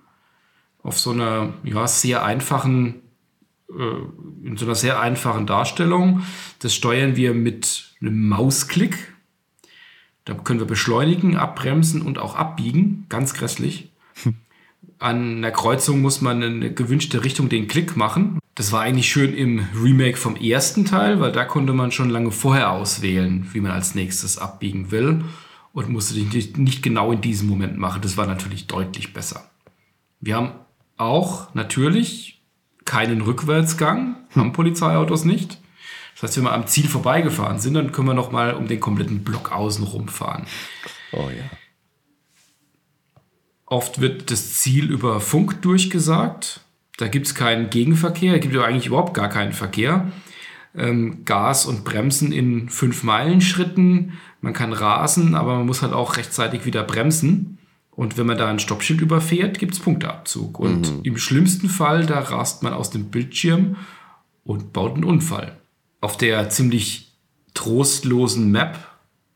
[0.83, 2.97] auf so einer ja, sehr einfachen,
[3.71, 6.23] äh, in so einer sehr einfachen Darstellung.
[6.59, 9.15] Das steuern wir mit einem Mausklick.
[10.25, 13.07] Da können wir beschleunigen, abbremsen und auch abbiegen.
[13.09, 13.93] Ganz grässlich.
[14.99, 18.41] An der Kreuzung muss man in eine gewünschte Richtung den Klick machen.
[18.57, 22.33] Das war eigentlich schön im Remake vom ersten Teil, weil da konnte man schon lange
[22.33, 25.23] vorher auswählen, wie man als nächstes abbiegen will
[25.73, 28.03] und musste dich nicht genau in diesem Moment machen.
[28.03, 29.51] Das war natürlich deutlich besser.
[30.21, 30.53] Wir haben
[30.97, 32.43] auch natürlich
[32.85, 35.59] keinen Rückwärtsgang, haben Polizeiautos nicht.
[36.15, 38.81] Das heißt, wenn wir am Ziel vorbeigefahren sind, dann können wir noch mal um den
[38.81, 40.47] kompletten Block außen rumfahren.
[41.13, 41.45] Oh ja.
[43.67, 46.63] Oft wird das Ziel über Funk durchgesagt.
[46.97, 50.11] Da gibt es keinen Gegenverkehr, da gibt es eigentlich überhaupt gar keinen Verkehr.
[50.75, 56.65] Ähm, Gas und Bremsen in 5-Meilen-Schritten man kann rasen, aber man muss halt auch rechtzeitig
[56.65, 57.59] wieder bremsen.
[57.91, 60.61] Und wenn man da ein Stoppschild überfährt, gibt es Punkteabzug.
[60.61, 61.01] Und mhm.
[61.03, 63.77] im schlimmsten Fall, da rast man aus dem Bildschirm
[64.45, 65.59] und baut einen Unfall.
[66.01, 67.17] Auf der ziemlich
[67.55, 68.79] trostlosen Map,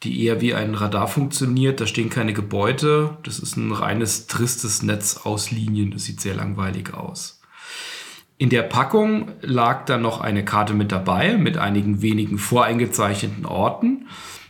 [0.05, 3.19] die eher wie ein Radar funktioniert, da stehen keine Gebäude.
[3.25, 5.91] Das ist ein reines, tristes Netz aus Linien.
[5.91, 7.42] Das sieht sehr langweilig aus.
[8.43, 14.09] In der Packung lag dann noch eine Karte mit dabei, mit einigen wenigen voreingezeichneten Orten.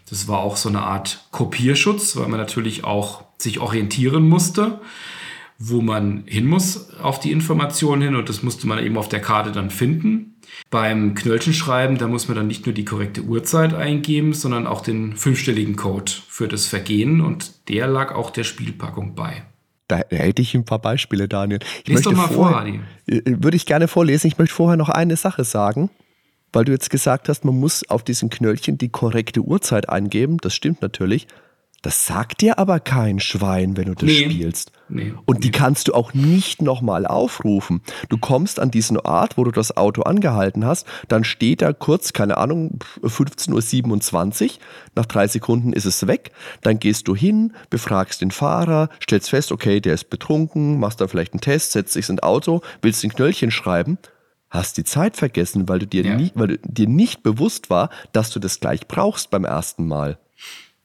[0.08, 4.80] Das war auch so eine Art Kopierschutz, weil man natürlich auch sich orientieren musste.
[5.58, 9.20] wo man hin muss auf die Informationen hin und das musste man eben auf der
[9.20, 10.40] Karte dann finden.
[10.70, 15.16] Beim Knöllchenschreiben, da muss man dann nicht nur die korrekte Uhrzeit eingeben, sondern auch den
[15.16, 19.44] fünfstelligen Code für das Vergehen und der lag auch der Spielpackung bei.
[19.92, 21.58] Da hätte ich ein paar Beispiele, Daniel.
[21.82, 22.80] Ich Lies doch mal vorher, vor, Adi.
[23.06, 24.26] Äh, würde ich gerne vorlesen.
[24.26, 25.90] Ich möchte vorher noch eine Sache sagen,
[26.50, 30.38] weil du jetzt gesagt hast, man muss auf diesen Knöllchen die korrekte Uhrzeit eingeben.
[30.38, 31.26] Das stimmt natürlich.
[31.82, 34.30] Das sagt dir aber kein Schwein, wenn du das Nee.
[34.30, 34.70] spielst.
[34.88, 35.14] Nee.
[35.24, 37.80] Und die kannst du auch nicht nochmal aufrufen.
[38.08, 42.12] Du kommst an diesen Ort, wo du das Auto angehalten hast, dann steht da kurz,
[42.12, 44.50] keine Ahnung, 15.27 Uhr,
[44.94, 46.30] nach drei Sekunden ist es weg,
[46.60, 51.08] dann gehst du hin, befragst den Fahrer, stellst fest, okay, der ist betrunken, machst dann
[51.08, 53.98] vielleicht einen Test, setzt dich ins Auto, willst ein Knöllchen schreiben,
[54.50, 56.14] hast die Zeit vergessen, weil du dir, Ja.
[56.16, 60.18] nie, weil du dir nicht bewusst war, dass du das gleich brauchst beim ersten Mal.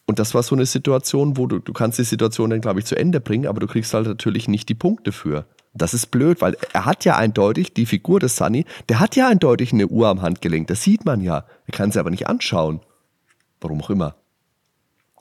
[0.08, 2.86] Und das war so eine Situation, wo du, du kannst die Situation dann, glaube ich,
[2.86, 5.46] zu Ende bringen, aber du kriegst halt natürlich nicht die Punkte für.
[5.74, 9.28] Das ist blöd, weil er hat ja eindeutig, die Figur des Sunny, der hat ja
[9.28, 10.68] eindeutig eine Uhr am Handgelenk.
[10.68, 11.46] Das sieht man ja.
[11.68, 12.80] Er kann sie aber nicht anschauen.
[13.60, 14.16] Warum auch immer.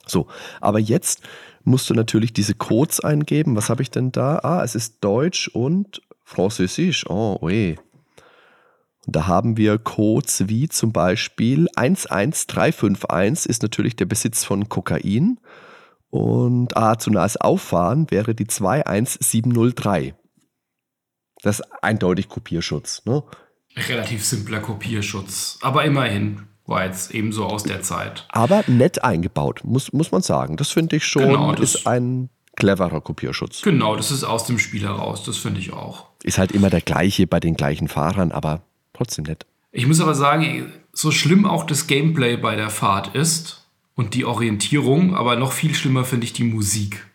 [0.06, 0.28] So,
[0.60, 1.22] aber jetzt
[1.64, 3.56] musst du natürlich diese Codes eingeben.
[3.56, 4.38] Was habe ich denn da?
[4.38, 7.10] Ah, es ist Deutsch und Französisch.
[7.10, 7.76] Oh, oi.
[9.06, 15.38] Und da haben wir Codes wie zum Beispiel 11351 ist natürlich der Besitz von Kokain.
[16.10, 20.14] Und ah, zu nahes Auffahren wäre die 21703.
[21.42, 23.04] Das ist eindeutig Kopierschutz.
[23.04, 23.22] Ne?
[23.76, 25.58] Relativ simpler Kopierschutz.
[25.62, 28.26] Aber immerhin war jetzt ebenso aus der Zeit.
[28.30, 30.56] Aber nett eingebaut, muss, muss man sagen.
[30.56, 33.62] Das finde ich schon, Genau, das- ist ein cleverer Kopierschutz.
[33.62, 35.22] Genau, das ist aus dem Spiel heraus.
[35.22, 36.06] Das finde ich auch.
[36.24, 38.62] Ist halt immer der gleiche bei den gleichen Fahrern, aber
[38.96, 39.46] trotzdem nett.
[39.72, 44.24] Ich muss aber sagen, so schlimm auch das Gameplay bei der Fahrt ist und die
[44.24, 47.06] Orientierung, aber noch viel schlimmer finde ich die Musik.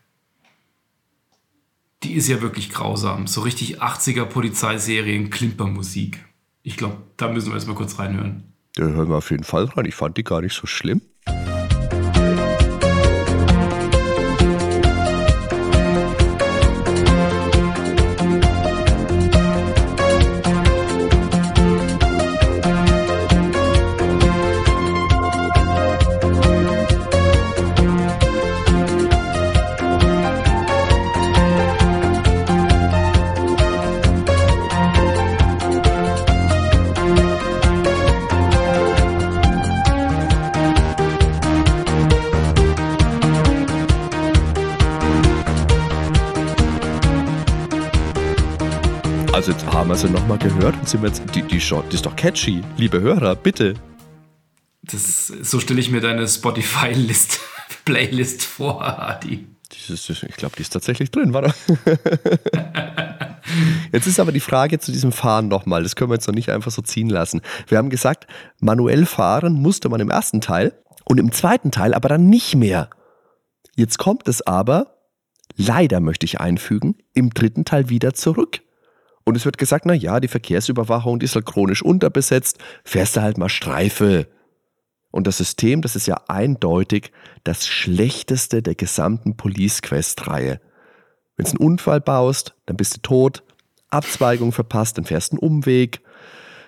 [2.03, 3.27] Die ist ja wirklich grausam.
[3.27, 6.23] So richtig 80er Polizeiserien Klimpermusik.
[6.63, 8.43] Ich glaube, da müssen wir jetzt mal kurz reinhören.
[8.75, 9.86] Da hören wir auf jeden Fall rein.
[9.86, 11.01] Ich fand die gar nicht so schlimm.
[50.01, 52.63] Sie nochmal gehört und sind wir jetzt, die, die, die ist doch catchy.
[52.75, 53.75] Liebe Hörer, bitte.
[54.81, 57.39] Das, so stelle ich mir deine Spotify-List,
[57.85, 59.47] Playlist vor, Adi.
[59.71, 61.53] Dieses, ich glaube, die ist tatsächlich drin, warte.
[63.91, 65.83] Jetzt ist aber die Frage zu diesem Fahren nochmal.
[65.83, 67.41] Das können wir jetzt noch nicht einfach so ziehen lassen.
[67.67, 68.25] Wir haben gesagt,
[68.59, 70.73] manuell fahren musste man im ersten Teil
[71.05, 72.89] und im zweiten Teil aber dann nicht mehr.
[73.75, 74.95] Jetzt kommt es aber,
[75.57, 78.61] leider möchte ich einfügen, im dritten Teil wieder zurück.
[79.24, 83.22] Und es wird gesagt, na ja, die Verkehrsüberwachung, die ist halt chronisch unterbesetzt, fährst du
[83.22, 84.28] halt mal Streife.
[85.11, 87.11] Und das System, das ist ja eindeutig
[87.43, 90.61] das schlechteste der gesamten Police Quest-Reihe.
[91.36, 93.43] Wenn du einen Unfall baust, dann bist du tot,
[93.89, 96.01] Abzweigung verpasst, dann fährst du einen Umweg.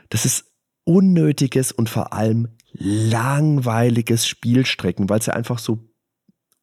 [0.10, 0.46] Das ist
[0.84, 5.80] unnötiges und vor allem langweiliges Spielstrecken, weil es ja einfach so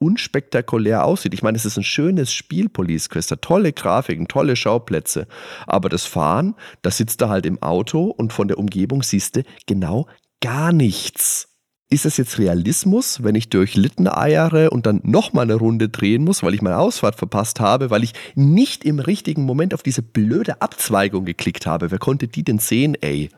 [0.00, 1.34] unspektakulär aussieht.
[1.34, 5.28] Ich meine, es ist ein schönes Spiel, Police Quest, hat tolle Grafiken, tolle Schauplätze.
[5.66, 9.42] Aber das Fahren, da sitzt du halt im Auto und von der Umgebung siehst du
[9.66, 10.06] genau
[10.40, 11.48] gar nichts.
[11.92, 16.22] Ist es jetzt Realismus, wenn ich durch Litten eiere und dann nochmal eine Runde drehen
[16.22, 20.00] muss, weil ich meine Ausfahrt verpasst habe, weil ich nicht im richtigen Moment auf diese
[20.00, 21.90] blöde Abzweigung geklickt habe?
[21.90, 23.28] Wer konnte die denn sehen, ey?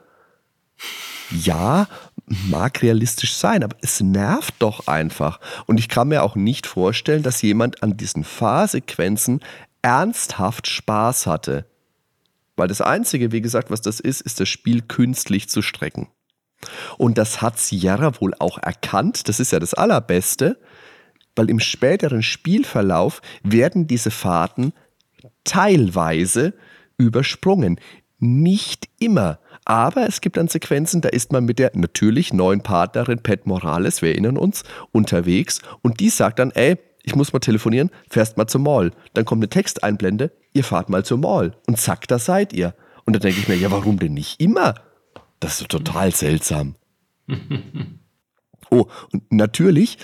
[1.30, 1.88] Ja,
[2.26, 5.40] mag realistisch sein, aber es nervt doch einfach.
[5.66, 9.40] Und ich kann mir auch nicht vorstellen, dass jemand an diesen Fahrsequenzen
[9.82, 11.66] ernsthaft Spaß hatte.
[12.56, 16.08] Weil das Einzige, wie gesagt, was das ist, ist das Spiel künstlich zu strecken.
[16.96, 19.28] Und das hat Sierra wohl auch erkannt.
[19.28, 20.60] Das ist ja das Allerbeste,
[21.34, 24.72] weil im späteren Spielverlauf werden diese Fahrten
[25.44, 26.54] teilweise
[26.98, 27.80] übersprungen.
[28.18, 29.38] Nicht immer.
[29.64, 34.02] Aber es gibt dann Sequenzen, da ist man mit der natürlich neuen Partnerin Pat Morales,
[34.02, 38.46] wir erinnern uns, unterwegs und die sagt dann, ey, ich muss mal telefonieren, fährst mal
[38.46, 38.92] zum Mall.
[39.14, 41.56] Dann kommt eine Texteinblende, ihr fahrt mal zum Mall.
[41.66, 42.74] Und zack, da seid ihr.
[43.04, 44.74] Und dann denke ich mir, ja, warum denn nicht immer?
[45.40, 46.76] Das ist total seltsam.
[48.70, 49.98] Oh, und natürlich,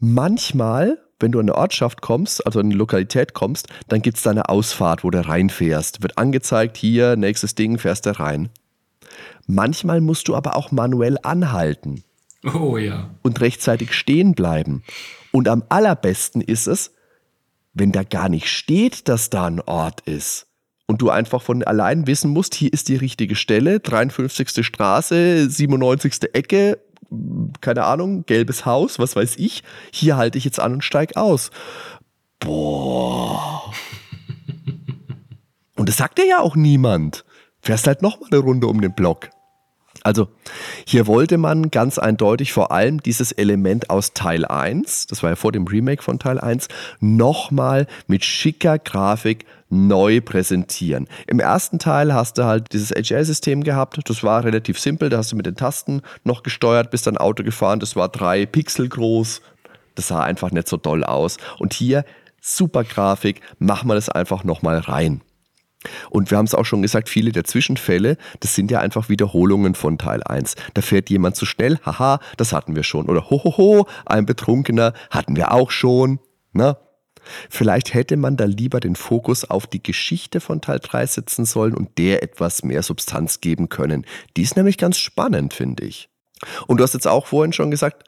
[0.00, 4.22] manchmal wenn du an eine Ortschaft kommst, also in eine Lokalität kommst, dann gibt es
[4.22, 6.02] da eine Ausfahrt, wo du reinfährst.
[6.02, 8.48] Wird angezeigt, hier, nächstes Ding, fährst du rein.
[9.46, 12.04] Manchmal musst du aber auch manuell anhalten.
[12.54, 13.10] Oh ja.
[13.22, 14.82] Und rechtzeitig stehen bleiben.
[15.32, 16.92] Und am allerbesten ist es,
[17.74, 20.46] wenn da gar nicht steht, dass da ein Ort ist.
[20.86, 24.66] Und du einfach von allein wissen musst, hier ist die richtige Stelle, 53.
[24.66, 26.34] Straße, 97.
[26.34, 26.80] Ecke,
[27.60, 29.62] keine Ahnung, gelbes Haus, was weiß ich.
[29.92, 31.50] Hier halte ich jetzt an und steig aus.
[32.38, 33.72] Boah.
[35.76, 37.24] Und das sagt dir ja auch niemand.
[37.62, 39.30] Fährst halt nochmal eine Runde um den Block.
[40.02, 40.28] Also
[40.86, 45.36] hier wollte man ganz eindeutig vor allem dieses Element aus Teil 1, das war ja
[45.36, 46.68] vor dem Remake von Teil 1,
[47.00, 51.06] nochmal mit schicker Grafik neu präsentieren.
[51.26, 55.32] Im ersten Teil hast du halt dieses HL-System gehabt, das war relativ simpel, da hast
[55.32, 59.42] du mit den Tasten noch gesteuert, bist dein Auto gefahren, das war drei Pixel groß,
[59.94, 61.36] das sah einfach nicht so doll aus.
[61.58, 62.04] Und hier
[62.40, 65.20] super Grafik, machen wir das einfach nochmal rein.
[66.10, 69.74] Und wir haben es auch schon gesagt, viele der Zwischenfälle, das sind ja einfach Wiederholungen
[69.74, 70.54] von Teil 1.
[70.74, 73.08] Da fährt jemand zu schnell, haha, das hatten wir schon.
[73.08, 76.20] Oder hohoho, ein Betrunkener, hatten wir auch schon.
[76.52, 76.76] Na?
[77.48, 81.74] Vielleicht hätte man da lieber den Fokus auf die Geschichte von Teil 3 setzen sollen
[81.74, 84.06] und der etwas mehr Substanz geben können.
[84.36, 86.08] Die ist nämlich ganz spannend, finde ich.
[86.66, 88.04] Und du hast jetzt auch vorhin schon gesagt,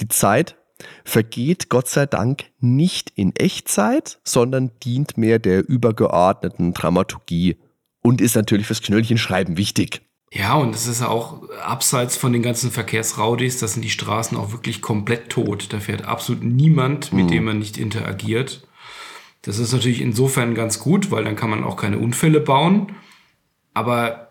[0.00, 0.56] die Zeit
[1.04, 7.56] vergeht Gott sei Dank nicht in Echtzeit, sondern dient mehr der übergeordneten Dramaturgie
[8.02, 10.02] und ist natürlich fürs Knöllchenschreiben wichtig.
[10.30, 14.52] Ja, und es ist auch abseits von den ganzen Verkehrsraudis, da sind die Straßen auch
[14.52, 15.72] wirklich komplett tot.
[15.72, 17.30] Da fährt absolut niemand, mit mhm.
[17.30, 18.66] dem man nicht interagiert.
[19.42, 22.94] Das ist natürlich insofern ganz gut, weil dann kann man auch keine Unfälle bauen.
[23.72, 24.27] Aber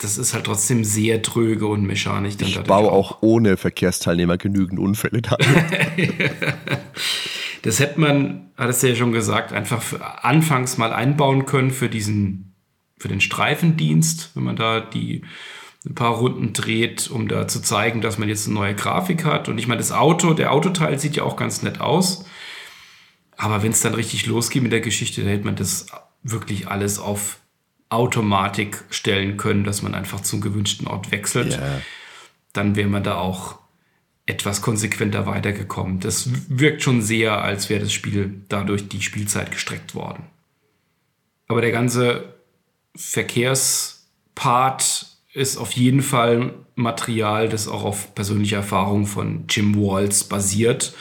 [0.00, 2.36] das ist halt trotzdem sehr tröge und mechanisch.
[2.38, 3.12] Dann ich baue auch.
[3.12, 5.36] auch ohne Verkehrsteilnehmer genügend Unfälle da.
[7.62, 9.82] das hätte man, hat es ja schon gesagt, einfach
[10.22, 12.54] anfangs mal einbauen können für diesen,
[12.98, 15.22] für den Streifendienst, wenn man da die
[15.86, 19.48] ein paar Runden dreht, um da zu zeigen, dass man jetzt eine neue Grafik hat.
[19.48, 22.24] Und ich meine, das Auto, der Autoteil sieht ja auch ganz nett aus.
[23.36, 25.86] Aber wenn es dann richtig losgeht mit der Geschichte, dann hätte man das
[26.22, 27.40] wirklich alles auf
[27.90, 31.58] Automatik stellen können, dass man einfach zum gewünschten Ort wechselt.
[31.58, 31.82] Yeah.
[32.52, 33.58] Dann wäre man da auch
[34.26, 35.98] etwas konsequenter weitergekommen.
[36.00, 40.22] Das wirkt schon sehr, als wäre das Spiel dadurch die Spielzeit gestreckt worden.
[41.48, 42.36] Aber der ganze
[42.94, 50.94] Verkehrspart ist auf jeden Fall Material, das auch auf persönlicher Erfahrung von Jim Walls basiert.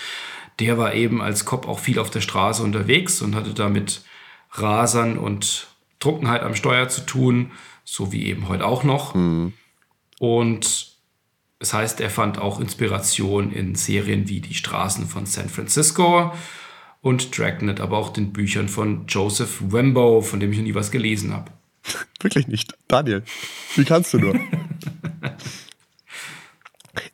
[0.59, 4.01] Der war eben als Cop auch viel auf der Straße unterwegs und hatte damit
[4.51, 5.68] Rasern und
[6.00, 7.52] Trunkenheit am Steuer zu tun,
[7.84, 9.16] so wie eben heute auch noch.
[9.16, 9.54] Mhm.
[10.20, 10.97] Und
[11.60, 16.32] das heißt, er fand auch Inspiration in Serien wie Die Straßen von San Francisco
[17.02, 20.91] und Dragnet, aber auch den Büchern von Joseph Wembo, von dem ich noch nie was
[20.91, 21.52] gelesen habe.
[22.22, 22.74] Wirklich nicht.
[22.88, 23.24] Daniel,
[23.76, 24.36] wie kannst du nur?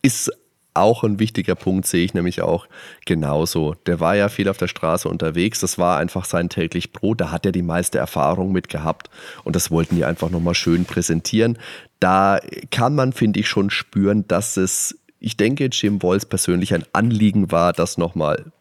[0.02, 0.30] Ist
[0.76, 2.66] auch ein wichtiger Punkt, sehe ich nämlich auch
[3.04, 3.74] genauso.
[3.86, 7.30] Der war ja viel auf der Straße unterwegs, das war einfach sein täglich Brot, da
[7.30, 9.10] hat er die meiste Erfahrung mit gehabt
[9.44, 11.58] und das wollten die einfach nochmal schön präsentieren.
[12.00, 16.84] Da kann man, finde ich, schon spüren, dass es, ich denke, Jim Walls persönlich ein
[16.92, 18.52] Anliegen war, das nochmal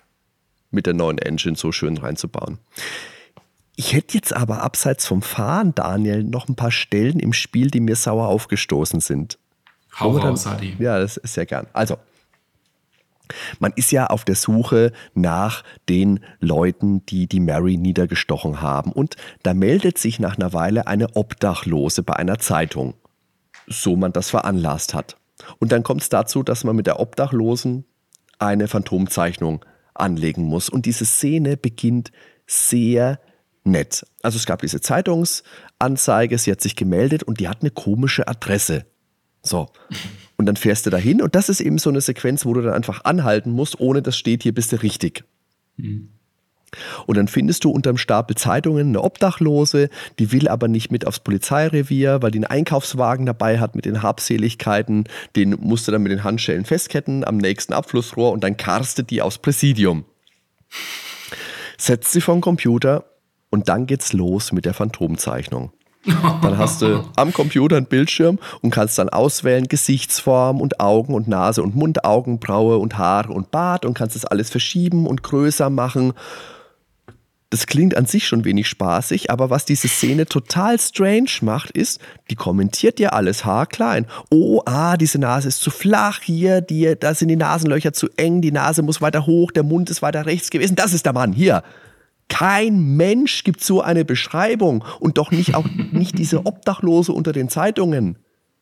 [0.72, 2.60] mit der neuen Engine so schön reinzubauen.
[3.78, 7.82] Ich hätte jetzt aber abseits vom Fahren, Daniel, noch ein paar Stellen im Spiel, die
[7.82, 9.38] mir sauer aufgestoßen sind.
[10.00, 10.76] Hau raus, Hadi.
[10.80, 11.68] Ja, das ist sehr gern.
[11.74, 11.98] Also,
[13.60, 18.92] man ist ja auf der Suche nach den Leuten, die die Mary niedergestochen haben.
[18.92, 22.94] Und da meldet sich nach einer Weile eine Obdachlose bei einer Zeitung,
[23.68, 25.18] so man das veranlasst hat.
[25.60, 27.86] Und dann kommt es dazu, dass man mit der Obdachlosen
[28.38, 30.70] eine Phantomzeichnung anlegen muss.
[30.70, 32.12] Und diese Szene beginnt
[32.46, 33.20] sehr
[33.64, 34.06] nett.
[34.22, 38.86] Also es gab diese Zeitungsanzeige, sie hat sich gemeldet und die hat eine komische Adresse
[39.46, 39.70] so.
[40.38, 42.74] Und dann fährst du dahin und das ist eben so eine Sequenz, wo du dann
[42.74, 45.24] einfach anhalten musst, ohne dass steht, hier bist du richtig.
[45.78, 46.10] Mhm.
[47.06, 49.90] Und dann findest du unterm Stapel Zeitungen eine Obdachlose,
[50.20, 54.02] die will aber nicht mit aufs Polizeirevier, weil die einen Einkaufswagen dabei hat mit den
[54.02, 55.06] Habseligkeiten.
[55.36, 59.22] Den musst du dann mit den Handschellen festketten am nächsten Abflussrohr und dann karstet die
[59.22, 60.06] aufs Präsidium.
[61.78, 63.06] Setzt sie vom Computer
[63.50, 65.72] und dann geht's los mit der Phantomzeichnung.
[66.06, 71.28] Dann hast du am Computer einen Bildschirm und kannst dann auswählen Gesichtsform und Augen und
[71.28, 75.70] Nase und Mund, Augenbraue und Haare und Bart und kannst das alles verschieben und größer
[75.70, 76.14] machen.
[77.52, 82.02] Das klingt an sich schon wenig spaßig, aber was diese Szene total strange macht, ist,
[82.30, 84.08] die kommentiert dir alles haarklein.
[84.30, 88.42] Oh, ah, diese Nase ist zu flach hier, die, da sind die Nasenlöcher zu eng,
[88.42, 90.76] die Nase muss weiter hoch, der Mund ist weiter rechts gewesen.
[90.76, 91.64] Das ist der Mann, hier.
[92.28, 97.50] Kein Mensch gibt so eine Beschreibung und doch nicht auch nicht diese Obdachlose unter den
[97.50, 98.18] Zeitungen.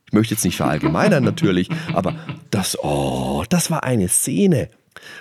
[0.06, 2.16] Ich möchte jetzt nicht verallgemeinern natürlich, aber
[2.52, 4.70] das, oh, das war eine Szene.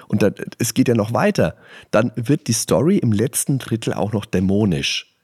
[0.09, 1.57] Und dann, es geht ja noch weiter.
[1.91, 5.17] Dann wird die Story im letzten Drittel auch noch dämonisch.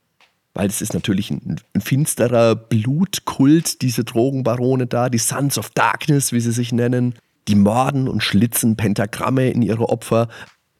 [0.54, 6.32] Weil es ist natürlich ein, ein finsterer Blutkult, diese Drogenbarone da, die Sons of Darkness,
[6.32, 7.14] wie sie sich nennen.
[7.46, 10.28] Die morden und schlitzen Pentagramme in ihre Opfer.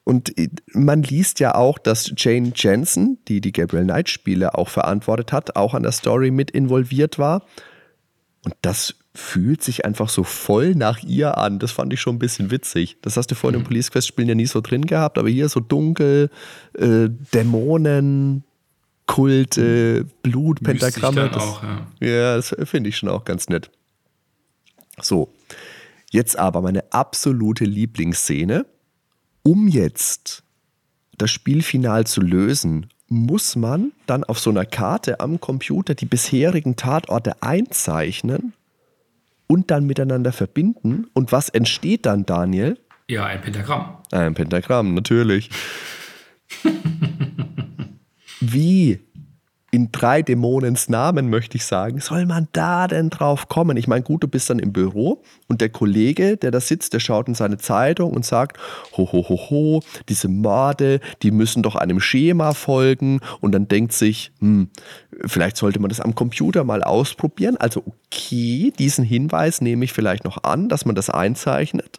[0.08, 0.32] Und
[0.72, 5.74] man liest ja auch, dass Jane Jensen, die die Gabriel Knight-Spiele auch verantwortet hat, auch
[5.74, 7.44] an der Story mit involviert war.
[8.42, 11.58] Und das fühlt sich einfach so voll nach ihr an.
[11.58, 12.96] Das fand ich schon ein bisschen witzig.
[13.02, 13.56] Das hast du vor mhm.
[13.56, 16.30] den Police Quest Spielen ja nie so drin gehabt, aber hier so dunkel,
[16.78, 18.44] äh, Dämonen,
[19.04, 21.28] Kult, äh, Blut, Pentagramme.
[21.28, 21.86] Das, auch, ja.
[22.00, 23.70] ja, das finde ich schon auch ganz nett.
[25.02, 25.34] So,
[26.10, 28.64] jetzt aber meine absolute Lieblingsszene.
[29.42, 30.42] Um jetzt
[31.16, 36.76] das Spielfinal zu lösen, muss man dann auf so einer Karte am Computer die bisherigen
[36.76, 38.52] Tatorte einzeichnen
[39.46, 41.06] und dann miteinander verbinden.
[41.14, 42.78] Und was entsteht dann, Daniel?
[43.08, 43.96] Ja, ein Pentagramm.
[44.12, 45.50] Ein Pentagramm, natürlich.
[48.40, 49.00] Wie
[49.70, 53.76] in drei Dämonens Namen, möchte ich sagen, soll man da denn drauf kommen?
[53.76, 57.00] Ich meine, gut, du bist dann im Büro und der Kollege, der da sitzt, der
[57.00, 58.58] schaut in seine Zeitung und sagt,
[58.96, 63.92] ho, ho, ho, ho, diese Morde, die müssen doch einem Schema folgen und dann denkt
[63.92, 64.70] sich, hm,
[65.26, 67.58] vielleicht sollte man das am Computer mal ausprobieren.
[67.58, 71.98] Also okay, diesen Hinweis nehme ich vielleicht noch an, dass man das einzeichnet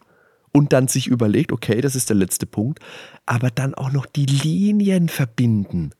[0.51, 2.79] und dann sich überlegt, okay, das ist der letzte Punkt,
[3.27, 5.91] aber dann auch noch die Linien verbinden.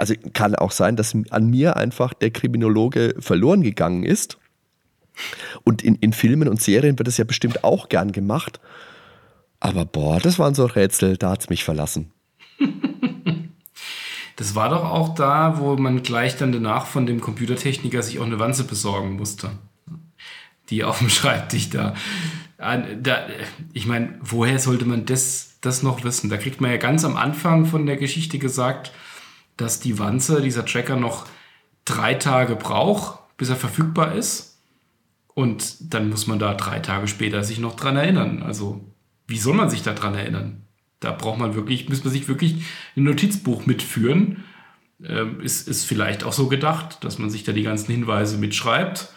[0.00, 4.38] Also kann auch sein, dass an mir einfach der Kriminologe verloren gegangen ist.
[5.62, 8.60] Und in, in Filmen und Serien wird das ja bestimmt auch gern gemacht.
[9.60, 12.10] Aber boah, das waren so Rätsel, da hat es mich verlassen.
[14.36, 18.24] Das war doch auch da, wo man gleich dann danach von dem Computertechniker sich auch
[18.24, 19.50] eine Wanze besorgen musste.
[20.70, 21.92] Die auf dem Schreibtisch da.
[22.56, 23.26] da
[23.74, 26.30] ich meine, woher sollte man das, das noch wissen?
[26.30, 28.92] Da kriegt man ja ganz am Anfang von der Geschichte gesagt,
[29.60, 31.26] dass die Wanze, dieser Tracker, noch
[31.84, 34.58] drei Tage braucht, bis er verfügbar ist.
[35.34, 38.42] Und dann muss man da drei Tage später sich noch dran erinnern.
[38.42, 38.84] Also,
[39.26, 40.62] wie soll man sich da dran erinnern?
[40.98, 42.64] Da braucht man wirklich, muss man sich wirklich
[42.96, 44.44] ein Notizbuch mitführen.
[45.02, 49.12] Ähm, ist, ist vielleicht auch so gedacht, dass man sich da die ganzen Hinweise mitschreibt.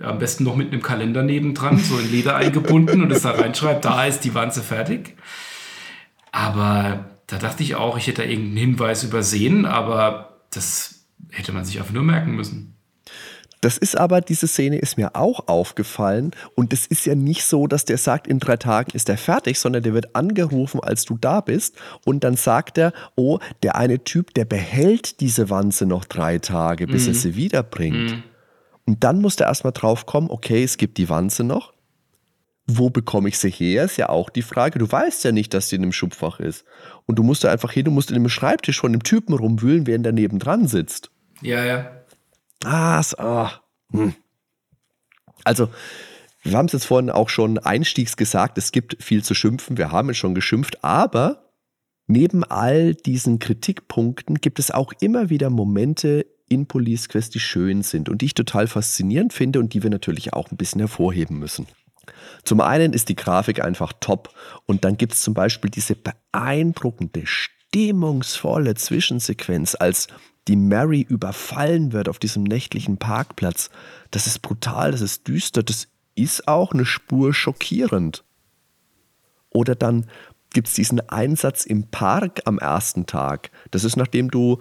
[0.00, 3.84] Am besten noch mit einem Kalender nebendran, so in Leder eingebunden und es da reinschreibt,
[3.84, 5.16] da ist die Wanze fertig.
[6.30, 11.64] Aber da dachte ich auch, ich hätte da irgendeinen Hinweis übersehen, aber das hätte man
[11.64, 12.74] sich einfach nur merken müssen.
[13.60, 16.30] Das ist aber, diese Szene ist mir auch aufgefallen.
[16.54, 19.58] Und es ist ja nicht so, dass der sagt, in drei Tagen ist er fertig,
[19.58, 21.76] sondern der wird angerufen, als du da bist.
[22.04, 26.86] Und dann sagt er, oh, der eine Typ, der behält diese Wanze noch drei Tage,
[26.86, 27.08] bis mhm.
[27.08, 28.12] er sie wiederbringt.
[28.12, 28.22] Mhm.
[28.86, 31.72] Und dann muss der erstmal drauf kommen, okay, es gibt die Wanze noch
[32.70, 34.78] wo bekomme ich sie her, ist ja auch die Frage.
[34.78, 36.66] Du weißt ja nicht, dass die in einem Schubfach ist.
[37.06, 39.86] Und du musst da einfach hin, du musst in dem Schreibtisch von dem Typen rumwühlen,
[39.86, 41.10] während der nebendran sitzt.
[41.40, 41.90] Ja, ja.
[42.64, 43.62] Ah, so, ah.
[43.90, 44.14] Hm.
[45.44, 45.70] Also,
[46.42, 49.90] wir haben es jetzt vorhin auch schon einstiegs gesagt, es gibt viel zu schimpfen, wir
[49.90, 51.50] haben es schon geschimpft, aber
[52.06, 57.82] neben all diesen Kritikpunkten gibt es auch immer wieder Momente in Police Quest, die schön
[57.82, 61.38] sind und die ich total faszinierend finde und die wir natürlich auch ein bisschen hervorheben
[61.38, 61.66] müssen.
[62.44, 64.34] Zum einen ist die Grafik einfach top
[64.66, 70.08] und dann gibt es zum Beispiel diese beeindruckende, stimmungsvolle Zwischensequenz, als
[70.48, 73.70] die Mary überfallen wird auf diesem nächtlichen Parkplatz.
[74.10, 78.24] Das ist brutal, das ist düster, das ist auch eine Spur schockierend.
[79.50, 80.06] Oder dann
[80.52, 83.50] gibt es diesen Einsatz im Park am ersten Tag.
[83.70, 84.58] Das ist nachdem du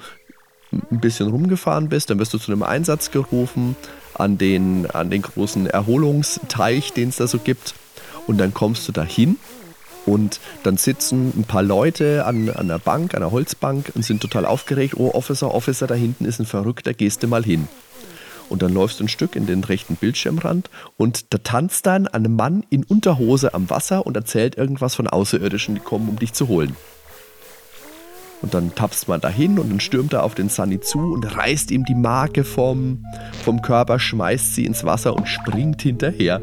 [0.71, 3.75] ein bisschen rumgefahren bist, dann wirst du zu einem Einsatz gerufen
[4.17, 7.73] an den, an den großen Erholungsteich, den es da so gibt.
[8.25, 9.37] Und dann kommst du da hin
[10.05, 14.21] und dann sitzen ein paar Leute an, an einer Bank, an einer Holzbank und sind
[14.21, 14.95] total aufgeregt.
[14.97, 17.67] Oh, Officer, Officer, da hinten ist ein Verrückter, gehst du mal hin.
[18.49, 22.33] Und dann läufst du ein Stück in den rechten Bildschirmrand und da tanzt dann ein
[22.33, 26.47] Mann in Unterhose am Wasser und erzählt irgendwas von Außerirdischen, die kommen, um dich zu
[26.47, 26.77] holen.
[28.41, 31.71] Und dann tapst man dahin und dann stürmt er auf den Sunny zu und reißt
[31.71, 33.03] ihm die Marke vom,
[33.43, 36.41] vom Körper, schmeißt sie ins Wasser und springt hinterher.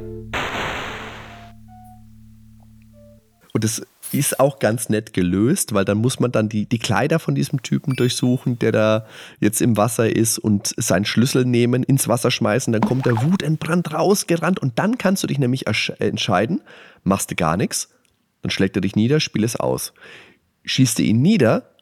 [3.52, 3.82] Und das
[4.12, 7.62] ist auch ganz nett gelöst, weil dann muss man dann die, die Kleider von diesem
[7.62, 9.06] Typen durchsuchen, der da
[9.40, 13.92] jetzt im Wasser ist und seinen Schlüssel nehmen, ins Wasser schmeißen, dann kommt der wutentbrannt
[13.92, 16.62] rausgerannt und dann kannst du dich nämlich entscheiden,
[17.02, 17.90] machst du gar nichts,
[18.42, 19.92] dann schlägt er dich nieder, spiel es aus.
[20.64, 21.73] Schießt du ihn nieder,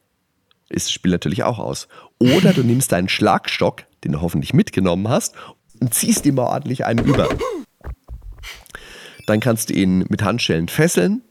[0.72, 1.88] ist das Spiel natürlich auch aus.
[2.18, 5.34] Oder du nimmst deinen Schlagstock, den du hoffentlich mitgenommen hast,
[5.80, 7.28] und ziehst ihm mal ordentlich einen über.
[9.26, 11.22] Dann kannst du ihn mit Handschellen fesseln,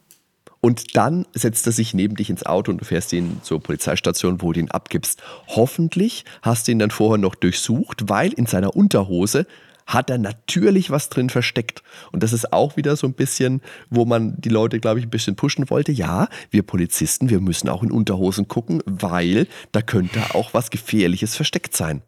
[0.61, 4.43] und dann setzt er sich neben dich ins Auto und du fährst ihn zur Polizeistation,
[4.43, 5.21] wo du ihn abgibst.
[5.47, 9.47] Hoffentlich hast du ihn dann vorher noch durchsucht, weil in seiner Unterhose
[9.93, 11.83] hat er natürlich was drin versteckt.
[12.11, 15.11] Und das ist auch wieder so ein bisschen, wo man die Leute, glaube ich, ein
[15.11, 15.91] bisschen pushen wollte.
[15.91, 21.35] Ja, wir Polizisten, wir müssen auch in Unterhosen gucken, weil da könnte auch was Gefährliches
[21.35, 22.01] versteckt sein.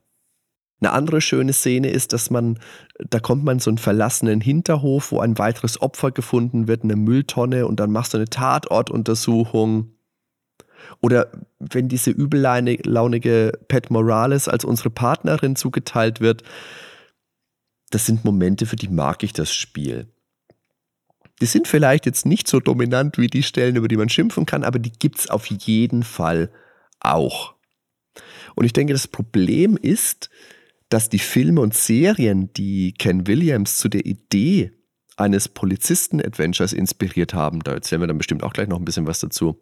[0.81, 2.59] Eine andere schöne Szene ist, dass man,
[3.09, 6.97] da kommt man in so einen verlassenen Hinterhof, wo ein weiteres Opfer gefunden wird, eine
[6.97, 9.91] Mülltonne und dann machst du eine Tatortuntersuchung.
[11.01, 11.27] Oder
[11.59, 16.43] wenn diese übellaunige Pat Morales als unsere Partnerin zugeteilt wird,
[17.93, 20.07] das sind Momente, für die mag ich das Spiel.
[21.41, 24.63] Die sind vielleicht jetzt nicht so dominant wie die Stellen, über die man schimpfen kann,
[24.63, 26.51] aber die gibt es auf jeden Fall
[26.99, 27.53] auch.
[28.55, 30.29] Und ich denke, das Problem ist,
[30.89, 34.71] dass die Filme und Serien, die Ken Williams zu der Idee
[35.15, 39.19] eines Polizisten-Adventures inspiriert haben, da erzählen wir dann bestimmt auch gleich noch ein bisschen was
[39.19, 39.59] dazu,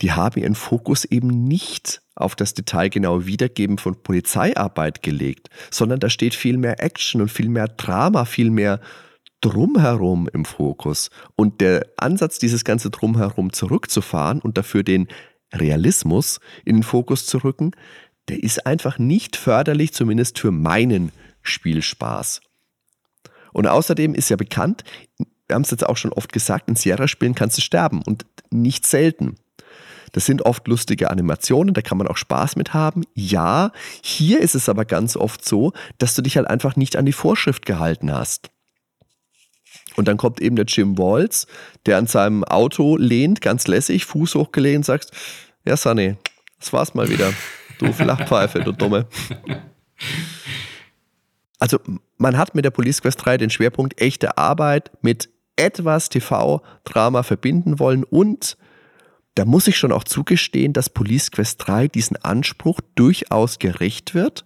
[0.00, 6.10] die haben ihren Fokus eben nicht auf das detailgenaue Wiedergeben von Polizeiarbeit gelegt, sondern da
[6.10, 8.80] steht viel mehr Action und viel mehr Drama, viel mehr
[9.40, 11.10] Drumherum im Fokus.
[11.36, 15.08] Und der Ansatz, dieses ganze Drumherum zurückzufahren und dafür den
[15.52, 17.72] Realismus in den Fokus zu rücken,
[18.28, 22.40] der ist einfach nicht förderlich, zumindest für meinen Spielspaß.
[23.52, 24.84] Und außerdem ist ja bekannt,
[25.18, 28.86] wir haben es jetzt auch schon oft gesagt, in Sierra-Spielen kannst du sterben und nicht
[28.86, 29.36] selten.
[30.12, 33.02] Das sind oft lustige Animationen, da kann man auch Spaß mit haben.
[33.14, 37.06] Ja, hier ist es aber ganz oft so, dass du dich halt einfach nicht an
[37.06, 38.50] die Vorschrift gehalten hast.
[39.96, 41.46] Und dann kommt eben der Jim Walls,
[41.86, 45.10] der an seinem Auto lehnt, ganz lässig, Fuß hochgelehnt, sagt,
[45.64, 46.16] ja Sunny,
[46.58, 47.32] das war's mal wieder.
[47.78, 49.06] Du Flachpfeife, du Dumme.
[51.58, 51.78] Also,
[52.18, 57.78] man hat mit der Police Quest 3 den Schwerpunkt echte Arbeit mit etwas TV-Drama verbinden
[57.78, 58.56] wollen und
[59.34, 64.44] da muss ich schon auch zugestehen, dass Police Quest 3 diesen Anspruch durchaus gerecht wird.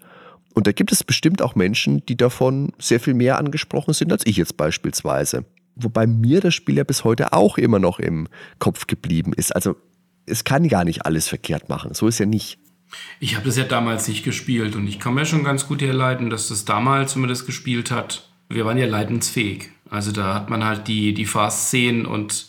[0.55, 4.24] Und da gibt es bestimmt auch Menschen, die davon sehr viel mehr angesprochen sind als
[4.26, 5.45] ich jetzt beispielsweise.
[5.74, 8.28] Wobei mir das Spiel ja bis heute auch immer noch im
[8.59, 9.55] Kopf geblieben ist.
[9.55, 9.76] Also
[10.24, 11.93] es kann gar nicht alles verkehrt machen.
[11.93, 12.59] So ist ja nicht.
[13.20, 16.30] Ich habe das ja damals nicht gespielt und ich kann mir schon ganz gut herleiten,
[16.30, 19.70] dass das damals, wenn man das gespielt hat, wir waren ja leidensfähig.
[19.91, 22.49] Also da hat man halt die, die Fast-Szenen und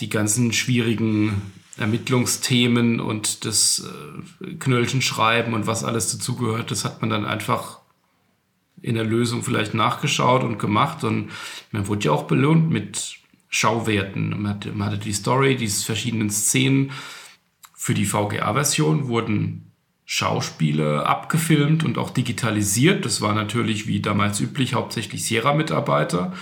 [0.00, 3.84] die ganzen schwierigen Ermittlungsthemen und das
[4.40, 7.80] äh, Knöllchenschreiben und was alles dazugehört, das hat man dann einfach
[8.82, 11.30] in der Lösung vielleicht nachgeschaut und gemacht und
[11.70, 13.16] man wurde ja auch belohnt mit
[13.48, 14.30] Schauwerten.
[14.30, 16.90] Man hatte, man hatte die Story, diese verschiedenen Szenen
[17.74, 19.72] für die VGA-Version wurden
[20.04, 23.04] Schauspiele abgefilmt und auch digitalisiert.
[23.04, 26.32] Das war natürlich wie damals üblich hauptsächlich Sierra-Mitarbeiter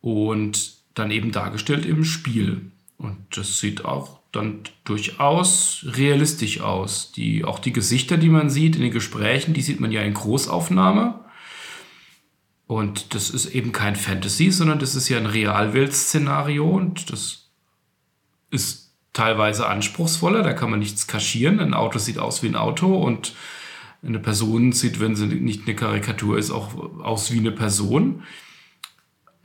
[0.00, 2.72] und dann eben dargestellt im Spiel.
[2.98, 7.12] Und das sieht auch dann durchaus realistisch aus.
[7.12, 10.14] Die, auch die Gesichter, die man sieht in den Gesprächen, die sieht man ja in
[10.14, 11.24] Großaufnahme.
[12.66, 17.48] Und das ist eben kein Fantasy, sondern das ist ja ein Realwelt-Szenario und das
[18.50, 21.60] ist teilweise anspruchsvoller, da kann man nichts kaschieren.
[21.60, 23.34] Ein Auto sieht aus wie ein Auto und
[24.06, 28.22] eine Person sieht, wenn sie nicht eine Karikatur ist, auch aus wie eine Person.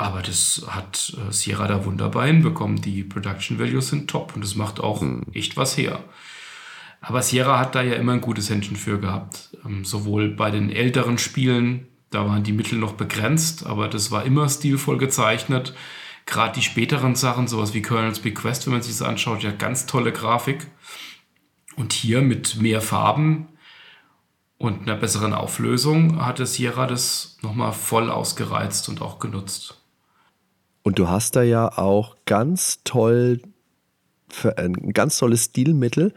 [0.04, 2.82] Aber das hat äh, Sierra da wunderbar hinbekommen.
[2.82, 5.22] Die Production Values sind top und das macht auch hm.
[5.32, 6.04] echt was her.
[7.00, 9.56] Aber Sierra hat da ja immer ein gutes Händchen für gehabt.
[9.66, 14.26] Ähm, sowohl bei den älteren Spielen, da waren die Mittel noch begrenzt, aber das war
[14.26, 15.74] immer stilvoll gezeichnet.
[16.26, 19.86] Gerade die späteren Sachen, sowas wie Colonel's Bequest, wenn man sich das anschaut, ja ganz
[19.86, 20.68] tolle Grafik.
[21.78, 23.48] Und hier mit mehr Farben
[24.58, 29.80] und einer besseren Auflösung hatte Sierra das nochmal voll ausgereizt und auch genutzt.
[30.84, 33.42] Und du hast da ja auch ganz toll,
[34.58, 36.14] ein ganz tolles Stilmittel,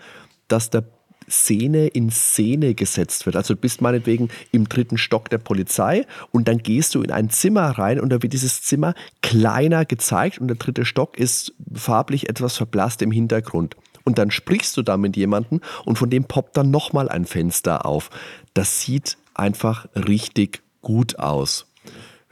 [0.49, 0.85] dass der
[1.29, 3.37] Szene in Szene gesetzt wird.
[3.37, 7.31] Also du bist meinetwegen im dritten Stock der Polizei und dann gehst du in ein
[7.31, 12.29] Zimmer rein und da wird dieses Zimmer kleiner gezeigt und der dritte Stock ist farblich
[12.29, 13.77] etwas verblasst im Hintergrund.
[14.05, 17.87] Und dann sprichst du da mit jemandem und von dem poppt dann nochmal ein Fenster
[17.87, 18.11] auf.
[18.55, 21.66] Das sieht einfach richtig gut aus.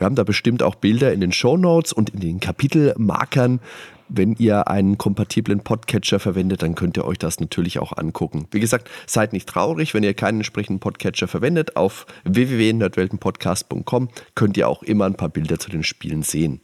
[0.04, 3.58] Wir haben da bestimmt auch Bilder in den Show Notes und in den Kapitelmarkern.
[4.10, 8.46] Wenn ihr einen kompatiblen Podcatcher verwendet, dann könnt ihr euch das natürlich auch angucken.
[8.50, 11.78] Wie gesagt, seid nicht traurig, wenn ihr keinen entsprechenden Podcatcher verwendet.
[11.78, 16.60] Auf www.nerdweltenpodcast.com könnt ihr auch immer ein paar Bilder zu den Spielen sehen.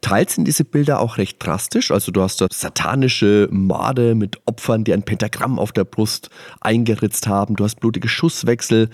[0.00, 1.90] Teils sind diese Bilder auch recht drastisch.
[1.90, 7.26] Also du hast da satanische Morde mit Opfern, die ein Pentagramm auf der Brust eingeritzt
[7.26, 7.56] haben.
[7.56, 8.90] Du hast blutige Schusswechsel.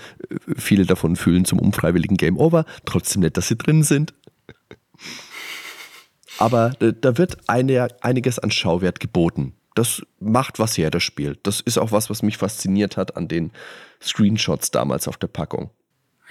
[0.56, 2.64] Viele davon fühlen zum unfreiwilligen Game Over.
[2.84, 4.14] Trotzdem nicht, dass sie drin sind.
[6.38, 9.54] Aber da wird eine, einiges an Schauwert geboten.
[9.74, 11.38] Das macht was her, das Spiel.
[11.42, 13.52] Das ist auch was, was mich fasziniert hat an den
[14.02, 15.70] Screenshots damals auf der Packung.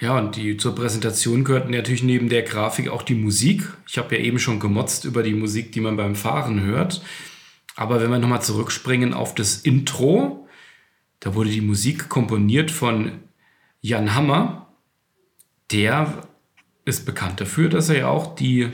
[0.02, 3.72] Ja, und die zur Präsentation gehörten natürlich neben der Grafik auch die Musik.
[3.86, 7.02] Ich habe ja eben schon gemotzt über die Musik, die man beim Fahren hört.
[7.76, 10.48] Aber wenn wir nochmal zurückspringen auf das Intro,
[11.20, 13.12] da wurde die Musik komponiert von
[13.80, 14.66] Jan Hammer.
[15.70, 16.26] Der
[16.84, 18.70] ist bekannt dafür, dass er ja auch die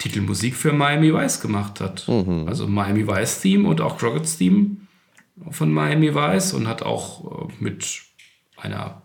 [0.00, 2.08] Titelmusik für Miami Vice gemacht hat.
[2.08, 2.48] Mhm.
[2.48, 4.78] Also Miami Vice Theme und auch Crockett's Theme
[5.50, 8.02] von Miami Vice und hat auch äh, mit
[8.56, 9.02] einer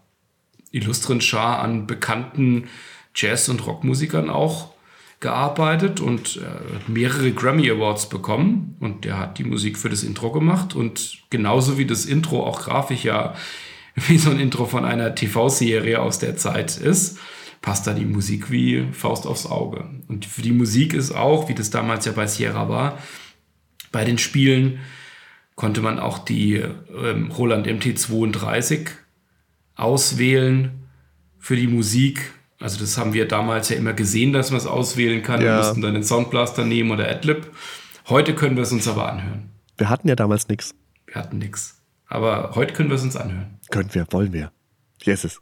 [0.72, 2.69] illustren Schar an bekannten
[3.15, 4.73] Jazz- und Rockmusikern auch
[5.19, 8.76] gearbeitet und äh, mehrere Grammy Awards bekommen.
[8.80, 10.76] Und der hat die Musik für das Intro gemacht.
[10.76, 13.34] Und genauso wie das Intro auch grafisch ja
[13.95, 17.18] wie so ein Intro von einer TV-Serie aus der Zeit ist,
[17.61, 19.89] passt da die Musik wie Faust aufs Auge.
[20.07, 22.99] Und für die Musik ist auch, wie das damals ja bei Sierra war,
[23.91, 24.80] bei den Spielen
[25.56, 28.89] konnte man auch die ähm, Roland MT32
[29.77, 30.87] auswählen
[31.39, 32.33] für die Musik.
[32.59, 35.41] Also das haben wir damals ja immer gesehen, dass man es auswählen kann.
[35.41, 35.47] Ja.
[35.47, 37.51] Wir mussten dann den Soundblaster nehmen oder Adlib.
[38.09, 39.49] Heute können wir es uns aber anhören.
[39.77, 40.73] Wir hatten ja damals nichts.
[41.05, 41.81] Wir hatten nichts.
[42.07, 43.59] Aber heute können wir es uns anhören.
[43.69, 44.51] Können wir, wollen wir.
[45.03, 45.39] Yes.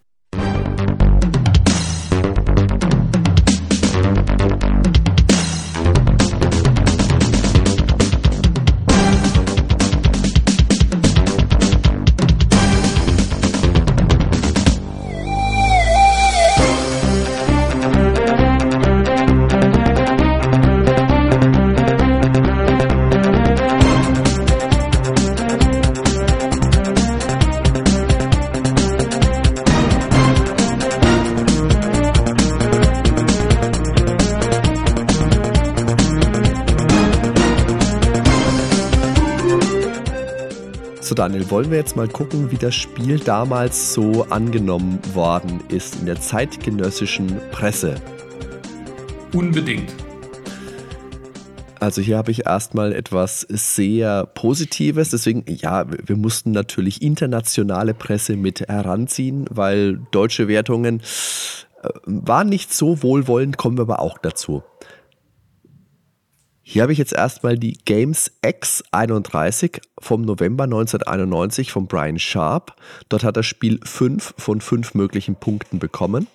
[41.16, 46.06] Daniel, wollen wir jetzt mal gucken, wie das Spiel damals so angenommen worden ist in
[46.08, 47.96] der zeitgenössischen Presse?
[49.34, 49.94] Unbedingt.
[51.80, 55.12] Also hier habe ich erstmal etwas sehr Positives.
[55.12, 61.02] Deswegen, ja, wir mussten natürlich internationale Presse mit heranziehen, weil deutsche Wertungen
[61.82, 64.64] äh, waren nicht so wohlwollend, kommen wir aber auch dazu.
[66.68, 72.76] Hier habe ich jetzt erstmal die Games X31 vom November 1991 von Brian Sharp.
[73.08, 76.26] Dort hat das Spiel fünf von fünf möglichen Punkten bekommen.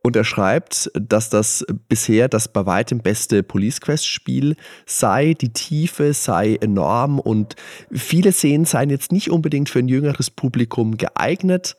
[0.00, 4.54] Und er schreibt, dass das bisher das bei weitem beste Police Quest Spiel
[4.86, 7.56] sei, die Tiefe sei enorm und
[7.90, 11.76] viele Szenen seien jetzt nicht unbedingt für ein jüngeres Publikum geeignet,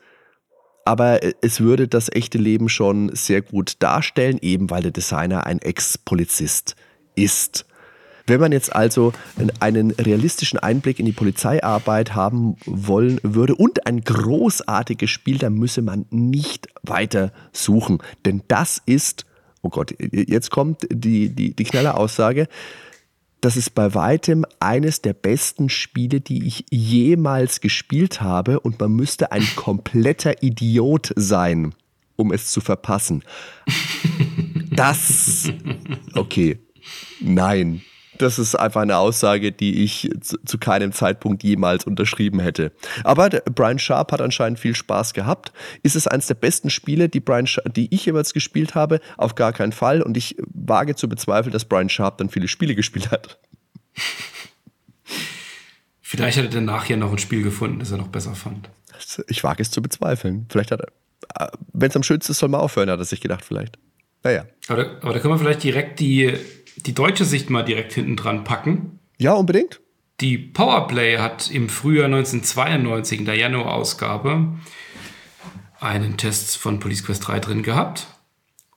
[0.83, 5.59] aber es würde das echte Leben schon sehr gut darstellen, eben weil der Designer ein
[5.59, 6.75] Ex-Polizist
[7.15, 7.65] ist.
[8.27, 9.13] Wenn man jetzt also
[9.59, 15.81] einen realistischen Einblick in die Polizeiarbeit haben wollen würde und ein großartiges Spiel, dann müsse
[15.81, 17.99] man nicht weiter suchen.
[18.25, 19.25] Denn das ist,
[19.61, 22.47] oh Gott, jetzt kommt die, die, die knalle Aussage,
[23.41, 28.91] das ist bei weitem eines der besten Spiele, die ich jemals gespielt habe und man
[28.93, 31.75] müsste ein kompletter Idiot sein,
[32.15, 33.23] um es zu verpassen.
[34.71, 35.51] Das,
[36.15, 36.57] okay,
[37.19, 37.83] nein,
[38.17, 42.71] das ist einfach eine Aussage, die ich zu, zu, keinem Zeitpunkt jemals unterschrieben hätte.
[43.03, 45.51] Aber Brian Sharp hat anscheinend viel Spaß gehabt.
[45.83, 48.99] Ist es eines der besten Spiele, die, Brian die ich jeweils gespielt habe?
[49.17, 50.01] Auf gar keinen Fall.
[50.01, 53.39] Und ich wage zu bezweifeln, dass Brian Sharp dann viele Spiele gespielt hat.
[56.01, 58.69] Vielleicht hat er danach ja noch ein Spiel gefunden, das er noch besser fand.
[59.27, 60.45] Ich wage es zu bezweifeln.
[60.49, 63.21] Vielleicht hat er, äh, wenn es am schönsten ist, soll man aufhören, hat er sich
[63.21, 63.77] gedacht, vielleicht.
[64.23, 64.45] Naja.
[64.67, 66.33] Aber, aber da können wir vielleicht direkt die
[66.77, 68.99] die deutsche Sicht mal direkt hinten dran packen.
[69.17, 69.81] Ja, unbedingt.
[70.21, 74.53] Die Powerplay hat im Frühjahr 1992 in der Januar-Ausgabe
[75.79, 78.07] einen Test von Police Quest 3 drin gehabt.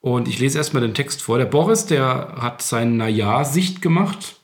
[0.01, 1.39] Und ich lese erstmal den Text vor.
[1.39, 4.37] Der Boris, der hat seine Naja-Sicht gemacht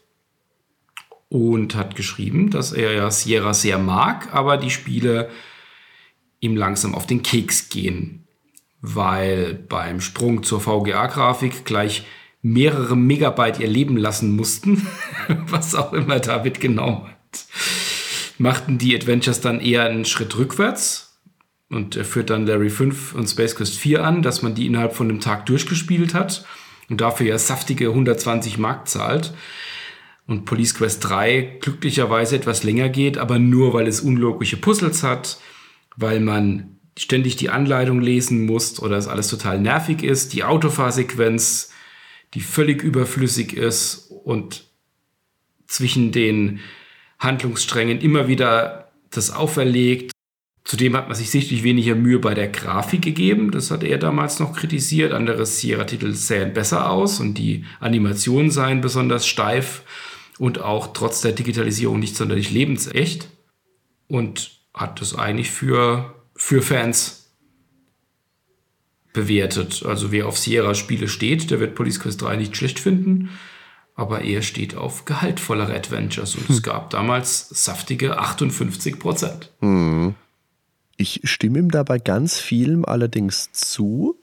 [1.28, 5.30] und hat geschrieben, dass er ja Sierra sehr mag, aber die Spiele
[6.40, 8.24] ihm langsam auf den Keks gehen
[8.86, 12.04] weil beim Sprung zur VGA-Grafik gleich
[12.44, 14.86] mehrere Megabyte ihr Leben lassen mussten,
[15.48, 17.46] was auch immer da mitgenommen hat,
[18.36, 21.18] machten die Adventures dann eher einen Schritt rückwärts
[21.70, 24.94] und er führt dann Larry 5 und Space Quest 4 an, dass man die innerhalb
[24.94, 26.44] von einem Tag durchgespielt hat
[26.90, 29.32] und dafür ja saftige 120 Mark zahlt.
[30.26, 35.38] Und Police Quest 3 glücklicherweise etwas länger geht, aber nur weil es unlogische Puzzles hat,
[35.96, 41.72] weil man ständig die Anleitung lesen muss oder es alles total nervig ist, die Autofahrsequenz,
[42.34, 44.64] die völlig überflüssig ist und
[45.66, 46.60] zwischen den
[47.18, 50.12] Handlungssträngen immer wieder das auferlegt.
[50.64, 53.50] Zudem hat man sich sichtlich weniger Mühe bei der Grafik gegeben.
[53.50, 55.12] Das hat er damals noch kritisiert.
[55.12, 59.82] Andere Sierra-Titel sähen besser aus und die Animationen seien besonders steif
[60.38, 63.28] und auch trotz der Digitalisierung nicht sonderlich lebensecht.
[64.08, 67.23] Und hat das eigentlich für, für Fans
[69.14, 69.82] bewertet.
[69.86, 73.30] Also wer auf Sierra-Spiele steht, der wird Police Quest 3 nicht schlecht finden.
[73.94, 76.54] Aber er steht auf gehaltvollere Adventures und hm.
[76.54, 79.52] es gab damals saftige 58 Prozent.
[79.60, 80.14] Hm.
[80.96, 84.16] Ich stimme ihm dabei ganz vielem allerdings zu.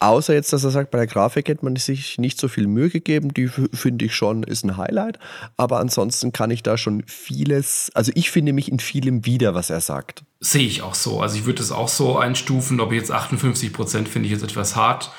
[0.00, 2.88] Außer jetzt, dass er sagt, bei der Grafik hätte man sich nicht so viel Mühe
[2.88, 3.34] gegeben.
[3.34, 5.18] Die finde ich schon, ist ein Highlight.
[5.56, 9.70] Aber ansonsten kann ich da schon vieles, also ich finde mich in vielem wieder, was
[9.70, 10.22] er sagt.
[10.38, 11.20] Sehe ich auch so.
[11.20, 12.78] Also ich würde es auch so einstufen.
[12.78, 15.10] Ob jetzt 58 Prozent finde ich jetzt etwas hart.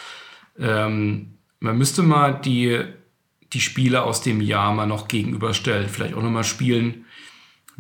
[0.57, 2.81] Ähm, man müsste mal die,
[3.51, 5.89] die Spiele aus dem Jahr mal noch gegenüberstellen.
[5.89, 7.05] Vielleicht auch nochmal spielen,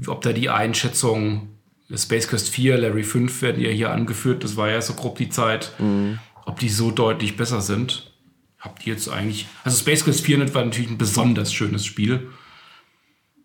[0.05, 1.47] ob da die Einschätzung
[1.95, 4.43] Space Quest 4, Larry 5 werden ja hier angeführt.
[4.43, 5.71] Das war ja so grob die Zeit.
[5.79, 6.19] Mhm
[6.49, 8.11] ob die so deutlich besser sind.
[8.57, 9.45] Habt ihr jetzt eigentlich.
[9.63, 12.27] Also Space Quest 400 war natürlich ein besonders schönes Spiel.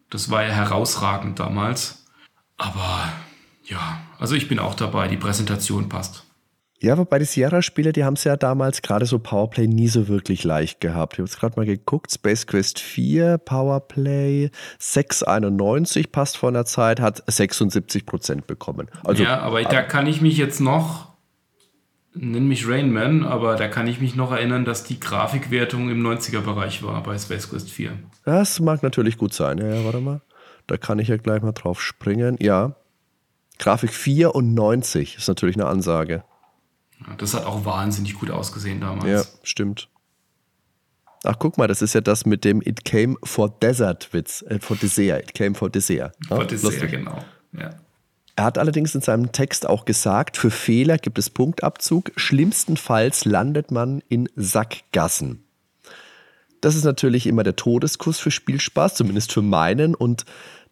[0.08, 2.06] Das war ja herausragend damals.
[2.56, 3.12] Aber
[3.64, 5.08] ja, also ich bin auch dabei.
[5.08, 6.24] Die Präsentation passt.
[6.80, 10.42] Ja, wobei die Sierra-Spiele, die haben es ja damals gerade so Powerplay nie so wirklich
[10.42, 11.14] leicht gehabt.
[11.14, 17.00] Ich habe jetzt gerade mal geguckt, Space Quest 4, Powerplay 691 passt vor einer Zeit,
[17.00, 18.88] hat 76 Prozent bekommen.
[19.04, 21.13] Also, ja, aber da kann ich mich jetzt noch
[22.14, 26.82] nenn mich Rainman, aber da kann ich mich noch erinnern, dass die Grafikwertung im 90er-Bereich
[26.82, 27.92] war bei Space Quest 4.
[28.24, 29.58] Das mag natürlich gut sein.
[29.58, 30.20] Ja, ja, warte mal.
[30.66, 32.36] Da kann ich ja gleich mal drauf springen.
[32.40, 32.76] Ja.
[33.58, 36.24] Grafik 94 ist natürlich eine Ansage.
[37.06, 39.10] Ja, das hat auch wahnsinnig gut ausgesehen damals.
[39.10, 39.88] Ja, stimmt.
[41.24, 44.58] Ach, guck mal, das ist ja das mit dem It came for Desert Witz, äh,
[44.60, 45.22] for Dessert.
[45.22, 46.14] It came for Dessert.
[46.28, 46.90] For ja, Dessert, lustig.
[46.90, 47.18] genau.
[47.52, 47.70] Ja.
[48.36, 53.70] Er hat allerdings in seinem Text auch gesagt, für Fehler gibt es Punktabzug, schlimmstenfalls landet
[53.70, 55.44] man in Sackgassen.
[56.60, 60.24] Das ist natürlich immer der Todeskuss für Spielspaß, zumindest für meinen, und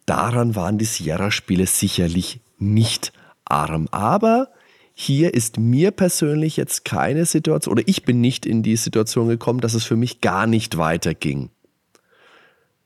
[0.06, 3.12] daran waren die Sierra-Spiele sicherlich nicht
[3.44, 3.88] arm.
[3.90, 4.48] Aber
[4.94, 9.60] hier ist mir persönlich jetzt keine Situation, oder ich bin nicht in die Situation gekommen,
[9.60, 11.50] dass es für mich gar nicht weiterging.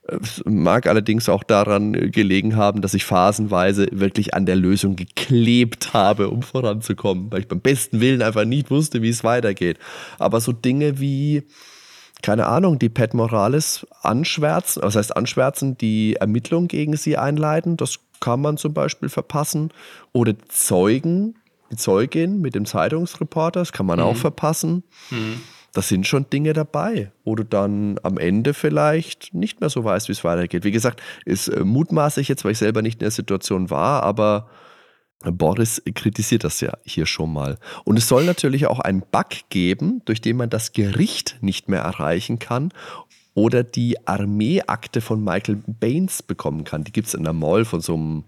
[0.08, 5.94] Es mag allerdings auch daran gelegen haben, dass ich phasenweise wirklich an der Lösung geklebt
[5.94, 9.78] habe, um voranzukommen, weil ich beim besten Willen einfach nicht wusste, wie es weitergeht.
[10.18, 11.42] Aber so Dinge wie,
[12.22, 17.98] keine Ahnung, die Pat Morales anschwärzen, was heißt anschwärzen, die Ermittlung gegen sie einleiten, das
[18.20, 19.70] kann man zum Beispiel verpassen.
[20.12, 21.34] Oder Zeugen,
[21.72, 24.04] die Zeugin mit dem Zeitungsreporter, das kann man mhm.
[24.04, 24.84] auch verpassen.
[25.10, 25.40] Mhm
[25.76, 30.08] das sind schon Dinge dabei, wo du dann am Ende vielleicht nicht mehr so weißt,
[30.08, 30.64] wie es weitergeht.
[30.64, 34.48] Wie gesagt, ist äh, mutmaßlich jetzt, weil ich selber nicht in der Situation war, aber
[35.22, 37.58] Boris kritisiert das ja hier schon mal.
[37.84, 41.80] Und es soll natürlich auch einen Bug geben, durch den man das Gericht nicht mehr
[41.80, 42.72] erreichen kann
[43.34, 46.84] oder die Armeeakte von Michael Baines bekommen kann.
[46.84, 48.24] Die gibt es in der Mall von so einem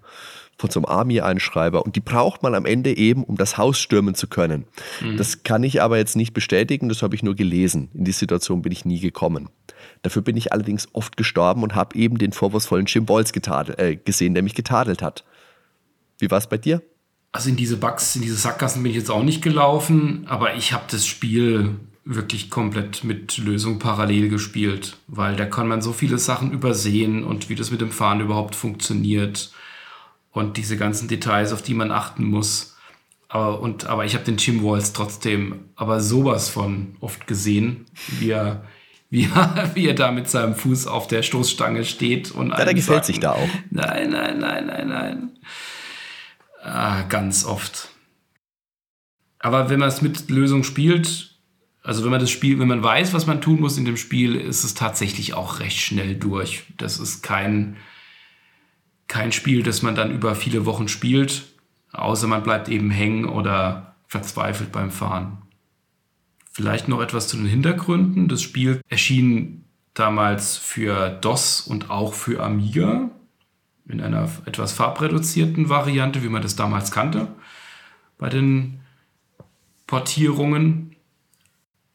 [0.59, 4.15] von so einem Army-Einschreiber und die braucht man am Ende eben, um das Haus stürmen
[4.15, 4.65] zu können.
[5.01, 5.17] Mhm.
[5.17, 7.89] Das kann ich aber jetzt nicht bestätigen, das habe ich nur gelesen.
[7.95, 9.49] In die Situation bin ich nie gekommen.
[10.03, 14.35] Dafür bin ich allerdings oft gestorben und habe eben den vorwurfsvollen Jim Boyles äh, gesehen,
[14.35, 15.25] der mich getadelt hat.
[16.19, 16.83] Wie war es bei dir?
[17.31, 20.73] Also in diese Bugs, in diese Sackgassen bin ich jetzt auch nicht gelaufen, aber ich
[20.73, 26.19] habe das Spiel wirklich komplett mit Lösung parallel gespielt, weil da kann man so viele
[26.19, 29.53] Sachen übersehen und wie das mit dem Fahren überhaupt funktioniert
[30.33, 32.77] und diese ganzen Details, auf die man achten muss.
[33.29, 37.87] Aber, und, aber ich habe den Jim Walls trotzdem aber sowas von oft gesehen,
[38.19, 38.65] wie er,
[39.11, 42.31] wie er, wie er da mit seinem Fuß auf der Stoßstange steht.
[42.31, 43.49] Und ja, der gefällt sich da auch.
[43.71, 45.31] Nein, nein, nein, nein, nein.
[46.63, 47.91] Ah, ganz oft.
[49.39, 51.39] Aber wenn man es mit Lösung spielt,
[51.83, 54.35] also wenn man das Spiel, wenn man weiß, was man tun muss in dem Spiel,
[54.37, 56.65] ist es tatsächlich auch recht schnell durch.
[56.77, 57.77] Das ist kein,
[59.09, 61.47] kein Spiel, das man dann über viele Wochen spielt,
[61.93, 65.39] außer man bleibt eben hängen oder verzweifelt beim Fahren.
[66.53, 68.29] Vielleicht noch etwas zu den Hintergründen.
[68.29, 69.65] Das Spiel erschien
[69.95, 73.11] damals für DOS und auch für Amiga
[73.89, 77.29] in einer etwas farbreduzierten Variante, wie man das damals kannte
[78.19, 78.81] bei den
[79.87, 80.97] Portierungen.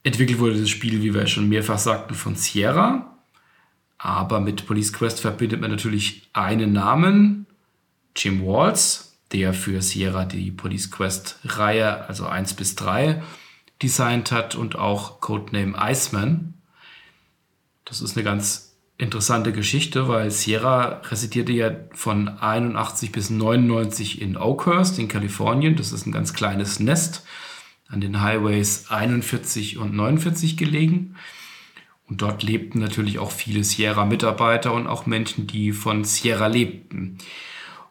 [0.03, 3.12] Entwickelt wurde das Spiel, wie wir schon mehrfach sagten, von Sierra.
[4.03, 7.47] Aber mit Police Quest verbindet man natürlich einen Namen,
[8.17, 13.23] Jim Walls, der für Sierra die Police Quest-Reihe, also 1 bis 3,
[13.81, 16.55] designt hat und auch Codename Iceman.
[17.85, 24.35] Das ist eine ganz interessante Geschichte, weil Sierra residierte ja von 81 bis 99 in
[24.35, 25.77] Oakhurst in Kalifornien.
[25.77, 27.23] Das ist ein ganz kleines Nest
[27.87, 31.15] an den Highways 41 und 49 gelegen.
[32.13, 37.17] Und dort lebten natürlich auch viele Sierra-Mitarbeiter und auch Menschen, die von Sierra lebten.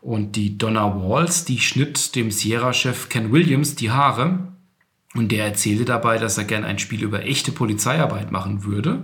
[0.01, 4.53] Und die Donna Walls, die schnitt dem Sierra-Chef Ken Williams die Haare.
[5.15, 9.03] Und der erzählte dabei, dass er gern ein Spiel über echte Polizeiarbeit machen würde.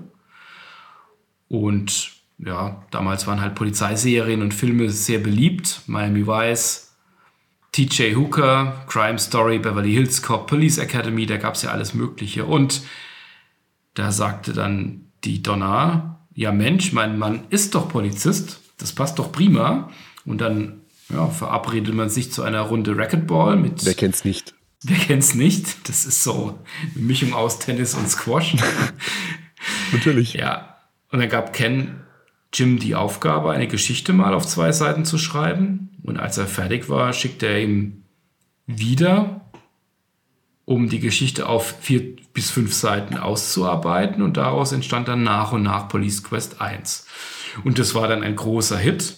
[1.48, 5.80] Und ja, damals waren halt Polizeiserien und Filme sehr beliebt.
[5.88, 6.94] Miami Vice,
[7.72, 12.44] TJ Hooker, Crime Story, Beverly Hills Cop, Police Academy, da gab es ja alles Mögliche.
[12.44, 12.82] Und
[13.94, 19.32] da sagte dann die Donna, ja Mensch, mein Mann ist doch Polizist, das passt doch
[19.32, 19.90] prima.
[20.24, 23.84] Und dann ja, verabredet man sich zu einer Runde Racquetball mit.
[23.84, 24.54] Wer kennt's nicht?
[24.82, 25.88] Wer kennt's nicht?
[25.88, 26.58] Das ist so
[26.94, 28.56] eine Mischung aus Tennis und Squash.
[29.92, 30.34] Natürlich.
[30.34, 30.76] Ja.
[31.10, 32.02] Und dann gab Ken
[32.52, 35.90] Jim die Aufgabe, eine Geschichte mal auf zwei Seiten zu schreiben.
[36.02, 38.04] Und als er fertig war, schickte er ihm
[38.66, 39.47] wieder,
[40.68, 44.20] um die Geschichte auf vier bis fünf Seiten auszuarbeiten.
[44.20, 47.06] Und daraus entstand dann nach und nach Police Quest 1.
[47.64, 49.16] Und das war dann ein großer Hit.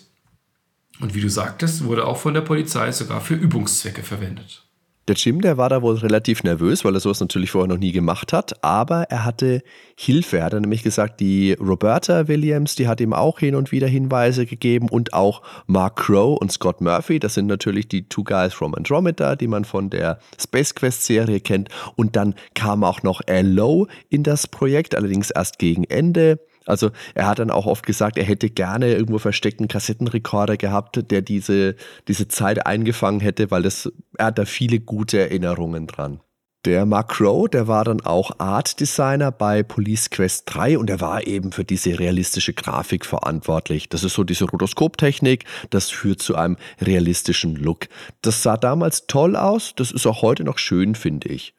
[1.00, 4.69] Und wie du sagtest, wurde auch von der Polizei sogar für Übungszwecke verwendet.
[5.10, 7.90] Der Jim, der war da wohl relativ nervös, weil er sowas natürlich vorher noch nie
[7.90, 9.64] gemacht hat, aber er hatte
[9.96, 10.38] Hilfe.
[10.38, 14.46] Er hat nämlich gesagt, die Roberta Williams, die hat ihm auch hin und wieder Hinweise
[14.46, 18.72] gegeben und auch Mark Crow und Scott Murphy, das sind natürlich die Two Guys from
[18.72, 21.70] Andromeda, die man von der Space Quest Serie kennt.
[21.96, 26.38] Und dann kam auch noch Lowe in das Projekt, allerdings erst gegen Ende.
[26.66, 31.22] Also er hat dann auch oft gesagt, er hätte gerne irgendwo versteckten Kassettenrekorder gehabt, der
[31.22, 31.74] diese,
[32.06, 36.20] diese Zeit eingefangen hätte, weil das, er hat da viele gute Erinnerungen dran.
[36.66, 41.00] Der Mark Crow, der war dann auch Art Designer bei Police Quest 3 und er
[41.00, 43.88] war eben für diese realistische Grafik verantwortlich.
[43.88, 47.88] Das ist so diese Rotoskoptechnik, das führt zu einem realistischen Look.
[48.20, 51.54] Das sah damals toll aus, das ist auch heute noch schön, finde ich.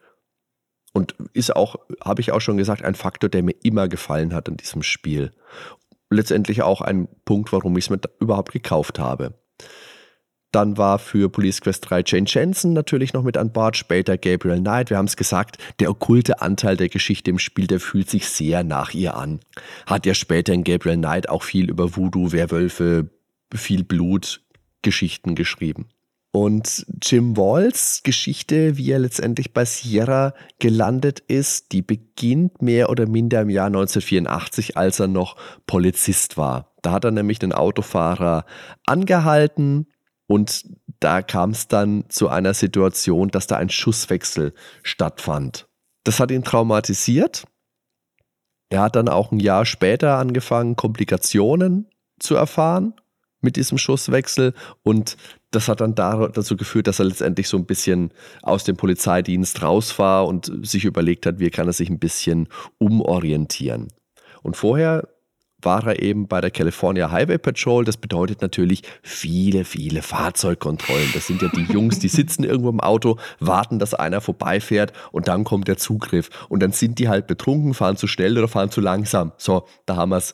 [0.94, 4.50] Und ist auch, habe ich auch schon gesagt, ein Faktor, der mir immer gefallen hat
[4.50, 5.32] in diesem Spiel.
[6.10, 9.34] Letztendlich auch ein Punkt, warum ich es mir überhaupt gekauft habe.
[10.52, 14.60] Dann war für Police Quest 3 Jane Jensen natürlich noch mit an Bord, später Gabriel
[14.60, 14.90] Knight.
[14.90, 18.66] Wir haben es gesagt, der okkulte Anteil der Geschichte im Spiel, der fühlt sich sehr
[18.66, 19.40] nach ihr an.
[19.86, 23.10] Hat ja später in Gabriel Knight auch viel über Voodoo, Werwölfe,
[23.54, 24.42] viel Blut,
[24.82, 25.88] Geschichten geschrieben.
[26.32, 33.06] Und Jim Walls Geschichte, wie er letztendlich bei Sierra gelandet ist, die beginnt mehr oder
[33.06, 35.36] minder im Jahr 1984, als er noch
[35.68, 36.74] Polizist war.
[36.82, 38.46] Da hat er nämlich den Autofahrer
[38.86, 39.88] angehalten
[40.26, 40.66] und
[41.02, 44.54] da kam es dann zu einer Situation, dass da ein Schusswechsel
[44.84, 45.68] stattfand.
[46.06, 47.44] Das hat ihn traumatisiert.
[48.70, 51.90] Er hat dann auch ein Jahr später angefangen, Komplikationen
[52.20, 52.94] zu erfahren
[53.42, 54.54] mit diesem Schusswechsel
[54.84, 55.18] und
[55.52, 58.12] das hat dann dazu geführt, dass er letztendlich so ein bisschen
[58.42, 62.48] aus dem Polizeidienst raus war und sich überlegt hat, wie kann er sich ein bisschen
[62.78, 63.90] umorientieren.
[64.44, 65.08] Und vorher
[65.64, 67.86] war er eben bei der California Highway Patrol.
[67.86, 71.10] Das bedeutet natürlich viele, viele Fahrzeugkontrollen.
[71.14, 75.28] Das sind ja die Jungs, die sitzen irgendwo im Auto, warten, dass einer vorbeifährt und
[75.28, 76.30] dann kommt der Zugriff.
[76.50, 79.32] Und dann sind die halt betrunken, fahren zu schnell oder fahren zu langsam.
[79.38, 80.34] So, da haben wir es.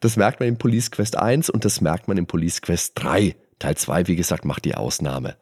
[0.00, 3.36] Das merkt man in Police Quest 1 und das merkt man in Police Quest 3.
[3.58, 5.36] Teil 2, wie gesagt, macht die Ausnahme.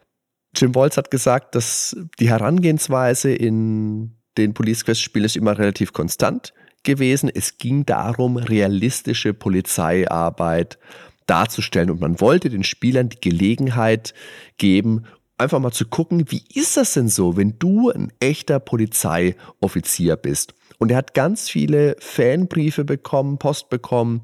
[0.56, 5.92] Jim Waltz hat gesagt, dass die Herangehensweise in den Police Quest Spielen ist immer relativ
[5.92, 6.52] konstant
[6.88, 7.30] gewesen.
[7.32, 10.78] Es ging darum, realistische Polizeiarbeit
[11.26, 14.14] darzustellen und man wollte den Spielern die Gelegenheit
[14.56, 15.04] geben,
[15.36, 20.54] einfach mal zu gucken, wie ist das denn so, wenn du ein echter Polizeioffizier bist?
[20.78, 24.22] Und er hat ganz viele Fanbriefe bekommen, Post bekommen,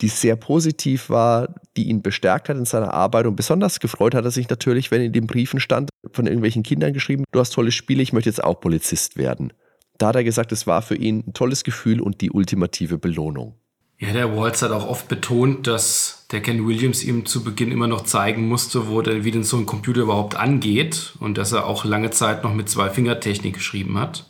[0.00, 4.24] die sehr positiv war, die ihn bestärkt hat in seiner Arbeit und besonders gefreut hat
[4.24, 7.70] er sich natürlich, wenn in den Briefen stand, von irgendwelchen Kindern geschrieben, du hast tolle
[7.70, 9.52] Spiele, ich möchte jetzt auch Polizist werden.
[9.98, 13.54] Da hat er gesagt, es war für ihn ein tolles Gefühl und die ultimative Belohnung.
[13.98, 17.86] Ja, der Waltz hat auch oft betont, dass der Ken Williams ihm zu Beginn immer
[17.86, 21.66] noch zeigen musste, wo der, wie denn so ein Computer überhaupt angeht und dass er
[21.66, 24.28] auch lange Zeit noch mit Zwei-Finger-Technik geschrieben hat.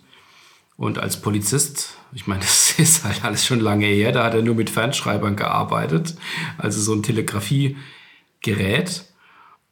[0.77, 4.43] Und als Polizist, ich meine, das ist halt alles schon lange her, da hat er
[4.43, 6.15] nur mit Fernschreibern gearbeitet,
[6.59, 9.05] also so ein Telegrafiegerät.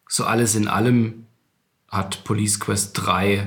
[0.08, 1.26] So alles in allem
[1.88, 3.46] hat Police Quest 3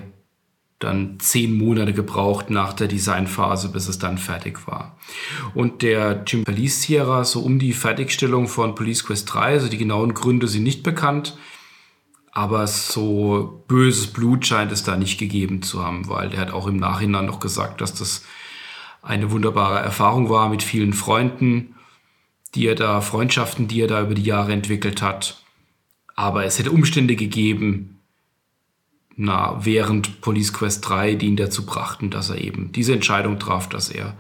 [0.80, 4.98] dann zehn Monate gebraucht nach der Designphase, bis es dann fertig war.
[5.54, 9.78] Und der Jim Police Sierra, so um die Fertigstellung von Police Quest 3, also die
[9.78, 11.38] genauen Gründe sind nicht bekannt,
[12.32, 16.68] aber so böses Blut scheint es da nicht gegeben zu haben, weil der hat auch
[16.68, 18.26] im Nachhinein noch gesagt, dass das
[19.02, 21.76] eine wunderbare Erfahrung war mit vielen Freunden,
[22.54, 25.42] die er da, Freundschaften, die er da über die Jahre entwickelt hat.
[26.16, 27.95] Aber es hätte Umstände gegeben,
[29.16, 33.70] na, während Police Quest 3, die ihn dazu brachten, dass er eben diese Entscheidung traf,
[33.70, 34.18] dass er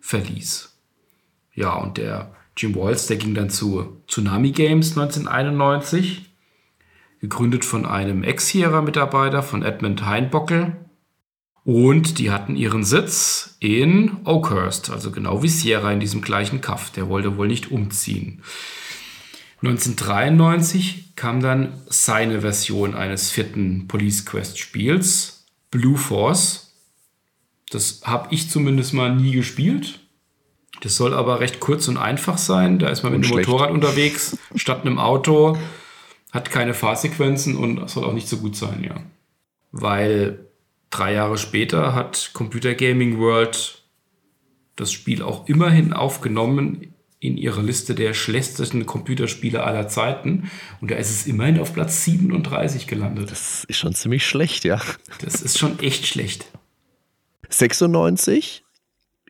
[0.00, 0.76] verließ.
[1.54, 6.30] Ja, und der Jim Walls, der ging dann zu Tsunami Games 1991
[7.20, 10.76] gegründet von einem Ex-Sierra-Mitarbeiter, von Edmund Heinbockel.
[11.64, 16.90] Und die hatten ihren Sitz in Oakhurst, also genau wie Sierra in diesem gleichen Kaff.
[16.90, 18.42] Der wollte wohl nicht umziehen.
[19.62, 26.74] 1993 kam dann seine Version eines vierten Police Quest Spiels, Blue Force.
[27.68, 30.00] Das habe ich zumindest mal nie gespielt.
[30.80, 32.78] Das soll aber recht kurz und einfach sein.
[32.78, 35.58] Da ist man mit dem Motorrad unterwegs, statt einem Auto.
[36.32, 39.02] Hat keine Fahrsequenzen und soll auch nicht so gut sein, ja.
[39.72, 40.46] Weil
[40.88, 43.82] drei Jahre später hat Computer Gaming World
[44.74, 50.50] das Spiel auch immerhin aufgenommen in ihrer Liste der schlechtesten Computerspiele aller Zeiten.
[50.80, 53.30] Und da ist es immerhin auf Platz 37 gelandet.
[53.30, 54.80] Das ist schon ziemlich schlecht, ja.
[55.20, 56.46] Das ist schon echt schlecht.
[57.50, 58.64] 96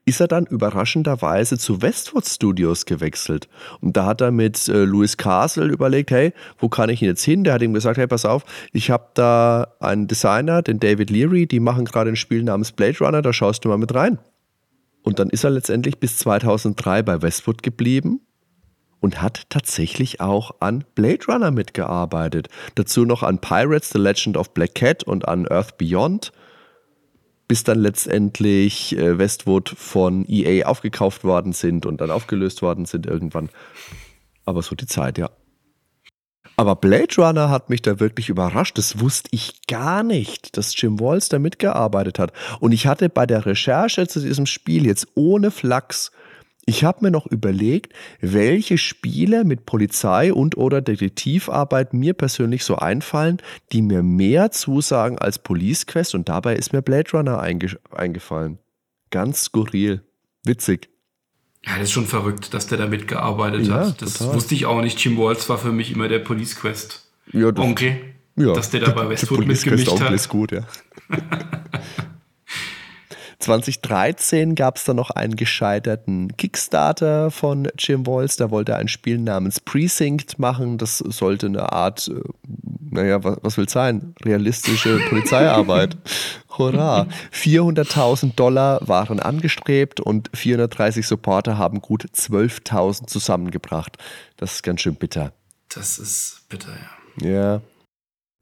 [0.05, 3.49] ist er dann überraschenderweise zu Westwood Studios gewechselt.
[3.81, 7.25] Und da hat er mit äh, Louis Castle überlegt, hey, wo kann ich ihn jetzt
[7.25, 7.45] hin?
[7.45, 11.47] Der hat ihm gesagt, hey, pass auf, ich habe da einen Designer, den David Leary,
[11.47, 14.19] die machen gerade ein Spiel namens Blade Runner, da schaust du mal mit rein.
[15.03, 18.21] Und dann ist er letztendlich bis 2003 bei Westwood geblieben
[19.01, 22.49] und hat tatsächlich auch an Blade Runner mitgearbeitet.
[22.75, 26.33] Dazu noch an Pirates, The Legend of Black Cat und an Earth Beyond
[27.51, 33.07] bis dann letztendlich äh, Westwood von EA aufgekauft worden sind und dann aufgelöst worden sind
[33.07, 33.49] irgendwann.
[34.45, 35.31] Aber so die Zeit, ja.
[36.61, 38.77] Aber Blade Runner hat mich da wirklich überrascht.
[38.77, 42.35] Das wusste ich gar nicht, dass Jim Walls da mitgearbeitet hat.
[42.61, 46.11] Und ich hatte bei der Recherche zu diesem Spiel jetzt ohne Flachs
[46.67, 52.77] ich habe mir noch überlegt, welche Spiele mit Polizei und oder Detektivarbeit mir persönlich so
[52.77, 53.39] einfallen,
[53.73, 58.59] die mir mehr zusagen als Police Quest und dabei ist mir Blade Runner einge eingefallen.
[59.09, 60.03] Ganz skurril,
[60.45, 60.90] witzig.
[61.67, 64.01] Ja, das ist schon verrückt, dass der da mitgearbeitet ja, hat.
[64.01, 64.35] Das total.
[64.35, 65.03] wusste ich auch nicht.
[65.05, 67.97] Jim Walls war für mich immer der Police Quest ja, das, Onkel.
[68.37, 70.13] Ja, dass der da bei Westwood mitgemischt hat.
[70.13, 70.63] ist gut, ja.
[73.41, 78.37] 2013 gab es dann noch einen gescheiterten Kickstarter von Jim Walls.
[78.37, 80.79] Da wollte er ein Spiel namens Precinct machen.
[80.79, 82.21] Das sollte eine Art, äh,
[82.91, 84.15] naja, was, was will es sein?
[84.25, 85.97] Realistische Polizeiarbeit.
[86.59, 87.07] Hurra!
[87.33, 93.97] 400.000 Dollar waren angestrebt und 430 Supporter haben gut 12.000 zusammengebracht.
[94.37, 95.33] Das ist ganz schön bitter.
[95.75, 96.71] Das ist bitter,
[97.23, 97.31] ja.
[97.31, 97.61] Ja.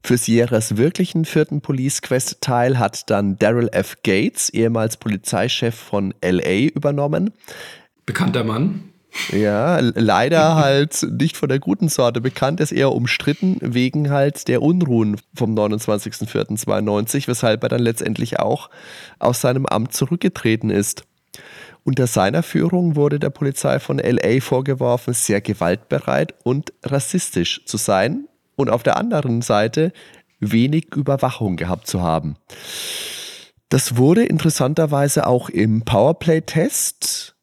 [0.03, 3.97] Für Sierras wirklichen vierten Police Quest Teil hat dann Daryl F.
[4.03, 7.31] Gates, ehemals Polizeichef von LA, übernommen.
[8.05, 8.89] Bekannter Mann.
[9.31, 14.61] Ja, leider halt nicht von der guten Sorte bekannt, ist eher umstritten wegen halt der
[14.61, 18.69] Unruhen vom 29.04.92, weshalb er dann letztendlich auch
[19.19, 21.03] aus seinem Amt zurückgetreten ist.
[21.83, 28.27] Unter seiner Führung wurde der Polizei von LA vorgeworfen, sehr gewaltbereit und rassistisch zu sein,
[28.59, 29.93] und auf der anderen Seite
[30.39, 32.35] wenig Überwachung gehabt zu haben.
[33.69, 37.35] Das wurde interessanterweise auch im Powerplay-Test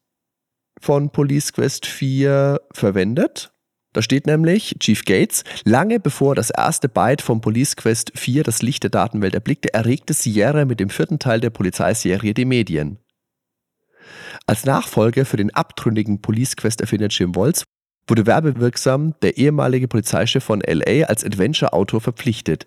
[0.79, 3.51] von Police Quest 4 verwendet.
[3.93, 8.61] Da steht nämlich Chief Gates, lange bevor das erste Byte von Police Quest 4 das
[8.61, 12.99] Licht der Datenwelt erblickte, erregte Sierra mit dem vierten Teil der Polizeiserie die Medien.
[14.45, 17.63] Als Nachfolger für den abtrünnigen Police Quest-Erfinder Jim Waltz
[18.07, 22.65] wurde werbewirksam der ehemalige Polizeichef von LA als Adventure-Autor verpflichtet.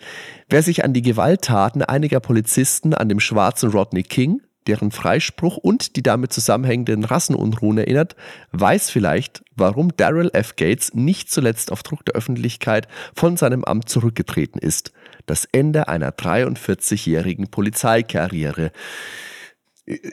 [0.48, 5.96] Wer sich an die Gewalttaten einiger Polizisten an dem schwarzen Rodney King, deren Freispruch und
[5.96, 8.14] die damit zusammenhängenden Rassenunruhen erinnert,
[8.52, 10.56] weiß vielleicht, warum Daryl F.
[10.56, 14.92] Gates nicht zuletzt auf Druck der Öffentlichkeit von seinem Amt zurückgetreten ist.
[15.26, 18.72] Das Ende einer 43-jährigen Polizeikarriere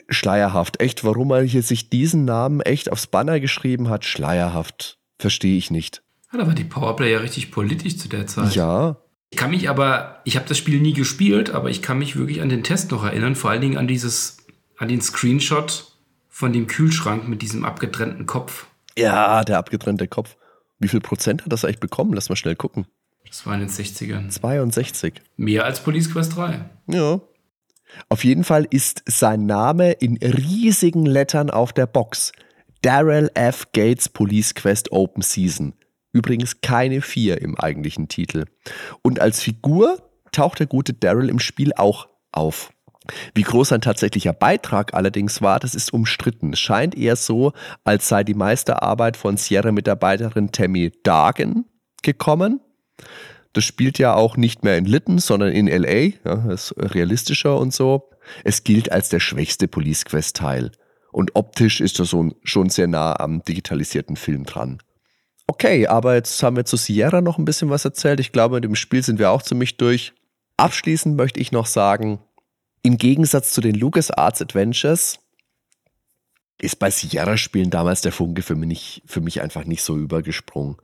[0.08, 0.80] schleierhaft.
[0.80, 4.97] Echt, warum er hier sich diesen Namen echt aufs Banner geschrieben hat, schleierhaft.
[5.18, 6.02] Verstehe ich nicht.
[6.32, 8.54] Ja, da war die Powerplay ja richtig politisch zu der Zeit.
[8.54, 8.96] Ja.
[9.30, 12.40] Ich kann mich aber, ich habe das Spiel nie gespielt, aber ich kann mich wirklich
[12.40, 14.38] an den Test noch erinnern, vor allen Dingen an dieses
[14.78, 15.92] an den Screenshot
[16.28, 18.66] von dem Kühlschrank mit diesem abgetrennten Kopf.
[18.96, 20.36] Ja, der abgetrennte Kopf.
[20.78, 22.12] Wie viel Prozent hat das eigentlich bekommen?
[22.12, 22.86] Lass mal schnell gucken.
[23.26, 24.30] Das war in den 60ern.
[24.30, 25.20] 62.
[25.36, 26.64] Mehr als Police Quest 3.
[26.86, 27.20] Ja.
[28.08, 32.32] Auf jeden Fall ist sein Name in riesigen Lettern auf der Box.
[32.82, 33.66] Daryl F.
[33.72, 35.74] Gates Police Quest Open Season.
[36.12, 38.44] Übrigens keine 4 im eigentlichen Titel.
[39.02, 40.02] Und als Figur
[40.32, 42.70] taucht der gute Daryl im Spiel auch auf.
[43.34, 46.52] Wie groß sein tatsächlicher Beitrag allerdings war, das ist umstritten.
[46.52, 47.52] Es scheint eher so,
[47.84, 51.64] als sei die meiste Arbeit von Sierra-Mitarbeiterin Tammy Dagen
[52.02, 52.60] gekommen.
[53.54, 56.12] Das spielt ja auch nicht mehr in Lytton, sondern in LA.
[56.24, 58.10] Ja, das ist realistischer und so.
[58.44, 60.70] Es gilt als der schwächste Police Quest Teil.
[61.18, 62.14] Und optisch ist das
[62.44, 64.78] schon sehr nah am digitalisierten Film dran.
[65.48, 68.20] Okay, aber jetzt haben wir zu Sierra noch ein bisschen was erzählt.
[68.20, 70.12] Ich glaube, mit dem Spiel sind wir auch ziemlich durch.
[70.58, 72.20] Abschließend möchte ich noch sagen,
[72.84, 75.18] im Gegensatz zu den LucasArts Adventures
[76.60, 80.76] ist bei Sierra-Spielen damals der Funke für mich, für mich einfach nicht so übergesprungen.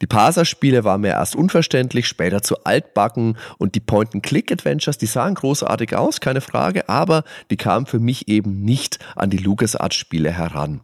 [0.00, 5.96] Die Parser-Spiele waren mir erst unverständlich, später zu altbacken und die Point-and-Click-Adventures, die sahen großartig
[5.96, 10.82] aus, keine Frage, aber die kamen für mich eben nicht an die LucasArts-Spiele heran.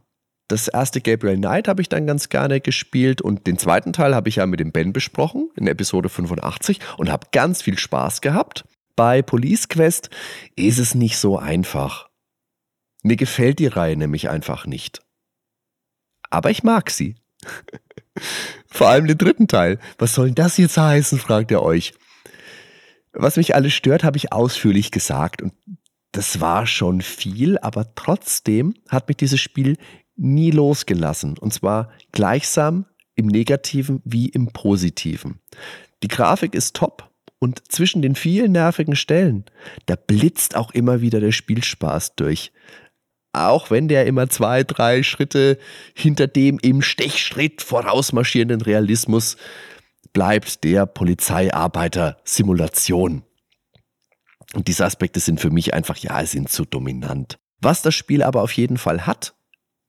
[0.48, 4.28] Das erste Gabriel Knight habe ich dann ganz gerne gespielt und den zweiten Teil habe
[4.28, 8.64] ich ja mit dem Ben besprochen in Episode 85 und habe ganz viel Spaß gehabt.
[8.94, 10.10] Bei Police Quest
[10.54, 12.08] ist es nicht so einfach.
[13.04, 15.02] Mir gefällt die Reihe nämlich einfach nicht.
[16.30, 17.16] Aber ich mag sie.
[18.66, 19.78] Vor allem den dritten Teil.
[19.98, 21.92] Was soll das jetzt heißen, fragt ihr euch.
[23.12, 25.42] Was mich alles stört, habe ich ausführlich gesagt.
[25.42, 25.52] Und
[26.12, 29.76] das war schon viel, aber trotzdem hat mich dieses Spiel
[30.16, 31.36] nie losgelassen.
[31.36, 32.86] Und zwar gleichsam
[33.16, 35.40] im negativen wie im positiven.
[36.02, 39.44] Die Grafik ist top und zwischen den vielen nervigen Stellen,
[39.84, 42.52] da blitzt auch immer wieder der Spielspaß durch
[43.34, 45.58] auch wenn der immer zwei, drei Schritte
[45.94, 49.38] hinter dem im Stechschritt vorausmarschierenden Realismus
[50.12, 53.22] bleibt der Polizeiarbeiter-Simulation.
[54.54, 57.38] Und diese Aspekte sind für mich einfach, ja, sind zu dominant.
[57.60, 59.34] Was das Spiel aber auf jeden Fall hat,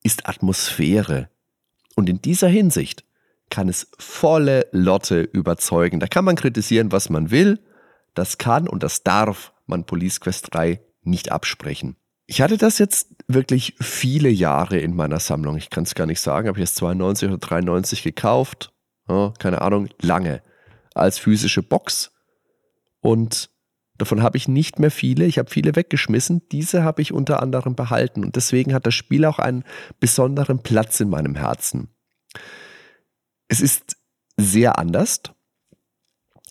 [0.03, 1.30] ist Atmosphäre.
[1.95, 3.03] Und in dieser Hinsicht
[3.49, 5.99] kann es volle Lotte überzeugen.
[5.99, 7.59] Da kann man kritisieren, was man will.
[8.15, 11.95] Das kann und das darf man Police Quest 3 nicht absprechen.
[12.27, 15.57] Ich hatte das jetzt wirklich viele Jahre in meiner Sammlung.
[15.57, 18.73] Ich kann es gar nicht sagen, habe ich es 92 oder 93 gekauft.
[19.07, 20.41] Ja, keine Ahnung, lange.
[20.95, 22.11] Als physische Box.
[23.02, 23.52] Und
[23.97, 25.26] davon habe ich nicht mehr viele.
[25.26, 26.47] Ich habe viele weggeschmissen.
[26.52, 28.23] Diese habe ich unter anderem behalten.
[28.23, 29.64] Und deswegen hat das Spiel auch einen
[29.99, 31.89] besonderen Platz in meinem Herzen.
[33.47, 33.97] Es ist
[34.38, 35.22] sehr anders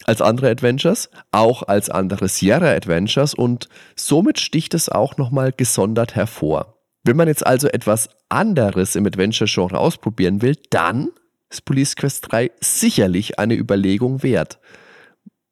[0.04, 6.14] als andere Adventures, auch als andere Sierra Adventures und somit sticht es auch nochmal gesondert
[6.14, 6.74] hervor.
[7.04, 11.10] Wenn man jetzt also etwas anderes im Adventure-Genre ausprobieren will, dann
[11.50, 14.58] ist Police Quest 3 sicherlich eine Überlegung wert.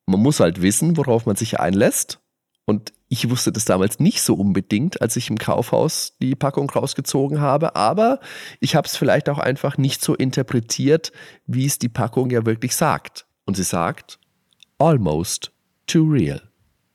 [0.06, 2.18] Man muss halt wissen, worauf man sich einlässt.
[2.64, 7.40] Und ich wusste das damals nicht so unbedingt, als ich im Kaufhaus die Packung rausgezogen
[7.40, 7.76] habe.
[7.76, 8.20] Aber
[8.60, 11.12] ich habe es vielleicht auch einfach nicht so interpretiert,
[11.46, 13.26] wie es die Packung ja wirklich sagt.
[13.44, 14.18] Und sie sagt,
[14.82, 15.52] almost
[15.86, 16.42] too real.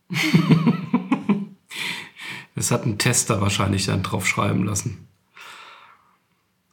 [2.55, 5.07] das hat ein Tester wahrscheinlich dann drauf schreiben lassen.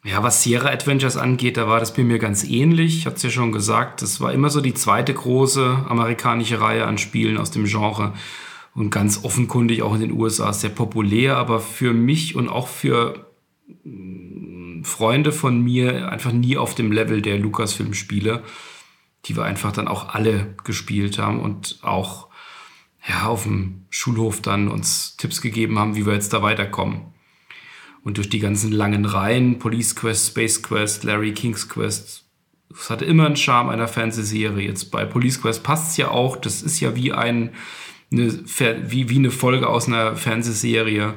[0.04, 2.98] Ja, was Sierra Adventures angeht, da war das bei mir ganz ähnlich.
[2.98, 6.84] Ich hatte es ja schon gesagt, das war immer so die zweite große amerikanische Reihe
[6.84, 8.12] an Spielen aus dem Genre
[8.74, 13.26] und ganz offenkundig auch in den USA sehr populär, aber für mich und auch für
[13.84, 18.42] mm, Freunde von mir einfach nie auf dem Level der Lucasfilm-Spiele
[19.26, 22.28] die wir einfach dann auch alle gespielt haben und auch
[23.08, 27.02] ja, auf dem Schulhof dann uns Tipps gegeben haben, wie wir jetzt da weiterkommen.
[28.02, 32.24] Und durch die ganzen langen Reihen, Police Quest, Space Quest, Larry King's Quest,
[32.70, 34.66] es hatte immer einen Charme einer Fernsehserie.
[34.66, 37.50] Jetzt bei Police Quest passt es ja auch, das ist ja wie ein,
[38.10, 38.32] eine,
[38.90, 41.14] wie, wie eine Folge aus einer Fernsehserie,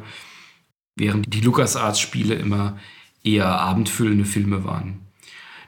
[0.96, 2.78] während die LucasArts-Spiele immer
[3.24, 5.07] eher abendfüllende Filme waren.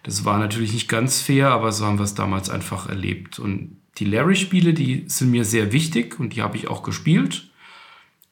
[0.10, 3.38] Das war natürlich nicht ganz fair, aber so haben wir es damals einfach erlebt.
[3.38, 7.52] Und die Larry-Spiele, die sind mir sehr wichtig und die habe ich auch gespielt.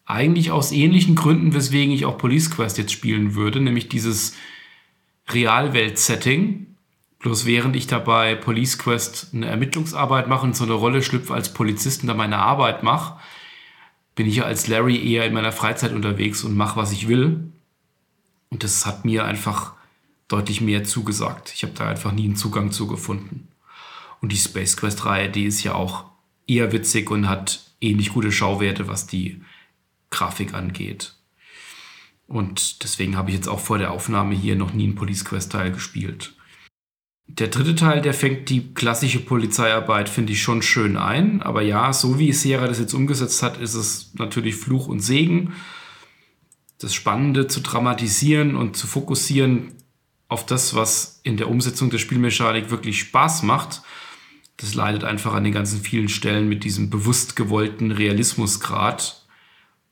[0.08, 4.34] Eigentlich aus ähnlichen Gründen, weswegen ich auch Police Quest jetzt spielen würde, nämlich dieses
[5.30, 6.66] Realwelt-Setting.
[7.20, 11.54] Bloß während ich dabei Police Quest eine Ermittlungsarbeit mache und so eine Rolle schlüpfe als
[11.54, 13.20] Polizist und da meine Arbeit mache,
[14.16, 17.52] bin ich ja als Larry eher in meiner Freizeit unterwegs und mache, was ich will.
[18.50, 19.77] Und das hat mir einfach
[20.28, 21.54] deutlich mehr zugesagt.
[21.56, 23.48] Ich habe da einfach nie einen Zugang zu gefunden.
[24.22, 26.06] Und die Space Quest-Reihe, die ist ja auch
[26.48, 29.42] eher witzig und hat ähnlich gute Schauwerte, was die
[30.10, 31.14] Grafik angeht.
[32.28, 35.52] Und deswegen habe ich jetzt auch vor der Aufnahme hier noch nie einen Police Quest
[35.52, 36.34] Teil gespielt.
[37.28, 41.42] Der dritte Teil, der fängt die klassische Polizeiarbeit, finde ich, schon schön ein.
[41.42, 45.54] Aber ja, so wie Sierra das jetzt umgesetzt hat, ist es natürlich Fluch und Segen.
[46.80, 49.74] Das Spannende zu dramatisieren und zu fokussieren
[50.28, 53.82] auf das, was in der Umsetzung der Spielmechanik wirklich Spaß macht,
[54.58, 59.24] das leidet einfach an den ganzen vielen Stellen mit diesem bewusst gewollten Realismusgrad,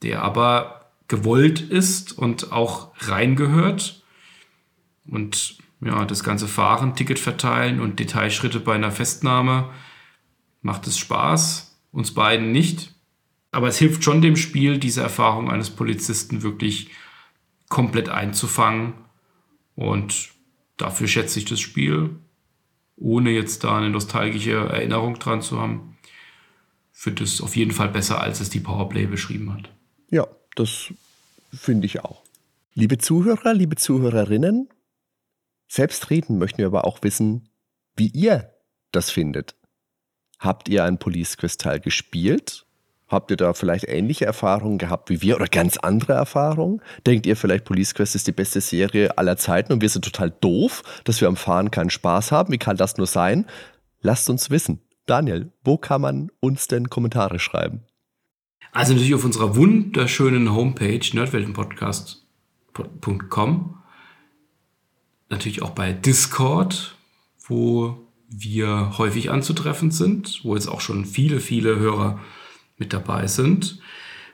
[0.02, 4.04] der aber gewollt ist und auch reingehört.
[5.08, 9.70] Und ja, das ganze Fahren, Ticket verteilen und Detailschritte bei einer Festnahme
[10.64, 12.96] macht es Spaß, uns beiden nicht.
[13.52, 16.90] Aber es hilft schon dem Spiel, diese Erfahrung eines Polizisten wirklich
[17.70, 18.94] komplett einzufangen.
[19.76, 20.30] Und
[20.78, 22.16] dafür schätze ich das Spiel,
[22.96, 25.98] ohne jetzt da eine nostalgische Erinnerung dran zu haben,
[26.92, 29.70] finde es auf jeden Fall besser, als es die Powerplay beschrieben hat.
[30.10, 30.94] Ja, das
[31.54, 32.24] finde ich auch.
[32.74, 34.70] Liebe Zuhörer, liebe Zuhörerinnen,
[35.68, 37.50] Selbstredend möchten wir aber auch wissen,
[37.96, 38.54] wie ihr
[38.92, 39.56] das findet.
[40.40, 42.65] Habt ihr ein Police Crystal gespielt?
[43.16, 46.82] Habt ihr da vielleicht ähnliche Erfahrungen gehabt wie wir oder ganz andere Erfahrungen?
[47.08, 50.32] Denkt ihr vielleicht, Police Quest ist die beste Serie aller Zeiten und wir sind total
[50.32, 52.52] doof, dass wir am Fahren keinen Spaß haben?
[52.52, 53.46] Wie kann das nur sein?
[54.02, 54.82] Lasst uns wissen.
[55.06, 57.86] Daniel, wo kann man uns denn Kommentare schreiben?
[58.74, 63.78] Also natürlich auf unserer wunderschönen Homepage nerdweltenpodcast.com
[65.30, 66.98] natürlich auch bei Discord,
[67.48, 72.20] wo wir häufig anzutreffen sind, wo jetzt auch schon viele, viele Hörer
[72.78, 73.80] mit dabei sind.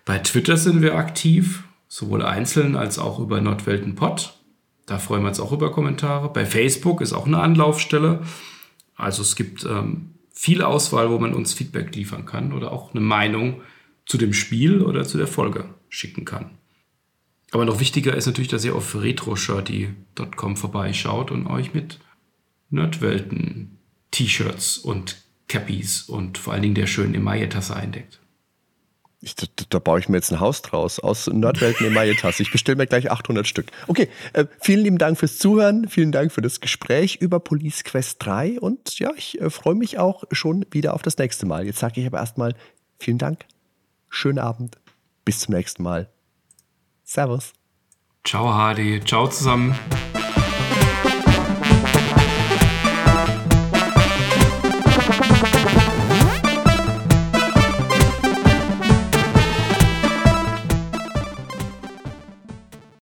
[0.06, 4.34] Bei Twitter sind wir aktiv, sowohl einzeln als auch über Nordweltenpod.
[4.86, 6.30] Da freuen wir uns auch über Kommentare.
[6.32, 8.22] Bei Facebook ist auch eine Anlaufstelle.
[8.96, 13.02] Also es gibt ähm, viel Auswahl, wo man uns Feedback liefern kann oder auch eine
[13.02, 13.62] Meinung
[14.06, 16.52] zu dem Spiel oder zu der Folge schicken kann.
[17.52, 22.00] Aber noch wichtiger ist natürlich, dass ihr auf retroshirty.com vorbeischaut und euch mit
[22.70, 23.78] Nerdwelten
[24.12, 28.21] T-Shirts und Cappies und vor allen Dingen der schönen Emaille-Tasse eindeckt.
[29.24, 32.42] Ich, da, da, baue ich mir jetzt ein Haus draus aus Nordwelten Emaille-Tasse.
[32.42, 33.68] Ich bestelle mir gleich 800 Stück.
[33.88, 35.88] Okay, äh, vielen lieben Dank fürs Zuhören.
[35.88, 38.60] Vielen Dank für das Gespräch über Police Quest 3.
[38.60, 41.68] Und ja, ich äh, freue mich auch schon wieder auf das nächste Mal.
[41.68, 42.56] Jetzt sage ich aber erstmal
[42.98, 43.46] vielen Dank.
[44.10, 44.78] Schönen Abend.
[45.24, 46.10] Bis zum nächsten Mal.
[47.04, 47.54] Servus.
[48.24, 49.02] Ciao, Hardy.
[49.06, 49.78] Ciao zusammen.